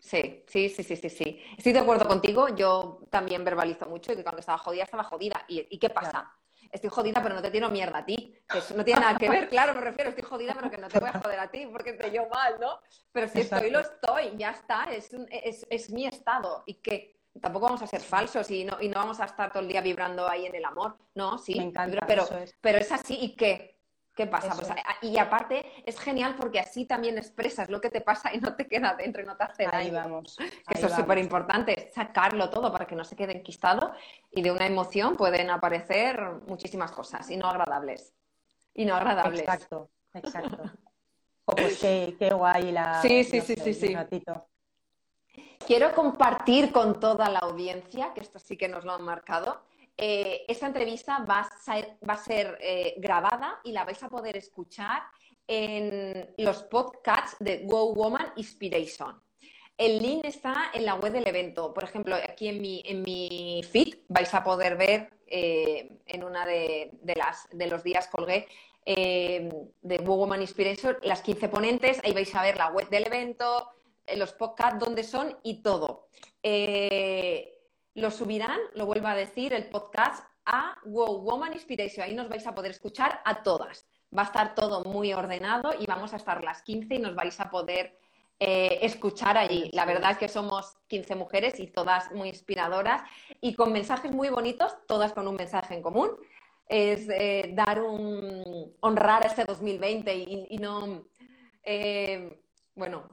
Sí, 0.00 0.44
sí, 0.46 0.68
sí, 0.68 0.82
sí, 0.82 0.96
sí, 0.96 1.10
sí. 1.10 1.42
Estoy 1.56 1.72
de 1.72 1.80
acuerdo 1.80 2.06
contigo. 2.06 2.48
Yo 2.54 3.00
también 3.10 3.44
verbalizo 3.44 3.86
mucho 3.86 4.12
y 4.12 4.16
que 4.16 4.22
cuando 4.22 4.40
estaba 4.40 4.58
jodida, 4.58 4.84
estaba 4.84 5.04
jodida. 5.04 5.44
¿Y, 5.48 5.78
qué 5.78 5.90
pasa? 5.90 6.32
Estoy 6.72 6.90
jodida, 6.90 7.22
pero 7.22 7.34
no 7.34 7.42
te 7.42 7.50
tiro 7.50 7.68
mierda 7.70 7.98
a 7.98 8.06
ti. 8.06 8.34
Eso 8.54 8.74
no 8.76 8.84
tiene 8.84 9.00
nada 9.00 9.18
que 9.18 9.28
ver, 9.28 9.48
claro, 9.50 9.74
me 9.74 9.80
refiero, 9.80 10.10
estoy 10.10 10.24
jodida, 10.24 10.54
pero 10.54 10.70
que 10.70 10.78
no 10.78 10.88
te 10.88 10.98
voy 10.98 11.08
a 11.08 11.20
joder 11.20 11.38
a 11.38 11.50
ti 11.50 11.66
porque 11.70 11.92
te 11.92 12.10
yo 12.10 12.28
mal, 12.28 12.56
¿no? 12.60 12.80
Pero 13.12 13.28
si 13.28 13.40
estoy, 13.40 13.70
lo 13.70 13.80
estoy, 13.80 14.36
ya 14.36 14.50
está, 14.50 14.84
es, 14.84 15.10
es, 15.30 15.66
es, 15.68 15.90
mi 15.90 16.06
estado. 16.06 16.62
Y 16.66 16.74
que 16.74 17.20
tampoco 17.40 17.66
vamos 17.66 17.82
a 17.82 17.86
ser 17.86 18.00
falsos 18.00 18.50
y 18.50 18.64
no, 18.64 18.80
y 18.80 18.88
no 18.88 18.96
vamos 18.96 19.20
a 19.20 19.24
estar 19.24 19.52
todo 19.52 19.62
el 19.62 19.68
día 19.68 19.80
vibrando 19.80 20.28
ahí 20.28 20.46
en 20.46 20.54
el 20.54 20.64
amor, 20.64 20.96
¿no? 21.14 21.38
Sí, 21.38 21.72
pero, 22.06 22.26
pero 22.60 22.78
es 22.78 22.92
así 22.92 23.18
y 23.20 23.36
que 23.36 23.75
¿Qué 24.16 24.26
pasa? 24.26 24.54
Pues, 24.54 24.66
y 25.02 25.18
aparte 25.18 25.66
es 25.84 26.00
genial 26.00 26.36
porque 26.36 26.58
así 26.58 26.86
también 26.86 27.18
expresas 27.18 27.68
lo 27.68 27.82
que 27.82 27.90
te 27.90 28.00
pasa 28.00 28.34
y 28.34 28.38
no 28.38 28.56
te 28.56 28.66
queda 28.66 28.94
dentro 28.94 29.22
y 29.22 29.26
no 29.26 29.36
te 29.36 29.44
hace 29.44 29.66
daño. 29.66 29.92
vamos. 29.92 30.38
eso 30.70 30.86
es 30.86 30.92
súper 30.94 31.18
importante, 31.18 31.92
sacarlo 31.94 32.48
todo 32.48 32.72
para 32.72 32.86
que 32.86 32.96
no 32.96 33.04
se 33.04 33.14
quede 33.14 33.36
enquistado 33.36 33.92
y 34.30 34.40
de 34.40 34.50
una 34.50 34.64
emoción 34.66 35.18
pueden 35.18 35.50
aparecer 35.50 36.18
muchísimas 36.46 36.92
cosas 36.92 37.30
y 37.30 37.36
no 37.36 37.46
agradables. 37.46 38.14
Y 38.72 38.86
no 38.86 38.94
agradables. 38.94 39.40
Exacto, 39.40 39.90
exacto. 40.14 40.62
pues 41.44 41.78
qué, 41.78 42.30
guay 42.32 42.72
la. 42.72 43.02
Sí, 43.02 43.22
sí, 43.22 43.42
sí, 43.42 43.54
sí, 43.56 43.74
sí. 43.74 43.96
Quiero 45.66 45.94
compartir 45.94 46.72
con 46.72 47.00
toda 47.00 47.28
la 47.28 47.40
audiencia, 47.40 48.14
que 48.14 48.20
esto 48.20 48.38
sí 48.38 48.56
que 48.56 48.68
nos 48.68 48.86
lo 48.86 48.94
han 48.94 49.02
marcado, 49.02 49.60
eh, 49.96 50.44
esta 50.46 50.66
entrevista 50.66 51.20
va 51.20 51.48
a 52.06 52.16
ser, 52.18 52.58
eh, 52.60 52.94
grabada 52.98 53.60
y 53.64 53.72
la 53.72 53.84
vais 53.84 54.02
a 54.02 54.08
poder 54.08 54.36
escuchar 54.36 55.02
en 55.48 56.34
los 56.36 56.64
podcasts 56.64 57.36
de 57.40 57.62
Go 57.64 57.94
Woman 57.94 58.32
Inspiration. 58.36 59.20
El 59.78 59.98
link 59.98 60.24
está 60.24 60.70
en 60.74 60.84
la 60.84 60.94
web 60.94 61.12
del 61.12 61.26
evento. 61.26 61.72
Por 61.72 61.84
ejemplo, 61.84 62.16
aquí 62.16 62.48
en 62.48 62.60
mi, 63.02 63.62
feed 63.70 63.98
vais 64.08 64.32
a 64.34 64.44
poder 64.44 64.76
ver 64.76 65.10
eh, 65.26 65.98
en 66.06 66.24
una 66.24 66.44
de, 66.44 66.90
de 67.02 67.66
los 67.66 67.82
días 67.82 68.08
colgué 68.08 68.46
de 68.84 69.98
Go 70.04 70.16
Woman 70.16 70.42
Inspiration 70.42 70.96
las 71.02 71.22
15 71.22 71.48
ponentes. 71.48 72.00
Ahí 72.04 72.12
vais 72.12 72.34
a 72.34 72.42
ver 72.42 72.56
la 72.56 72.68
web 72.68 72.88
del 72.88 73.06
evento, 73.06 73.70
los 74.14 74.32
podcasts, 74.32 74.78
dónde 74.78 75.04
son 75.04 75.36
y 75.42 75.62
todo. 75.62 76.08
Lo 77.96 78.10
subirán, 78.10 78.60
lo 78.74 78.84
vuelvo 78.84 79.08
a 79.08 79.14
decir, 79.14 79.54
el 79.54 79.70
podcast 79.70 80.22
a 80.44 80.76
Wow 80.84 81.22
Woman 81.22 81.54
Inspiration. 81.54 82.04
Ahí 82.04 82.14
nos 82.14 82.28
vais 82.28 82.46
a 82.46 82.54
poder 82.54 82.70
escuchar 82.72 83.22
a 83.24 83.42
todas. 83.42 83.86
Va 84.14 84.20
a 84.20 84.24
estar 84.26 84.54
todo 84.54 84.84
muy 84.84 85.14
ordenado 85.14 85.70
y 85.80 85.86
vamos 85.86 86.12
a 86.12 86.16
estar 86.16 86.44
las 86.44 86.60
15 86.60 86.94
y 86.94 86.98
nos 86.98 87.14
vais 87.14 87.40
a 87.40 87.48
poder 87.48 87.98
eh, 88.38 88.80
escuchar 88.82 89.38
allí. 89.38 89.70
La 89.72 89.86
verdad 89.86 90.10
es 90.10 90.18
que 90.18 90.28
somos 90.28 90.76
15 90.88 91.14
mujeres 91.14 91.58
y 91.58 91.68
todas 91.68 92.12
muy 92.12 92.28
inspiradoras 92.28 93.00
y 93.40 93.54
con 93.54 93.72
mensajes 93.72 94.12
muy 94.12 94.28
bonitos, 94.28 94.76
todas 94.86 95.14
con 95.14 95.26
un 95.26 95.36
mensaje 95.36 95.72
en 95.72 95.80
común. 95.80 96.10
Es 96.68 97.08
eh, 97.08 97.52
dar 97.54 97.80
un 97.80 98.76
honrar 98.80 99.24
este 99.24 99.46
2020 99.46 100.14
y, 100.14 100.58
no 100.58 101.06
eh, 101.62 102.42
bueno, 102.76 103.08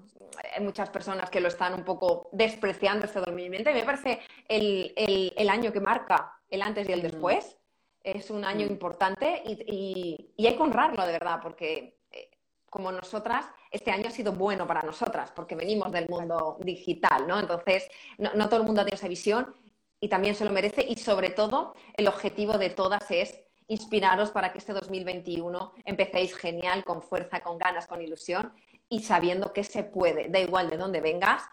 hay 0.54 0.64
muchas 0.64 0.90
personas 0.90 1.30
que 1.30 1.40
lo 1.40 1.48
están 1.48 1.74
un 1.74 1.84
poco 1.84 2.30
despreciando 2.34 3.06
este 3.06 3.20
2020. 3.20 3.74
Me 3.74 3.84
parece 3.84 4.20
el, 4.48 5.50
año 5.50 5.72
que 5.72 5.80
marca 5.80 6.38
el 6.50 6.62
antes 6.62 6.88
y 6.88 6.92
el 6.92 7.02
después. 7.02 7.58
Es 8.04 8.30
un 8.30 8.44
año 8.44 8.66
importante 8.66 9.42
y, 9.46 10.34
hay 10.38 10.56
que 10.56 10.62
honrarlo 10.62 11.06
de 11.06 11.14
verdad, 11.14 11.40
porque 11.42 12.02
eh, 12.12 12.30
como 12.70 12.92
nosotras, 12.92 13.46
este 13.72 13.92
año 13.92 14.10
ha 14.10 14.12
sido 14.12 14.34
bueno 14.34 14.68
para 14.68 14.82
nosotras, 14.82 15.32
porque 15.34 15.56
venimos 15.56 15.90
del 15.94 16.10
mundo 16.10 16.58
digital, 16.60 17.26
¿no? 17.26 17.40
Entonces, 17.40 17.88
no, 18.18 18.34
no 18.34 18.50
todo 18.50 18.60
el 18.60 18.66
mundo 18.66 18.84
tiene 18.84 18.98
esa 18.98 19.08
visión 19.08 19.56
y 20.02 20.10
también 20.10 20.36
se 20.36 20.44
lo 20.44 20.52
merece 20.52 20.86
y 20.86 20.98
sobre 20.98 21.30
todo 21.30 21.74
el 21.96 22.10
objetivo 22.10 22.58
de 22.58 22.70
todas 22.70 23.10
es 23.10 23.40
inspiraros 23.68 24.32
para 24.32 24.52
que 24.52 24.58
este 24.58 24.74
2021 24.74 25.74
empecéis 25.86 26.36
genial, 26.36 26.84
con 26.84 27.02
fuerza, 27.02 27.40
con 27.40 27.58
ganas, 27.58 27.88
con 27.88 28.02
ilusión 28.02 28.54
y 28.90 29.02
sabiendo 29.02 29.54
que 29.54 29.64
se 29.64 29.84
puede, 29.84 30.30
da 30.30 30.40
igual 30.40 30.70
de 30.70 30.78
dónde 30.78 31.02
vengas, 31.02 31.44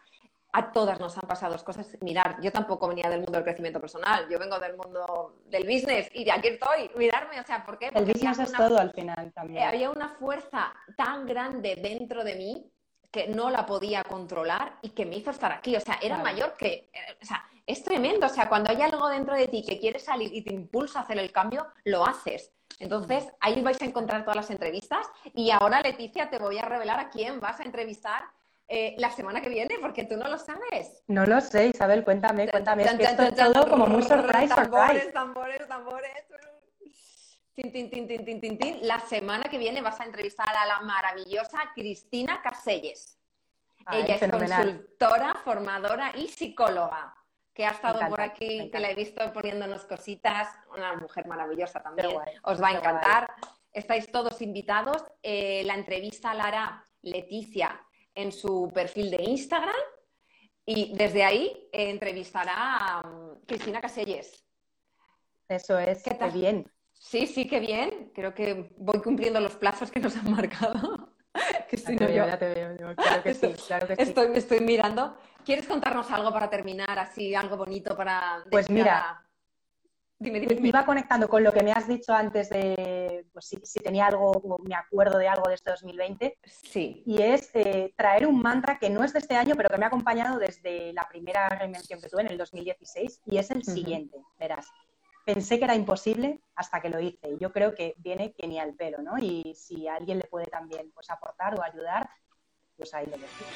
a 0.53 0.73
todas 0.73 0.99
nos 0.99 1.17
han 1.17 1.29
pasado 1.29 1.57
cosas. 1.65 1.97
Mirar, 2.01 2.39
yo 2.43 2.51
tampoco 2.51 2.89
venía 2.89 3.09
del 3.09 3.21
mundo 3.21 3.33
del 3.33 3.45
crecimiento 3.45 3.81
personal, 3.81 4.29
yo 4.29 4.39
vengo 4.39 4.59
del 4.59 4.77
mundo 4.77 5.43
del 5.47 5.65
business 5.65 6.09
y 6.13 6.25
de 6.25 6.33
aquí 6.33 6.49
estoy, 6.49 6.91
mirarme, 6.97 7.41
o 7.41 7.45
sea, 7.45 7.65
¿por 7.65 7.79
qué? 7.79 7.91
Porque 7.93 8.11
el 8.11 8.13
business 8.13 8.39
es 8.39 8.53
todo 8.53 8.79
al 8.79 8.93
final 8.93 9.33
también. 9.33 9.65
Había 9.65 9.91
una 9.91 10.09
fuerza 10.09 10.75
tan 10.97 11.27
grande 11.27 11.77
dentro 11.77 12.25
de 12.25 12.35
mí 12.35 12.73
que 13.11 13.27
no 13.29 13.51
la 13.51 13.67
podía 13.67 14.05
controlar 14.05 14.79
y 14.83 14.91
que 14.91 15.07
me 15.07 15.17
hizo 15.17 15.31
estar 15.31 15.53
aquí, 15.53 15.77
o 15.77 15.81
sea, 15.81 15.99
era 16.01 16.19
mayor 16.19 16.57
que, 16.57 16.91
o 17.21 17.25
sea, 17.25 17.45
es 17.67 17.83
tremendo, 17.83 18.27
o 18.27 18.31
sea, 18.31 18.49
cuando 18.49 18.71
hay 18.71 18.83
algo 18.83 19.09
dentro 19.09 19.35
de 19.35 19.49
ti 19.49 19.65
que 19.67 19.79
quiere 19.79 19.99
salir 19.99 20.35
y 20.35 20.43
te 20.43 20.53
impulsa 20.53 21.01
a 21.01 21.03
hacer 21.03 21.19
el 21.19 21.31
cambio, 21.33 21.67
lo 21.85 22.07
haces. 22.07 22.53
Entonces, 22.79 23.29
ahí 23.41 23.61
vais 23.61 23.81
a 23.83 23.85
encontrar 23.85 24.23
todas 24.23 24.37
las 24.37 24.51
entrevistas. 24.51 25.07
Y 25.35 25.51
ahora, 25.51 25.83
Leticia, 25.83 26.31
te 26.31 26.39
voy 26.39 26.59
a 26.59 26.63
revelar 26.63 26.99
a 26.99 27.11
quién 27.11 27.39
vas 27.39 27.61
a 27.61 27.65
entrevistar 27.65 28.25
eh, 28.69 28.95
la 28.99 29.11
semana 29.11 29.43
que 29.43 29.49
viene, 29.49 29.77
porque 29.81 30.05
tú 30.05 30.17
no 30.17 30.29
lo 30.29 30.39
sabes. 30.39 31.03
No 31.09 31.27
lo 31.27 31.41
sé, 31.41 31.69
Isabel, 31.69 32.05
cuéntame, 32.05 32.49
cuéntame. 32.49 32.85
Es 32.85 32.95
que 32.95 33.03
esto 33.03 33.23
es 33.25 33.35
todo 33.35 33.69
como 33.69 33.87
muy 33.87 34.03
surprise, 34.03 34.55
tambores, 34.55 35.13
Tambores, 35.13 35.69
tambores, 35.69 36.13
tin, 36.29 36.50
tin, 37.55 37.73
tin, 37.73 37.91
tin, 37.91 38.41
tin, 38.41 38.59
tin, 38.59 38.79
La 38.83 39.01
semana 39.01 39.45
que 39.45 39.59
viene 39.59 39.81
vas 39.81 40.01
a 40.01 40.05
entrevistar 40.05 40.49
a 40.57 40.67
la 40.67 40.81
maravillosa 40.81 41.59
Cristina 41.75 42.41
Caselles. 42.43 43.19
Ella 43.91 44.17
es 44.17 44.31
consultora, 44.31 45.35
formadora 45.43 46.13
y 46.17 46.29
psicóloga 46.29 47.15
que 47.53 47.67
ha 47.67 47.71
estado 47.71 48.09
por 48.09 48.21
aquí, 48.21 48.71
que 48.71 48.79
la 48.79 48.91
he 48.91 48.95
visto 48.95 49.33
poniéndonos 49.33 49.85
cositas, 49.85 50.49
una 50.75 50.95
mujer 50.95 51.27
maravillosa 51.27 51.83
también, 51.83 52.09
os 52.43 52.63
va 52.63 52.69
a 52.69 52.73
encantar. 52.73 53.35
Estáis 53.73 54.11
todos 54.11 54.41
invitados. 54.41 55.03
Eh, 55.23 55.63
la 55.65 55.75
entrevista 55.75 56.35
la 56.35 56.45
hará 56.45 56.85
Leticia 57.03 57.81
en 58.15 58.33
su 58.33 58.71
perfil 58.75 59.11
de 59.11 59.23
Instagram 59.23 59.75
y 60.65 60.97
desde 60.97 61.25
ahí 61.25 61.69
entrevistará 61.73 62.55
a 62.57 63.03
mm, 63.03 63.45
Cristina 63.47 63.81
Caselles. 63.81 64.45
Eso 65.49 65.79
es, 65.79 66.03
qué 66.03 66.31
bien. 66.33 66.71
Sí, 67.01 67.27
sí, 67.27 67.49
qué 67.49 67.61
bien. 67.61 68.13
Creo 68.15 68.35
que 68.35 68.71
voy 68.77 69.01
cumpliendo 69.01 69.41
los 69.41 69.57
plazos 69.57 69.91
que 69.91 70.01
nos 70.01 70.15
han 70.17 70.31
marcado. 70.31 71.15
que 71.69 71.79
si 71.79 71.97
no, 71.97 72.07
yo... 72.07 72.27
ya 72.27 72.39
te 72.39 72.55
veo, 72.55 72.95
claro 72.95 73.23
que 73.23 73.35
sí, 73.35 73.55
claro 73.67 73.87
que 73.87 73.95
estoy, 73.95 74.27
sí. 74.27 74.33
Estoy 74.35 74.61
mirando. 74.61 75.17
¿Quieres 75.45 75.67
contarnos 75.67 76.11
algo 76.11 76.31
para 76.31 76.51
terminar, 76.51 76.99
así, 76.99 77.35
algo 77.35 77.57
bonito 77.57 77.97
para... 77.97 78.45
Pues 78.51 78.69
mira, 78.69 79.27
dime, 80.19 80.41
dime, 80.41 80.69
iba 80.69 80.85
conectando 80.85 81.27
con 81.27 81.43
lo 81.43 81.51
que 81.55 81.63
me 81.63 81.73
has 81.73 81.89
dicho 81.89 82.13
antes 82.13 82.51
de 82.51 83.25
pues, 83.33 83.47
si, 83.47 83.81
tenía 83.81 84.07
algo, 84.07 84.61
me 84.63 84.75
acuerdo 84.75 85.17
de 85.17 85.29
algo 85.29 85.49
de 85.49 85.55
este 85.55 85.71
2020. 85.71 86.39
Sí. 86.45 87.03
Y 87.07 87.23
es 87.23 87.51
eh, 87.55 87.95
traer 87.97 88.27
un 88.27 88.43
mantra 88.43 88.79
que 88.79 88.91
no 88.91 89.03
es 89.03 89.15
de 89.15 89.21
este 89.21 89.37
año, 89.37 89.55
pero 89.57 89.71
que 89.71 89.79
me 89.79 89.87
ha 89.87 89.89
acompañado 89.89 90.39
desde 90.39 90.93
la 90.93 91.09
primera 91.09 91.49
reinvención 91.49 91.99
que 91.99 92.11
tuve 92.11 92.21
en 92.21 92.29
el 92.29 92.37
2016, 92.37 93.23
y 93.25 93.39
es 93.39 93.51
el 93.51 93.65
siguiente, 93.65 94.19
verás 94.39 94.71
pensé 95.25 95.59
que 95.59 95.65
era 95.65 95.75
imposible 95.75 96.41
hasta 96.55 96.81
que 96.81 96.89
lo 96.89 97.01
hice. 97.01 97.31
y 97.31 97.39
Yo 97.39 97.53
creo 97.53 97.75
que 97.75 97.95
viene 97.99 98.33
que 98.33 98.47
ni 98.47 98.59
al 98.59 98.75
pelo, 98.75 99.03
¿no? 99.03 99.19
Y 99.19 99.55
si 99.55 99.89
alguien 99.89 100.19
le 100.19 100.25
puede 100.25 100.47
también 100.47 100.91
pues, 100.93 101.11
aportar 101.11 101.59
o 101.59 101.63
ayudar, 101.63 102.09
pues 102.77 102.93
ahí 102.95 103.07
lo 103.07 103.13
decimos. 103.13 103.53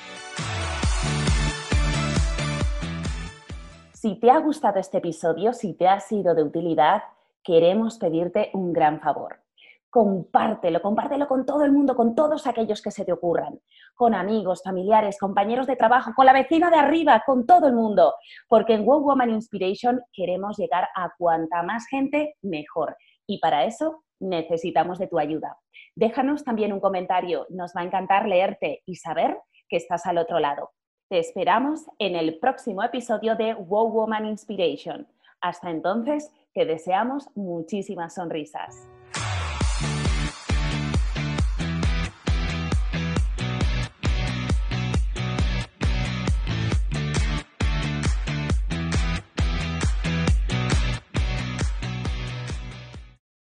Si 3.92 4.16
te 4.16 4.30
ha 4.30 4.38
gustado 4.38 4.78
este 4.78 4.98
episodio, 4.98 5.52
si 5.52 5.72
te 5.74 5.88
ha 5.88 5.98
sido 6.00 6.34
de 6.34 6.42
utilidad, 6.42 7.02
queremos 7.42 7.98
pedirte 7.98 8.50
un 8.52 8.72
gran 8.72 9.00
favor 9.00 9.43
Compártelo, 9.94 10.82
compártelo 10.82 11.28
con 11.28 11.46
todo 11.46 11.62
el 11.62 11.70
mundo, 11.70 11.94
con 11.94 12.16
todos 12.16 12.48
aquellos 12.48 12.82
que 12.82 12.90
se 12.90 13.04
te 13.04 13.12
ocurran, 13.12 13.60
con 13.94 14.12
amigos, 14.12 14.60
familiares, 14.64 15.20
compañeros 15.20 15.68
de 15.68 15.76
trabajo, 15.76 16.10
con 16.16 16.26
la 16.26 16.32
vecina 16.32 16.68
de 16.68 16.78
arriba, 16.78 17.22
con 17.24 17.46
todo 17.46 17.68
el 17.68 17.74
mundo, 17.74 18.12
porque 18.48 18.74
en 18.74 18.84
Wow 18.84 19.04
Woman 19.04 19.30
Inspiration 19.30 20.00
queremos 20.12 20.58
llegar 20.58 20.88
a 20.96 21.12
cuanta 21.16 21.62
más 21.62 21.86
gente 21.86 22.34
mejor. 22.42 22.96
Y 23.24 23.38
para 23.38 23.66
eso 23.66 24.02
necesitamos 24.18 24.98
de 24.98 25.06
tu 25.06 25.16
ayuda. 25.16 25.58
Déjanos 25.94 26.42
también 26.42 26.72
un 26.72 26.80
comentario, 26.80 27.46
nos 27.50 27.72
va 27.72 27.82
a 27.82 27.84
encantar 27.84 28.26
leerte 28.26 28.82
y 28.86 28.96
saber 28.96 29.38
que 29.68 29.76
estás 29.76 30.06
al 30.06 30.18
otro 30.18 30.40
lado. 30.40 30.72
Te 31.08 31.20
esperamos 31.20 31.86
en 32.00 32.16
el 32.16 32.40
próximo 32.40 32.82
episodio 32.82 33.36
de 33.36 33.54
Wow 33.54 33.92
Woman 33.92 34.26
Inspiration. 34.26 35.06
Hasta 35.40 35.70
entonces, 35.70 36.32
te 36.52 36.64
deseamos 36.64 37.28
muchísimas 37.36 38.16
sonrisas. 38.16 38.88